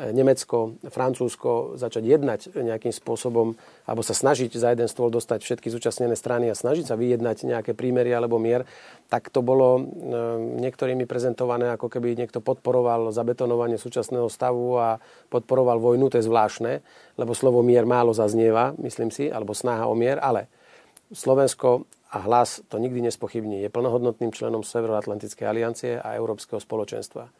Nemecko, 0.00 0.80
Francúzsko 0.88 1.76
začať 1.76 2.04
jednať 2.09 2.40
nejakým 2.56 2.94
spôsobom 2.94 3.59
alebo 3.85 4.00
sa 4.00 4.16
snažiť 4.16 4.48
za 4.56 4.72
jeden 4.72 4.88
stôl 4.88 5.12
dostať 5.12 5.44
všetky 5.44 5.68
zúčastnené 5.68 6.16
strany 6.16 6.48
a 6.48 6.56
snažiť 6.56 6.88
sa 6.88 6.96
vyjednať 6.96 7.44
nejaké 7.44 7.72
prímery 7.76 8.14
alebo 8.14 8.40
mier, 8.40 8.64
tak 9.12 9.28
to 9.28 9.44
bolo 9.44 9.76
e, 9.76 9.83
niektorými 10.62 11.04
prezentované, 11.04 11.74
ako 11.74 11.92
keby 11.92 12.16
niekto 12.16 12.40
podporoval 12.40 13.12
zabetonovanie 13.12 13.76
súčasného 13.76 14.30
stavu 14.33 14.78
a 14.80 15.02
podporoval 15.28 15.76
vojnu, 15.76 16.09
to 16.09 16.16
je 16.16 16.28
zvláštne, 16.30 16.80
lebo 17.20 17.37
slovo 17.37 17.61
mier 17.61 17.85
málo 17.85 18.16
zaznieva, 18.16 18.72
myslím 18.80 19.12
si, 19.12 19.28
alebo 19.28 19.52
snaha 19.52 19.85
o 19.85 19.92
mier, 19.92 20.16
ale 20.22 20.48
Slovensko 21.12 21.85
a 22.11 22.18
hlas 22.27 22.62
to 22.66 22.83
nikdy 22.83 23.01
nespochybní. 23.07 23.62
Je 23.62 23.70
plnohodnotným 23.70 24.35
členom 24.35 24.66
Severoatlantickej 24.66 25.46
aliancie 25.46 25.92
a 26.03 26.18
Európskeho 26.18 26.59
spoločenstva. 26.59 27.31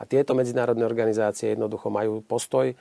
A 0.00 0.02
tieto 0.08 0.32
medzinárodné 0.32 0.86
organizácie 0.86 1.52
jednoducho 1.52 1.92
majú 1.92 2.24
postoj, 2.24 2.72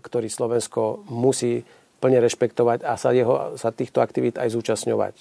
ktorý 0.00 0.28
Slovensko 0.32 1.04
musí 1.12 1.60
plne 1.98 2.22
rešpektovať 2.24 2.86
a 2.86 2.94
sa, 2.94 3.10
jeho, 3.12 3.58
sa 3.58 3.74
týchto 3.74 4.00
aktivít 4.00 4.38
aj 4.38 4.54
zúčastňovať. 4.54 5.14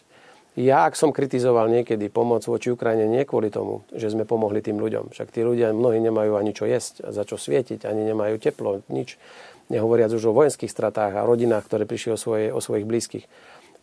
Ja, 0.57 0.89
ak 0.89 0.97
som 0.97 1.13
kritizoval 1.13 1.69
niekedy 1.69 2.09
pomoc 2.09 2.41
voči 2.49 2.73
Ukrajine, 2.73 3.05
nie 3.05 3.29
kvôli 3.29 3.53
tomu, 3.53 3.85
že 3.93 4.09
sme 4.09 4.25
pomohli 4.25 4.57
tým 4.65 4.81
ľuďom. 4.81 5.13
Však 5.13 5.29
tí 5.29 5.45
ľudia 5.45 5.69
mnohí 5.69 6.01
nemajú 6.01 6.33
ani 6.33 6.49
čo 6.49 6.65
jesť, 6.65 7.13
za 7.13 7.29
čo 7.29 7.37
svietiť, 7.37 7.85
ani 7.85 8.09
nemajú 8.09 8.41
teplo, 8.41 8.81
nič. 8.89 9.21
Nehovoriac 9.69 10.09
už 10.15 10.31
o 10.31 10.37
vojenských 10.37 10.71
stratách 10.71 11.13
a 11.13 11.27
rodinách, 11.27 11.67
ktoré 11.67 11.85
prišli 11.85 12.15
o, 12.15 12.17
svoje, 12.17 12.49
o 12.49 12.57
svojich 12.57 12.89
blízkych. 12.89 13.25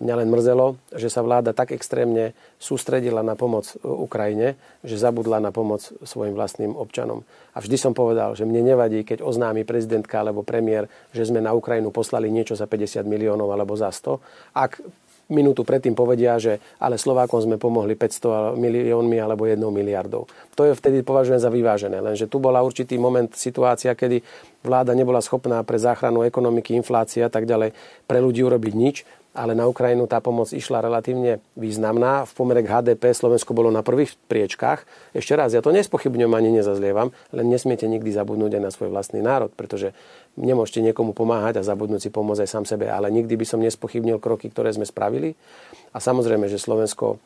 Mňa 0.02 0.14
len 0.18 0.28
mrzelo, 0.28 0.74
že 0.90 1.06
sa 1.06 1.22
vláda 1.22 1.54
tak 1.54 1.70
extrémne 1.70 2.34
sústredila 2.58 3.22
na 3.22 3.38
pomoc 3.38 3.78
Ukrajine, 3.86 4.58
že 4.82 4.98
zabudla 4.98 5.38
na 5.38 5.54
pomoc 5.54 5.86
svojim 6.02 6.34
vlastným 6.34 6.74
občanom. 6.74 7.22
A 7.54 7.62
vždy 7.62 7.78
som 7.78 7.94
povedal, 7.94 8.34
že 8.34 8.42
mne 8.42 8.74
nevadí, 8.74 9.06
keď 9.06 9.22
oznámi 9.22 9.62
prezidentka 9.62 10.18
alebo 10.18 10.42
premiér, 10.42 10.90
že 11.14 11.30
sme 11.30 11.38
na 11.38 11.54
Ukrajinu 11.54 11.94
poslali 11.94 12.26
niečo 12.26 12.58
za 12.58 12.66
50 12.66 13.06
miliónov 13.06 13.54
alebo 13.54 13.78
za 13.78 13.94
100, 13.94 14.18
ak 14.58 14.82
minútu 15.32 15.64
predtým 15.64 15.96
povedia, 15.96 16.36
že 16.36 16.60
ale 16.76 17.00
Slovákom 17.00 17.40
sme 17.40 17.56
pomohli 17.56 17.96
500 17.96 18.58
miliónmi 18.58 19.16
alebo 19.20 19.48
1 19.48 19.56
miliardou. 19.60 20.28
To 20.54 20.62
je 20.68 20.76
vtedy 20.76 21.00
považujem 21.00 21.40
za 21.40 21.48
vyvážené. 21.48 22.00
Lenže 22.00 22.28
tu 22.28 22.40
bola 22.40 22.60
určitý 22.60 23.00
moment, 23.00 23.32
situácia, 23.32 23.96
kedy 23.96 24.20
vláda 24.64 24.92
nebola 24.92 25.24
schopná 25.24 25.60
pre 25.64 25.80
záchranu 25.80 26.24
ekonomiky, 26.24 26.76
inflácia 26.76 27.28
a 27.28 27.32
tak 27.32 27.48
ďalej 27.48 27.72
pre 28.04 28.18
ľudí 28.20 28.44
urobiť 28.44 28.74
nič 28.74 28.96
ale 29.34 29.58
na 29.58 29.66
Ukrajinu 29.66 30.06
tá 30.06 30.22
pomoc 30.22 30.54
išla 30.54 30.78
relatívne 30.78 31.42
významná. 31.58 32.22
V 32.30 32.32
pomere 32.38 32.62
k 32.62 32.70
HDP 32.70 33.10
Slovensko 33.10 33.50
bolo 33.50 33.74
na 33.74 33.82
prvých 33.82 34.14
priečkách. 34.30 34.86
Ešte 35.10 35.34
raz, 35.34 35.50
ja 35.50 35.60
to 35.60 35.74
nespochybňujem 35.74 36.30
ani 36.30 36.50
nezazlievam, 36.62 37.10
len 37.34 37.46
nesmiete 37.50 37.90
nikdy 37.90 38.14
zabudnúť 38.14 38.54
aj 38.54 38.62
na 38.62 38.70
svoj 38.70 38.94
vlastný 38.94 39.26
národ, 39.26 39.50
pretože 39.50 39.90
nemôžete 40.34 40.82
niekomu 40.82 41.14
pomáhať 41.14 41.62
a 41.62 41.66
zabudnúť 41.66 42.08
si 42.08 42.10
pomôcť 42.10 42.42
aj 42.44 42.50
sám 42.50 42.64
sebe, 42.66 42.90
ale 42.90 43.10
nikdy 43.10 43.34
by 43.38 43.46
som 43.46 43.62
nespochybnil 43.62 44.18
kroky, 44.18 44.50
ktoré 44.50 44.74
sme 44.74 44.86
spravili. 44.86 45.34
A 45.94 45.98
samozrejme, 46.02 46.50
že 46.50 46.58
Slovensko 46.58 47.22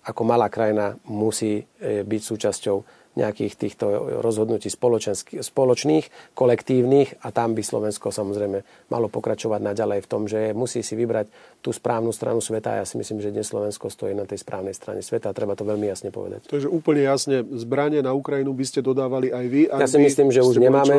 ako 0.00 0.22
malá 0.24 0.48
krajina 0.48 0.96
musí 1.08 1.60
e, 1.60 2.04
byť 2.04 2.22
súčasťou 2.24 2.76
nejakých 3.18 3.58
týchto 3.58 3.86
rozhodnutí 4.22 4.70
spoločných, 4.70 6.04
kolektívnych 6.38 7.18
a 7.26 7.34
tam 7.34 7.58
by 7.58 7.62
Slovensko 7.66 8.14
samozrejme 8.14 8.62
malo 8.86 9.10
pokračovať 9.10 9.60
naďalej 9.66 9.98
v 10.06 10.08
tom, 10.08 10.22
že 10.30 10.54
musí 10.54 10.86
si 10.86 10.94
vybrať 10.94 11.26
tú 11.58 11.74
správnu 11.74 12.14
stranu 12.14 12.38
sveta 12.38 12.78
a 12.78 12.80
ja 12.80 12.86
si 12.86 12.94
myslím, 13.02 13.18
že 13.18 13.34
dnes 13.34 13.50
Slovensko 13.50 13.90
stojí 13.90 14.14
na 14.14 14.30
tej 14.30 14.38
správnej 14.46 14.72
strane 14.78 15.02
sveta 15.02 15.34
a 15.34 15.36
treba 15.36 15.58
to 15.58 15.66
veľmi 15.66 15.90
jasne 15.90 16.14
povedať. 16.14 16.46
Takže 16.46 16.70
úplne 16.70 17.02
jasne, 17.02 17.42
zbranie 17.58 17.98
na 17.98 18.14
Ukrajinu 18.14 18.54
by 18.54 18.64
ste 18.64 18.78
dodávali 18.78 19.34
aj 19.34 19.46
vy? 19.50 19.62
Ja 19.66 19.90
si 19.90 19.98
myslím, 19.98 20.30
že 20.30 20.46
už 20.46 20.62
nemáme. 20.62 20.94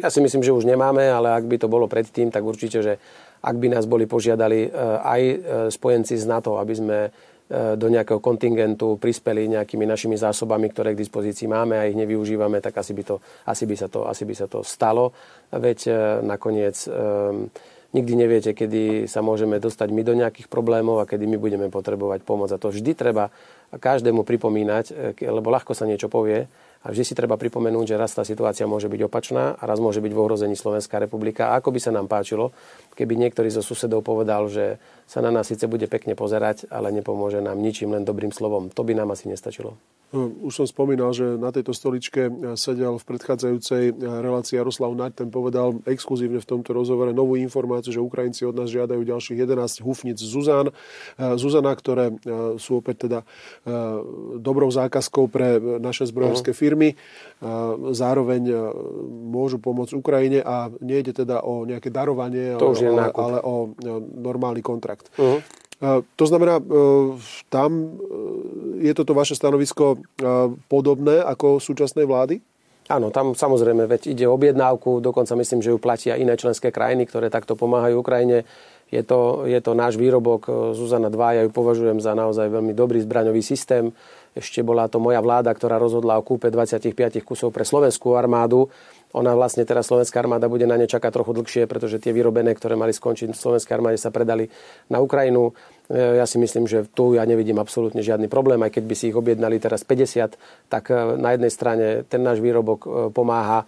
Ja 0.00 0.08
si 0.08 0.24
myslím, 0.24 0.40
že 0.40 0.56
už 0.56 0.64
nemáme, 0.64 1.04
ale 1.12 1.36
ak 1.36 1.44
by 1.44 1.56
to 1.60 1.68
bolo 1.68 1.84
predtým, 1.86 2.32
tak 2.32 2.40
určite, 2.40 2.80
že 2.80 2.96
ak 3.40 3.56
by 3.56 3.68
nás 3.68 3.84
boli 3.84 4.08
požiadali 4.08 4.68
eh, 4.68 4.72
aj 5.04 5.20
eh, 5.20 5.36
spojenci 5.68 6.16
z 6.16 6.24
NATO, 6.24 6.56
aby 6.56 6.72
sme 6.72 6.98
E, 7.08 7.29
do 7.50 7.86
nejakého 7.90 8.22
kontingentu 8.22 8.94
prispeli 8.94 9.50
nejakými 9.50 9.82
našimi 9.82 10.14
zásobami, 10.14 10.70
ktoré 10.70 10.94
k 10.94 11.02
dispozícii 11.02 11.50
máme 11.50 11.74
a 11.74 11.90
ich 11.90 11.98
nevyužívame, 11.98 12.62
tak 12.62 12.78
asi 12.78 12.94
by, 12.94 13.02
to, 13.02 13.16
asi 13.42 13.66
by, 13.66 13.74
sa, 13.74 13.90
to, 13.90 14.06
asi 14.06 14.22
by 14.22 14.34
sa 14.38 14.46
to 14.46 14.62
stalo. 14.62 15.10
Veď 15.50 15.78
e, 15.90 15.92
nakoniec 16.22 16.78
um, 16.86 17.50
nikdy 17.90 18.14
neviete, 18.14 18.54
kedy 18.54 19.10
sa 19.10 19.18
môžeme 19.18 19.58
dostať 19.58 19.90
my 19.90 20.02
do 20.06 20.14
nejakých 20.14 20.46
problémov 20.46 21.02
a 21.02 21.08
kedy 21.10 21.26
my 21.26 21.42
budeme 21.42 21.66
potrebovať 21.74 22.22
pomoc. 22.22 22.54
A 22.54 22.62
to 22.62 22.70
vždy 22.70 22.94
treba 22.94 23.34
každému 23.74 24.22
pripomínať, 24.22 25.18
lebo 25.18 25.50
ľahko 25.50 25.74
sa 25.74 25.90
niečo 25.90 26.06
povie, 26.06 26.46
a 26.80 26.88
vždy 26.88 27.12
si 27.12 27.12
treba 27.12 27.36
pripomenúť, 27.36 27.92
že 27.92 28.00
raz 28.00 28.16
tá 28.16 28.24
situácia 28.24 28.64
môže 28.64 28.88
byť 28.88 29.04
opačná 29.04 29.52
a 29.52 29.62
raz 29.68 29.76
môže 29.76 30.00
byť 30.00 30.12
v 30.16 30.22
ohrození 30.24 30.56
Slovenská 30.56 30.96
republika. 30.96 31.52
A 31.52 31.60
ako 31.60 31.76
by 31.76 31.80
sa 31.80 31.92
nám 31.92 32.08
páčilo, 32.08 32.56
keby 32.96 33.20
niektorý 33.20 33.52
zo 33.52 33.60
susedov 33.60 34.00
povedal, 34.00 34.48
že 34.48 34.80
sa 35.10 35.18
na 35.18 35.34
nás 35.34 35.50
síce 35.50 35.66
bude 35.66 35.90
pekne 35.90 36.14
pozerať, 36.14 36.70
ale 36.70 36.94
nepomôže 36.94 37.42
nám 37.42 37.58
ničím, 37.58 37.98
len 37.98 38.06
dobrým 38.06 38.30
slovom. 38.30 38.70
To 38.70 38.86
by 38.86 38.94
nám 38.94 39.10
asi 39.10 39.26
nestačilo. 39.26 39.74
No, 40.10 40.26
už 40.26 40.62
som 40.62 40.66
spomínal, 40.66 41.14
že 41.14 41.38
na 41.38 41.54
tejto 41.54 41.70
stoličke 41.70 42.26
e, 42.26 42.32
sedel 42.58 42.98
v 42.98 43.04
predchádzajúcej 43.14 43.94
e, 43.94 44.02
relácii 44.02 44.58
Jaroslav 44.58 44.90
Naď, 44.98 45.22
ten 45.22 45.30
povedal 45.30 45.78
exkluzívne 45.86 46.42
v 46.42 46.50
tomto 46.50 46.74
rozhovore 46.74 47.14
novú 47.14 47.38
informáciu, 47.38 47.94
že 47.94 48.02
Ukrajinci 48.02 48.42
od 48.42 48.58
nás 48.58 48.74
žiadajú 48.74 49.06
ďalších 49.06 49.38
11 49.38 49.86
hufnic 49.86 50.18
Zuzan. 50.18 50.74
E, 51.14 51.38
Zuzana, 51.38 51.70
ktoré 51.78 52.10
sú 52.58 52.82
opäť 52.82 53.06
teda 53.06 53.20
dobrou 54.40 54.66
zákazkou 54.68 55.30
pre 55.30 55.60
naše 55.78 56.08
zbrojovské 56.08 56.50
firmy. 56.56 56.98
Zároveň 57.94 58.50
môžu 59.30 59.62
pomôcť 59.62 59.94
Ukrajine 59.94 60.40
a 60.42 60.68
nejde 60.82 61.14
teda 61.14 61.44
o 61.44 61.64
nejaké 61.64 61.88
darovanie, 61.92 62.56
ale, 62.56 63.12
ale 63.14 63.38
o 63.44 63.72
normálny 64.16 64.60
kontrakt. 64.64 64.99
Uh-huh. 65.18 65.40
To 66.16 66.24
znamená, 66.28 66.60
e, 66.60 66.64
tam 67.48 67.70
e, 67.72 67.88
je 68.84 68.92
toto 68.92 69.16
vaše 69.16 69.32
stanovisko 69.32 69.96
e, 69.96 69.98
podobné 70.68 71.24
ako 71.24 71.56
súčasnej 71.56 72.04
vlády? 72.04 72.44
Áno, 72.92 73.08
tam 73.08 73.32
samozrejme, 73.32 73.88
veď 73.88 74.12
ide 74.12 74.28
o 74.28 74.36
objednávku, 74.36 75.00
dokonca 75.00 75.32
myslím, 75.40 75.64
že 75.64 75.72
ju 75.72 75.80
platia 75.80 76.20
iné 76.20 76.36
členské 76.36 76.68
krajiny, 76.68 77.08
ktoré 77.08 77.32
takto 77.32 77.56
pomáhajú 77.56 78.02
Ukrajine. 78.02 78.44
Je 78.90 79.00
to, 79.06 79.46
je 79.46 79.56
to 79.62 79.72
náš 79.78 79.94
výrobok 79.94 80.74
Zuzana 80.74 81.08
2, 81.08 81.38
ja 81.38 81.42
ju 81.46 81.50
považujem 81.54 82.02
za 82.02 82.18
naozaj 82.18 82.50
veľmi 82.50 82.74
dobrý 82.74 82.98
zbraňový 83.00 83.40
systém. 83.40 83.94
Ešte 84.34 84.66
bola 84.66 84.90
to 84.90 84.98
moja 84.98 85.22
vláda, 85.22 85.54
ktorá 85.54 85.78
rozhodla 85.78 86.18
o 86.18 86.26
kúpe 86.26 86.50
25 86.50 87.22
kusov 87.22 87.54
pre 87.54 87.62
slovenskú 87.62 88.18
armádu 88.18 88.66
ona 89.10 89.34
vlastne 89.34 89.66
teraz 89.66 89.90
Slovenská 89.90 90.22
armáda 90.22 90.46
bude 90.46 90.70
na 90.70 90.78
ne 90.78 90.86
čakať 90.86 91.10
trochu 91.10 91.34
dlhšie, 91.34 91.62
pretože 91.66 91.98
tie 91.98 92.14
vyrobené, 92.14 92.54
ktoré 92.54 92.78
mali 92.78 92.94
skončiť 92.94 93.34
v 93.34 93.38
Slovenskej 93.38 93.74
armáde, 93.74 93.98
sa 93.98 94.14
predali 94.14 94.46
na 94.86 95.02
Ukrajinu. 95.02 95.50
E, 95.90 96.22
ja 96.22 96.26
si 96.30 96.38
myslím, 96.38 96.70
že 96.70 96.86
tu 96.86 97.18
ja 97.18 97.26
nevidím 97.26 97.58
absolútne 97.58 98.06
žiadny 98.06 98.30
problém, 98.30 98.62
aj 98.62 98.78
keď 98.78 98.84
by 98.86 98.94
si 98.94 99.10
ich 99.10 99.18
objednali 99.18 99.58
teraz 99.58 99.82
50, 99.82 100.70
tak 100.70 100.94
e, 100.94 101.18
na 101.18 101.34
jednej 101.34 101.50
strane 101.50 102.06
ten 102.06 102.22
náš 102.22 102.38
výrobok 102.38 102.80
e, 102.86 102.88
pomáha 103.10 103.66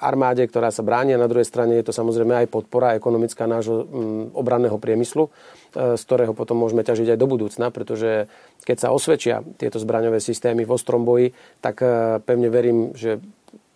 armáde, 0.00 0.48
ktorá 0.48 0.72
sa 0.72 0.80
bráni 0.80 1.12
a 1.12 1.20
na 1.20 1.28
druhej 1.28 1.44
strane 1.44 1.76
je 1.76 1.84
to 1.84 1.92
samozrejme 1.92 2.40
aj 2.40 2.48
podpora 2.48 2.96
ekonomická 2.96 3.44
nášho 3.44 3.84
obranného 4.32 4.80
priemyslu, 4.80 5.28
z 5.76 6.02
ktorého 6.08 6.32
potom 6.32 6.56
môžeme 6.56 6.80
ťažiť 6.80 7.12
aj 7.12 7.20
do 7.20 7.28
budúcna, 7.28 7.68
pretože 7.68 8.32
keď 8.64 8.76
sa 8.80 8.96
osvedčia 8.96 9.44
tieto 9.60 9.76
zbraňové 9.76 10.24
systémy 10.24 10.64
v 10.64 10.72
ostrom 10.72 11.04
boji, 11.04 11.36
tak 11.60 11.84
pevne 12.24 12.48
verím, 12.48 12.96
že 12.96 13.20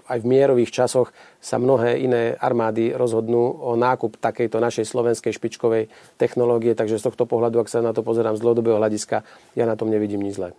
aj 0.09 0.25
v 0.25 0.31
mierových 0.33 0.73
časoch 0.73 1.13
sa 1.39 1.61
mnohé 1.61 2.01
iné 2.01 2.35
armády 2.41 2.97
rozhodnú 2.97 3.61
o 3.61 3.77
nákup 3.77 4.17
takejto 4.17 4.57
našej 4.59 4.89
slovenskej 4.89 5.37
špičkovej 5.37 5.93
technológie, 6.17 6.73
takže 6.73 6.97
z 6.97 7.13
tohto 7.13 7.29
pohľadu, 7.29 7.61
ak 7.61 7.69
sa 7.69 7.85
na 7.85 7.93
to 7.93 8.01
pozerám 8.01 8.35
z 8.35 8.43
dlhodobého 8.43 8.81
hľadiska, 8.81 9.23
ja 9.55 9.65
na 9.69 9.77
tom 9.77 9.93
nevidím 9.93 10.25
nič 10.25 10.41
zlé. 10.41 10.57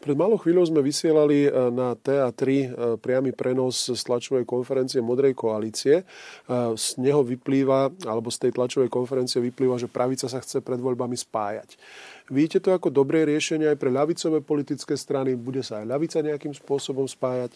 Pred 0.00 0.16
malou 0.16 0.40
chvíľou 0.40 0.64
sme 0.64 0.80
vysielali 0.80 1.44
e, 1.44 1.50
na 1.52 1.92
TA3 1.92 2.40
e, 2.40 2.66
priamy 3.04 3.36
prenos 3.36 3.84
z 3.84 4.00
tlačovej 4.00 4.48
konferencie 4.48 5.04
Modrej 5.04 5.36
koalície. 5.36 6.00
E, 6.00 6.04
z 6.72 6.96
neho 6.96 7.20
vyplýva, 7.20 8.08
alebo 8.08 8.32
z 8.32 8.48
tej 8.48 8.56
tlačovej 8.56 8.88
konferencie 8.88 9.44
vyplýva, 9.44 9.76
že 9.76 9.92
pravica 9.92 10.24
sa 10.24 10.40
chce 10.40 10.64
pred 10.64 10.80
voľbami 10.80 11.20
spájať. 11.20 11.76
Vidíte 12.32 12.64
to 12.64 12.72
ako 12.72 12.88
dobré 12.88 13.28
riešenie 13.28 13.68
aj 13.68 13.76
pre 13.76 13.92
ľavicové 13.92 14.40
politické 14.40 14.96
strany? 14.96 15.36
Bude 15.36 15.60
sa 15.60 15.84
aj 15.84 15.92
ľavica 15.92 16.24
nejakým 16.24 16.56
spôsobom 16.56 17.04
spájať? 17.04 17.52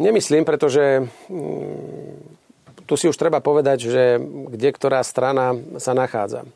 Nemyslím, 0.00 0.48
pretože 0.48 1.04
mm, 1.28 2.86
tu 2.88 2.94
si 2.96 3.08
už 3.08 3.16
treba 3.16 3.44
povedať, 3.44 3.78
že 3.88 4.04
kde 4.52 4.68
ktorá 4.72 5.04
strana 5.04 5.52
sa 5.76 5.92
nachádza. 5.92 6.48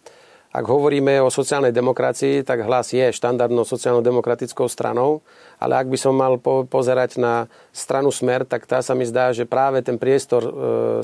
Ak 0.57 0.65
hovoríme 0.73 1.21
o 1.21 1.29
sociálnej 1.29 1.69
demokracii, 1.69 2.41
tak 2.41 2.65
hlas 2.65 2.89
je 2.97 3.13
štandardnou 3.13 3.69
sociálno-demokratickou 3.69 4.73
stranou, 4.73 5.21
ale 5.61 5.77
ak 5.77 5.93
by 5.93 5.99
som 6.01 6.17
mal 6.17 6.41
po- 6.41 6.65
pozerať 6.65 7.21
na 7.21 7.45
stranu 7.77 8.09
Smer, 8.09 8.49
tak 8.49 8.65
tá 8.65 8.81
sa 8.81 8.97
mi 8.97 9.05
zdá, 9.05 9.37
že 9.37 9.45
práve 9.45 9.85
ten 9.85 10.01
priestor 10.01 10.41
e, 10.41 10.53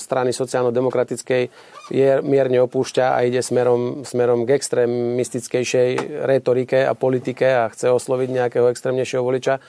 strany 0.01 0.33
sociálno-demokratickej 0.33 1.53
je, 1.92 2.11
mierne 2.25 2.64
opúšťa 2.64 3.12
a 3.12 3.29
ide 3.29 3.45
smerom, 3.45 4.09
smerom 4.09 4.49
k 4.49 4.57
extrémistickejšej 4.57 6.25
retorike 6.25 6.88
a 6.88 6.97
politike 6.97 7.45
a 7.45 7.68
chce 7.68 7.92
osloviť 7.92 8.33
nejakého 8.33 8.73
extrémnejšieho 8.73 9.21
voliča. 9.21 9.61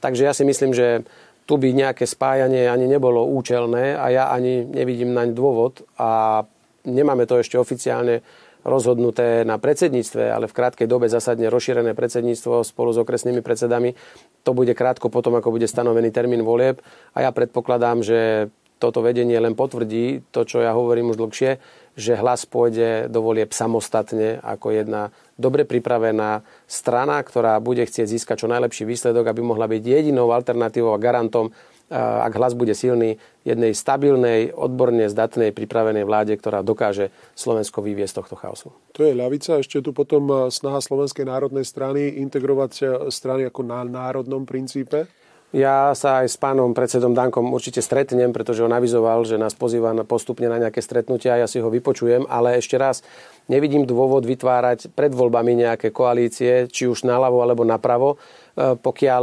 Takže 0.00 0.22
ja 0.24 0.32
si 0.32 0.48
myslím, 0.48 0.72
že 0.72 1.04
tu 1.46 1.54
by 1.56 1.70
nejaké 1.70 2.04
spájanie 2.04 2.66
ani 2.66 2.90
nebolo 2.90 3.22
účelné 3.22 3.94
a 3.94 4.10
ja 4.10 4.24
ani 4.34 4.66
nevidím 4.66 5.14
naň 5.14 5.32
dôvod 5.32 5.86
a 5.94 6.42
nemáme 6.82 7.24
to 7.24 7.38
ešte 7.38 7.54
oficiálne 7.54 8.26
rozhodnuté 8.66 9.46
na 9.46 9.62
predsedníctve, 9.62 10.26
ale 10.26 10.50
v 10.50 10.56
krátkej 10.58 10.90
dobe 10.90 11.06
zasadne 11.06 11.46
rozšírené 11.46 11.94
predsedníctvo 11.94 12.66
spolu 12.66 12.90
s 12.90 12.98
okresnými 12.98 13.38
predsedami. 13.38 13.94
To 14.42 14.58
bude 14.58 14.74
krátko 14.74 15.06
potom, 15.06 15.38
ako 15.38 15.54
bude 15.54 15.70
stanovený 15.70 16.10
termín 16.10 16.42
volieb 16.42 16.82
a 17.14 17.22
ja 17.22 17.30
predpokladám, 17.30 18.02
že 18.02 18.50
toto 18.82 19.00
vedenie 19.00 19.38
len 19.38 19.54
potvrdí 19.54 20.26
to, 20.34 20.44
čo 20.44 20.60
ja 20.60 20.74
hovorím 20.74 21.14
už 21.14 21.16
dlhšie, 21.16 21.50
že 21.96 22.12
hlas 22.14 22.44
pôjde 22.44 23.08
do 23.08 23.24
volieb 23.24 23.56
samostatne 23.56 24.38
ako 24.44 24.68
jedna 24.70 25.02
dobre 25.40 25.64
pripravená 25.64 26.44
strana, 26.68 27.24
ktorá 27.24 27.56
bude 27.58 27.82
chcieť 27.82 28.06
získať 28.06 28.44
čo 28.44 28.52
najlepší 28.52 28.84
výsledok, 28.84 29.32
aby 29.32 29.40
mohla 29.40 29.64
byť 29.64 29.82
jedinou 29.82 30.28
alternatívou 30.28 30.92
a 30.92 31.00
garantom, 31.00 31.56
ak 31.88 32.34
hlas 32.34 32.58
bude 32.58 32.74
silný, 32.74 33.22
jednej 33.46 33.70
stabilnej, 33.70 34.50
odborne 34.50 35.06
zdatnej, 35.06 35.54
pripravenej 35.54 36.02
vláde, 36.02 36.34
ktorá 36.34 36.66
dokáže 36.66 37.14
Slovensko 37.38 37.78
vyviesť 37.78 38.10
z 38.10 38.18
tohto 38.18 38.34
chaosu. 38.34 38.68
To 38.98 39.06
je 39.06 39.14
ľavica. 39.14 39.62
Ešte 39.62 39.78
tu 39.78 39.94
potom 39.94 40.50
snaha 40.50 40.82
Slovenskej 40.82 41.30
národnej 41.30 41.62
strany 41.62 42.18
integrovať 42.26 42.72
e, 42.82 42.84
strany 43.14 43.46
ako 43.46 43.62
na 43.62 43.86
národnom 43.86 44.42
princípe. 44.42 45.06
Ja 45.54 45.94
sa 45.94 46.26
aj 46.26 46.34
s 46.34 46.36
pánom 46.36 46.74
predsedom 46.74 47.14
Dankom 47.14 47.54
určite 47.54 47.78
stretnem, 47.78 48.34
pretože 48.34 48.66
on 48.66 48.74
avizoval, 48.74 49.22
že 49.22 49.38
nás 49.38 49.54
pozýva 49.54 49.94
postupne 50.02 50.50
na 50.50 50.58
nejaké 50.58 50.82
stretnutia, 50.82 51.38
ja 51.38 51.46
si 51.46 51.62
ho 51.62 51.70
vypočujem, 51.70 52.26
ale 52.26 52.58
ešte 52.58 52.74
raz, 52.74 53.06
nevidím 53.46 53.86
dôvod 53.86 54.26
vytvárať 54.26 54.90
pred 54.98 55.14
voľbami 55.14 55.54
nejaké 55.54 55.94
koalície, 55.94 56.66
či 56.66 56.90
už 56.90 57.06
naľavo 57.06 57.46
alebo 57.46 57.62
napravo. 57.62 58.18
pokiaľ 58.56 59.22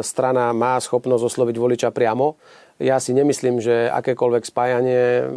strana 0.00 0.56
má 0.56 0.80
schopnosť 0.80 1.28
osloviť 1.28 1.56
voliča 1.60 1.88
priamo. 1.92 2.40
Ja 2.80 2.96
si 2.96 3.12
nemyslím, 3.12 3.60
že 3.60 3.92
akékoľvek 3.92 4.48
spájanie 4.48 5.28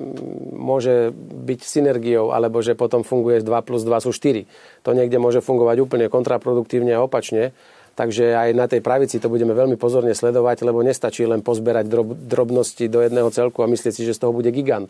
môže 0.56 1.12
byť 1.20 1.60
synergiou, 1.60 2.32
alebo 2.32 2.64
že 2.64 2.72
potom 2.72 3.04
funguje 3.04 3.44
2 3.44 3.68
plus 3.68 3.84
2 3.84 4.00
sú 4.00 4.16
4. 4.16 4.48
To 4.88 4.96
niekde 4.96 5.20
môže 5.20 5.44
fungovať 5.44 5.84
úplne 5.84 6.08
kontraproduktívne 6.08 6.96
a 6.96 7.04
opačne. 7.04 7.52
Takže 7.94 8.34
aj 8.34 8.50
na 8.58 8.66
tej 8.66 8.82
pravici 8.82 9.22
to 9.22 9.30
budeme 9.30 9.54
veľmi 9.54 9.78
pozorne 9.78 10.18
sledovať, 10.18 10.66
lebo 10.66 10.82
nestačí 10.82 11.30
len 11.30 11.46
pozberať 11.46 11.86
drob, 11.86 12.18
drobnosti 12.18 12.89
do 12.89 13.06
jedného 13.06 13.30
celku 13.30 13.62
a 13.62 13.70
myslieť 13.70 13.94
si, 13.94 14.02
že 14.02 14.18
z 14.18 14.22
toho 14.26 14.34
bude 14.34 14.50
gigant. 14.50 14.89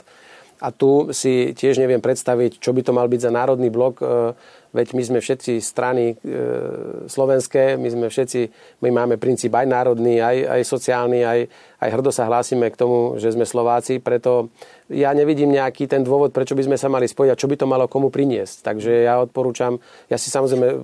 A 0.64 0.72
tu 0.72 1.12
si 1.12 1.52
tiež 1.52 1.76
neviem 1.84 2.00
predstaviť, 2.00 2.64
čo 2.64 2.72
by 2.72 2.82
to 2.88 2.96
mal 2.96 3.12
byť 3.12 3.20
za 3.28 3.32
národný 3.36 3.68
blok, 3.68 4.00
e, 4.00 4.32
veď 4.72 4.96
my 4.96 5.04
sme 5.04 5.20
všetci 5.20 5.60
strany 5.60 6.16
e, 6.16 6.36
slovenské, 7.12 7.76
my 7.76 7.90
sme 7.92 8.08
všetci, 8.08 8.42
my 8.80 8.90
máme 8.96 9.20
princíp 9.20 9.52
aj 9.52 9.68
národný, 9.68 10.24
aj, 10.24 10.48
aj 10.48 10.62
sociálny, 10.64 11.20
aj, 11.28 11.40
aj 11.84 11.90
hrdo 11.92 12.16
sa 12.16 12.32
hlásime 12.32 12.72
k 12.72 12.80
tomu, 12.80 13.20
že 13.20 13.36
sme 13.36 13.44
Slováci, 13.44 14.00
preto 14.00 14.56
ja 14.88 15.12
nevidím 15.12 15.52
nejaký 15.52 15.92
ten 15.92 16.00
dôvod, 16.00 16.32
prečo 16.32 16.56
by 16.56 16.64
sme 16.64 16.78
sa 16.80 16.88
mali 16.88 17.12
spojiť 17.12 17.32
a 17.36 17.40
čo 17.40 17.52
by 17.52 17.60
to 17.60 17.68
malo 17.68 17.92
komu 17.92 18.08
priniesť. 18.08 18.64
Takže 18.64 19.04
ja 19.04 19.20
odporúčam, 19.20 19.84
ja 20.08 20.16
si 20.16 20.32
samozrejme 20.32 20.80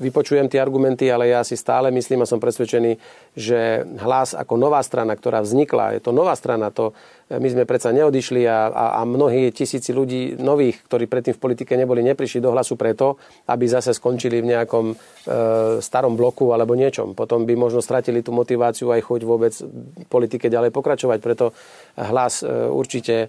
vypočujem 0.00 0.48
tie 0.48 0.60
argumenty, 0.60 1.08
ale 1.08 1.32
ja 1.32 1.40
si 1.44 1.56
stále 1.56 1.90
myslím 1.90 2.22
a 2.22 2.30
som 2.30 2.40
presvedčený, 2.40 2.96
že 3.36 3.84
hlas 4.00 4.32
ako 4.32 4.56
nová 4.56 4.80
strana, 4.80 5.12
ktorá 5.12 5.44
vznikla, 5.44 5.92
je 5.92 6.00
to 6.00 6.10
nová 6.16 6.32
strana, 6.32 6.72
to 6.72 6.96
e, 7.28 7.36
my 7.36 7.48
sme 7.52 7.68
predsa 7.68 7.92
neodišli 7.92 8.48
a, 8.48 8.72
a, 8.72 8.84
a 8.96 9.00
mnohí 9.04 9.52
tisíci 9.52 9.92
ľudí 9.92 10.40
nových, 10.40 10.80
ktorí 10.88 11.04
predtým 11.04 11.36
v 11.36 11.42
politike 11.44 11.76
neboli, 11.76 12.00
neprišli 12.00 12.40
do 12.40 12.56
hlasu 12.56 12.80
preto, 12.80 13.20
aby 13.44 13.68
zase 13.68 13.92
skončili 13.92 14.40
v 14.40 14.56
nejakom 14.56 14.86
e, 14.88 14.94
starom 15.84 16.16
bloku 16.16 16.56
alebo 16.56 16.72
niečom. 16.72 17.12
Potom 17.12 17.44
by 17.44 17.52
možno 17.60 17.84
stratili 17.84 18.24
tú 18.24 18.32
motiváciu 18.32 18.88
aj 18.88 19.04
chuť 19.04 19.20
vôbec 19.28 19.52
v 19.52 20.06
politike 20.08 20.48
ďalej 20.48 20.72
pokračovať. 20.72 21.18
Preto 21.20 21.52
hlas 22.00 22.40
e, 22.40 22.48
určite 22.72 23.28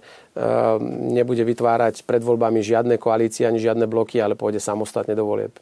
nebude 1.12 1.44
vytvárať 1.44 2.08
pred 2.08 2.24
voľbami 2.24 2.64
žiadne 2.64 2.96
koalície 2.96 3.44
ani 3.44 3.60
žiadne 3.60 3.84
bloky, 3.84 4.24
ale 4.24 4.40
pôjde 4.40 4.64
samostatne 4.64 5.12
do 5.12 5.28
volieb. 5.28 5.52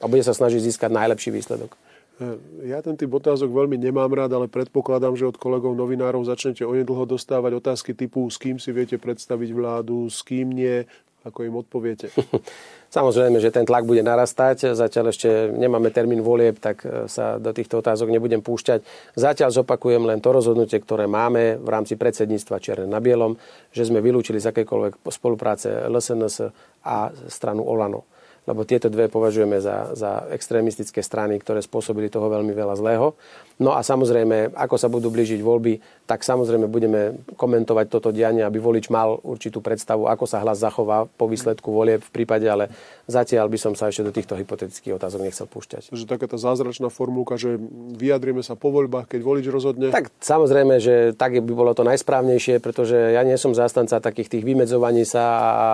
A 0.00 0.08
bude 0.08 0.24
sa 0.24 0.32
snažiť 0.32 0.66
získať 0.66 0.90
najlepší 0.90 1.30
výsledok. 1.30 1.89
E, 2.20 2.36
ja 2.68 2.84
ten 2.84 3.00
typ 3.00 3.08
otázok 3.08 3.48
veľmi 3.48 3.80
nemám 3.80 4.12
rád, 4.12 4.36
ale 4.36 4.46
predpokladám, 4.46 5.16
že 5.16 5.24
od 5.24 5.40
kolegov 5.40 5.72
novinárov 5.72 6.28
začnete 6.28 6.68
onedlho 6.68 7.08
dostávať 7.08 7.56
otázky 7.56 7.96
typu 7.96 8.28
s 8.28 8.36
kým 8.36 8.60
si 8.60 8.70
viete 8.76 9.00
predstaviť 9.00 9.50
vládu, 9.56 10.04
s 10.04 10.20
kým 10.20 10.52
nie, 10.52 10.84
ako 11.24 11.48
im 11.48 11.56
odpoviete. 11.56 12.12
Samozrejme, 12.96 13.40
že 13.40 13.48
ten 13.48 13.64
tlak 13.64 13.88
bude 13.88 14.04
narastať. 14.04 14.76
Zatiaľ 14.76 15.14
ešte 15.14 15.48
nemáme 15.48 15.88
termín 15.88 16.20
volieb, 16.20 16.60
tak 16.60 16.84
e, 16.84 17.08
sa 17.08 17.40
do 17.40 17.56
týchto 17.56 17.80
otázok 17.80 18.12
nebudem 18.12 18.44
púšťať. 18.44 18.84
Zatiaľ 19.16 19.64
zopakujem 19.64 20.04
len 20.04 20.20
to 20.20 20.28
rozhodnutie, 20.28 20.76
ktoré 20.76 21.08
máme 21.08 21.56
v 21.56 21.68
rámci 21.72 21.96
predsedníctva 21.96 22.60
Černe 22.60 22.84
na 22.84 23.00
Bielom, 23.00 23.40
že 23.72 23.88
sme 23.88 24.04
vylúčili 24.04 24.36
z 24.36 24.52
akékoľvek 24.52 25.00
spolupráce 25.08 25.88
LSNS 25.88 26.52
a 26.84 27.08
stranu 27.32 27.64
Olano 27.64 28.19
lebo 28.48 28.64
tieto 28.64 28.88
dve 28.88 29.12
považujeme 29.12 29.60
za, 29.60 29.92
za 29.92 30.24
extrémistické 30.32 31.04
strany, 31.04 31.36
ktoré 31.38 31.60
spôsobili 31.60 32.08
toho 32.08 32.28
veľmi 32.32 32.52
veľa 32.56 32.74
zlého. 32.80 33.12
No 33.60 33.76
a 33.76 33.84
samozrejme, 33.84 34.56
ako 34.56 34.76
sa 34.80 34.88
budú 34.88 35.12
blížiť 35.12 35.44
voľby, 35.44 36.04
tak 36.08 36.24
samozrejme 36.24 36.64
budeme 36.64 37.20
komentovať 37.36 37.86
toto 37.92 38.08
dianie, 38.08 38.40
aby 38.40 38.56
volič 38.56 38.88
mal 38.88 39.20
určitú 39.20 39.60
predstavu, 39.60 40.08
ako 40.08 40.24
sa 40.24 40.40
hlas 40.40 40.64
zachová 40.64 41.04
po 41.04 41.28
výsledku 41.28 41.68
volieb 41.68 42.00
v 42.00 42.10
prípade, 42.10 42.48
ale 42.48 42.72
zatiaľ 43.04 43.52
by 43.52 43.58
som 43.60 43.72
sa 43.76 43.92
ešte 43.92 44.08
do 44.08 44.12
týchto 44.16 44.32
hypotetických 44.40 44.96
otázok 44.96 45.20
nechcel 45.28 45.44
púšťať. 45.44 45.92
Takže 45.92 46.08
taká 46.08 46.24
tá 46.24 46.40
zázračná 46.40 46.88
formulka, 46.88 47.36
že 47.36 47.60
vyjadrime 48.00 48.40
sa 48.40 48.56
po 48.56 48.72
voľbách, 48.72 49.12
keď 49.12 49.20
volič 49.20 49.46
rozhodne. 49.52 49.92
Tak 49.92 50.08
samozrejme, 50.24 50.80
že 50.80 51.12
tak 51.12 51.36
by 51.36 51.52
bolo 51.52 51.76
to 51.76 51.84
najsprávnejšie, 51.84 52.64
pretože 52.64 52.96
ja 52.96 53.20
nie 53.20 53.36
som 53.36 53.52
zástanca 53.52 54.00
takých 54.00 54.40
tých 54.40 54.44
vymedzovaní 54.48 55.04
sa 55.04 55.24
a 55.52 55.68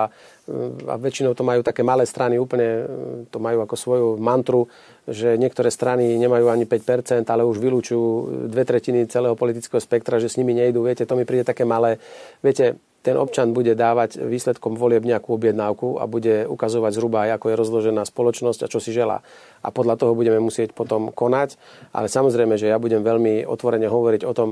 a 0.87 0.95
väčšinou 0.95 1.35
to 1.35 1.43
majú 1.43 1.59
také 1.59 1.83
malé 1.83 2.07
strany, 2.07 2.39
úplne 2.39 2.87
to 3.27 3.37
majú 3.37 3.67
ako 3.67 3.75
svoju 3.75 4.07
mantru, 4.15 4.71
že 5.03 5.35
niektoré 5.35 5.67
strany 5.67 6.15
nemajú 6.15 6.47
ani 6.47 6.63
5%, 6.63 7.27
ale 7.27 7.43
už 7.43 7.59
vylúčujú 7.59 8.03
dve 8.47 8.63
tretiny 8.63 9.03
celého 9.11 9.35
politického 9.35 9.83
spektra, 9.83 10.23
že 10.23 10.31
s 10.31 10.39
nimi 10.39 10.55
nejdú. 10.55 10.87
Viete, 10.87 11.03
to 11.03 11.19
mi 11.19 11.27
príde 11.27 11.43
také 11.43 11.67
malé. 11.67 11.99
Viete, 12.39 12.79
ten 13.03 13.19
občan 13.19 13.51
bude 13.51 13.75
dávať 13.75 14.23
výsledkom 14.23 14.79
volieb 14.79 15.03
nejakú 15.03 15.35
objednávku 15.35 15.99
a 15.99 16.07
bude 16.07 16.47
ukazovať 16.47 16.91
zhruba 16.95 17.27
ako 17.27 17.51
je 17.51 17.59
rozložená 17.59 18.03
spoločnosť 18.07 18.67
a 18.67 18.71
čo 18.71 18.79
si 18.79 18.95
želá. 18.95 19.23
A 19.63 19.67
podľa 19.71 19.99
toho 19.99 20.15
budeme 20.15 20.39
musieť 20.39 20.71
potom 20.71 21.11
konať. 21.11 21.59
Ale 21.91 22.07
samozrejme, 22.07 22.55
že 22.55 22.71
ja 22.71 22.79
budem 22.79 23.03
veľmi 23.03 23.43
otvorene 23.47 23.87
hovoriť 23.87 24.23
o 24.23 24.31
tom, 24.31 24.49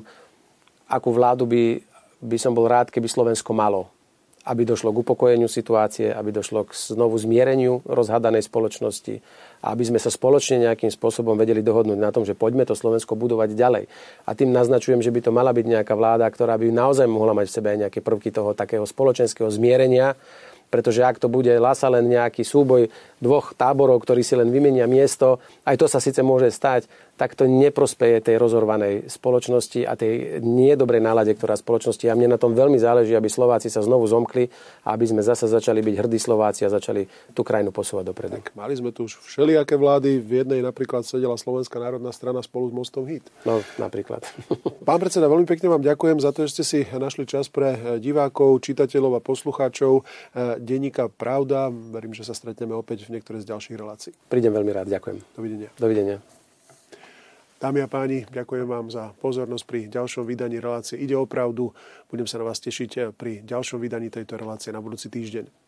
akú 0.91 1.09
vládu 1.15 1.47
by, 1.47 1.79
by 2.19 2.37
som 2.39 2.51
bol 2.51 2.67
rád, 2.67 2.91
keby 2.91 3.07
Slovensko 3.07 3.55
malo 3.55 3.94
aby 4.45 4.61
došlo 4.61 4.93
k 4.93 5.01
upokojeniu 5.01 5.49
situácie, 5.49 6.13
aby 6.13 6.29
došlo 6.29 6.69
k 6.69 6.77
znovu 6.77 7.17
zmiereniu 7.17 7.81
rozhadanej 7.81 8.45
spoločnosti 8.45 9.25
a 9.65 9.73
aby 9.73 9.83
sme 9.89 9.97
sa 9.97 10.13
spoločne 10.13 10.69
nejakým 10.69 10.93
spôsobom 10.93 11.33
vedeli 11.33 11.65
dohodnúť 11.65 11.97
na 11.97 12.13
tom, 12.13 12.21
že 12.21 12.37
poďme 12.37 12.69
to 12.69 12.77
Slovensko 12.77 13.17
budovať 13.17 13.57
ďalej. 13.57 13.89
A 14.29 14.37
tým 14.37 14.53
naznačujem, 14.53 15.01
že 15.01 15.09
by 15.09 15.19
to 15.25 15.31
mala 15.33 15.49
byť 15.49 15.65
nejaká 15.65 15.93
vláda, 15.97 16.29
ktorá 16.29 16.61
by 16.61 16.69
naozaj 16.69 17.09
mohla 17.09 17.33
mať 17.33 17.49
v 17.49 17.55
sebe 17.57 17.67
aj 17.73 17.79
nejaké 17.89 17.99
prvky 18.05 18.29
toho 18.29 18.53
takého 18.53 18.85
spoločenského 18.85 19.49
zmierenia, 19.49 20.13
pretože 20.69 21.05
ak 21.05 21.21
to 21.21 21.31
bude 21.31 21.49
lasa 21.55 21.87
len 21.87 22.09
nejaký 22.09 22.41
súboj 22.43 22.89
dvoch 23.21 23.53
táborov, 23.55 24.01
ktorí 24.01 24.21
si 24.25 24.35
len 24.35 24.49
vymenia 24.51 24.89
miesto, 24.89 25.39
aj 25.63 25.79
to 25.79 25.85
sa 25.87 26.03
síce 26.03 26.19
môže 26.19 26.51
stať, 26.51 26.89
tak 27.15 27.31
to 27.33 27.47
neprospeje 27.47 28.19
tej 28.19 28.35
rozorvanej 28.35 29.07
spoločnosti 29.07 29.87
a 29.87 29.95
tej 29.95 30.43
niedobrej 30.43 30.99
nálade, 30.99 31.31
ktorá 31.31 31.55
spoločnosti. 31.55 32.03
A 32.11 32.15
mne 32.15 32.35
na 32.35 32.39
tom 32.39 32.51
veľmi 32.51 32.75
záleží, 32.75 33.15
aby 33.15 33.31
Slováci 33.31 33.71
sa 33.71 33.79
znovu 33.79 34.03
zomkli 34.03 34.51
a 34.83 34.91
aby 34.91 35.07
sme 35.07 35.23
zase 35.23 35.47
začali 35.47 35.79
byť 35.79 35.95
hrdí 35.95 36.19
Slováci 36.19 36.67
a 36.67 36.69
začali 36.69 37.07
tú 37.31 37.47
krajinu 37.47 37.71
posúvať 37.71 38.11
dopredu. 38.11 38.35
Tak, 38.43 38.51
mali 38.59 38.75
sme 38.75 38.91
tu 38.91 39.07
už 39.07 39.23
všelijaké 39.23 39.79
vlády. 39.79 40.19
V 40.19 40.43
jednej 40.43 40.59
napríklad 40.59 41.07
sedela 41.07 41.39
Slovenská 41.39 41.79
národná 41.79 42.11
strana 42.11 42.43
spolu 42.43 42.67
s 42.69 42.73
Mostom 42.75 43.07
Hit. 43.07 43.23
No, 43.47 43.63
napríklad. 43.79 44.27
Pán 44.87 44.99
predseda, 44.99 45.31
veľmi 45.31 45.47
pekne 45.47 45.71
vám 45.71 45.83
ďakujem 45.87 46.19
za 46.19 46.35
to, 46.35 46.43
že 46.43 46.59
ste 46.59 46.63
si 46.67 46.79
našli 46.91 47.23
čas 47.23 47.47
pre 47.47 47.97
divákov, 48.03 48.59
čitateľov 48.59 49.17
a 49.17 49.21
poslucháčov 49.23 50.03
eh, 50.03 50.59
denníka 50.59 51.07
Pravda. 51.07 51.71
Verím, 51.71 52.11
že 52.11 52.27
sa 52.27 52.35
stretneme 52.35 52.75
opäť 52.75 53.07
v 53.07 53.15
niektorej 53.15 53.47
z 53.47 53.55
ďalších 53.55 53.77
relácií. 53.79 54.11
Prídem 54.27 54.51
veľmi 54.51 54.71
rád, 54.75 54.91
ďakujem. 54.91 55.17
Dovidenia. 55.31 55.69
Dovidenia. 55.79 56.34
Dámy 57.55 57.81
a 57.81 57.87
páni, 57.87 58.27
ďakujem 58.27 58.67
vám 58.67 58.91
za 58.91 59.15
pozornosť 59.23 59.63
pri 59.63 59.79
ďalšom 59.87 60.27
vydaní 60.27 60.59
relácie 60.59 60.99
Ide 60.99 61.15
o 61.15 61.23
pravdu. 61.23 61.71
Budem 62.11 62.27
sa 62.27 62.35
na 62.35 62.51
vás 62.51 62.59
tešiť 62.59 63.15
pri 63.15 63.47
ďalšom 63.47 63.79
vydaní 63.79 64.11
tejto 64.11 64.35
relácie 64.35 64.75
na 64.75 64.83
budúci 64.83 65.07
týždeň. 65.07 65.64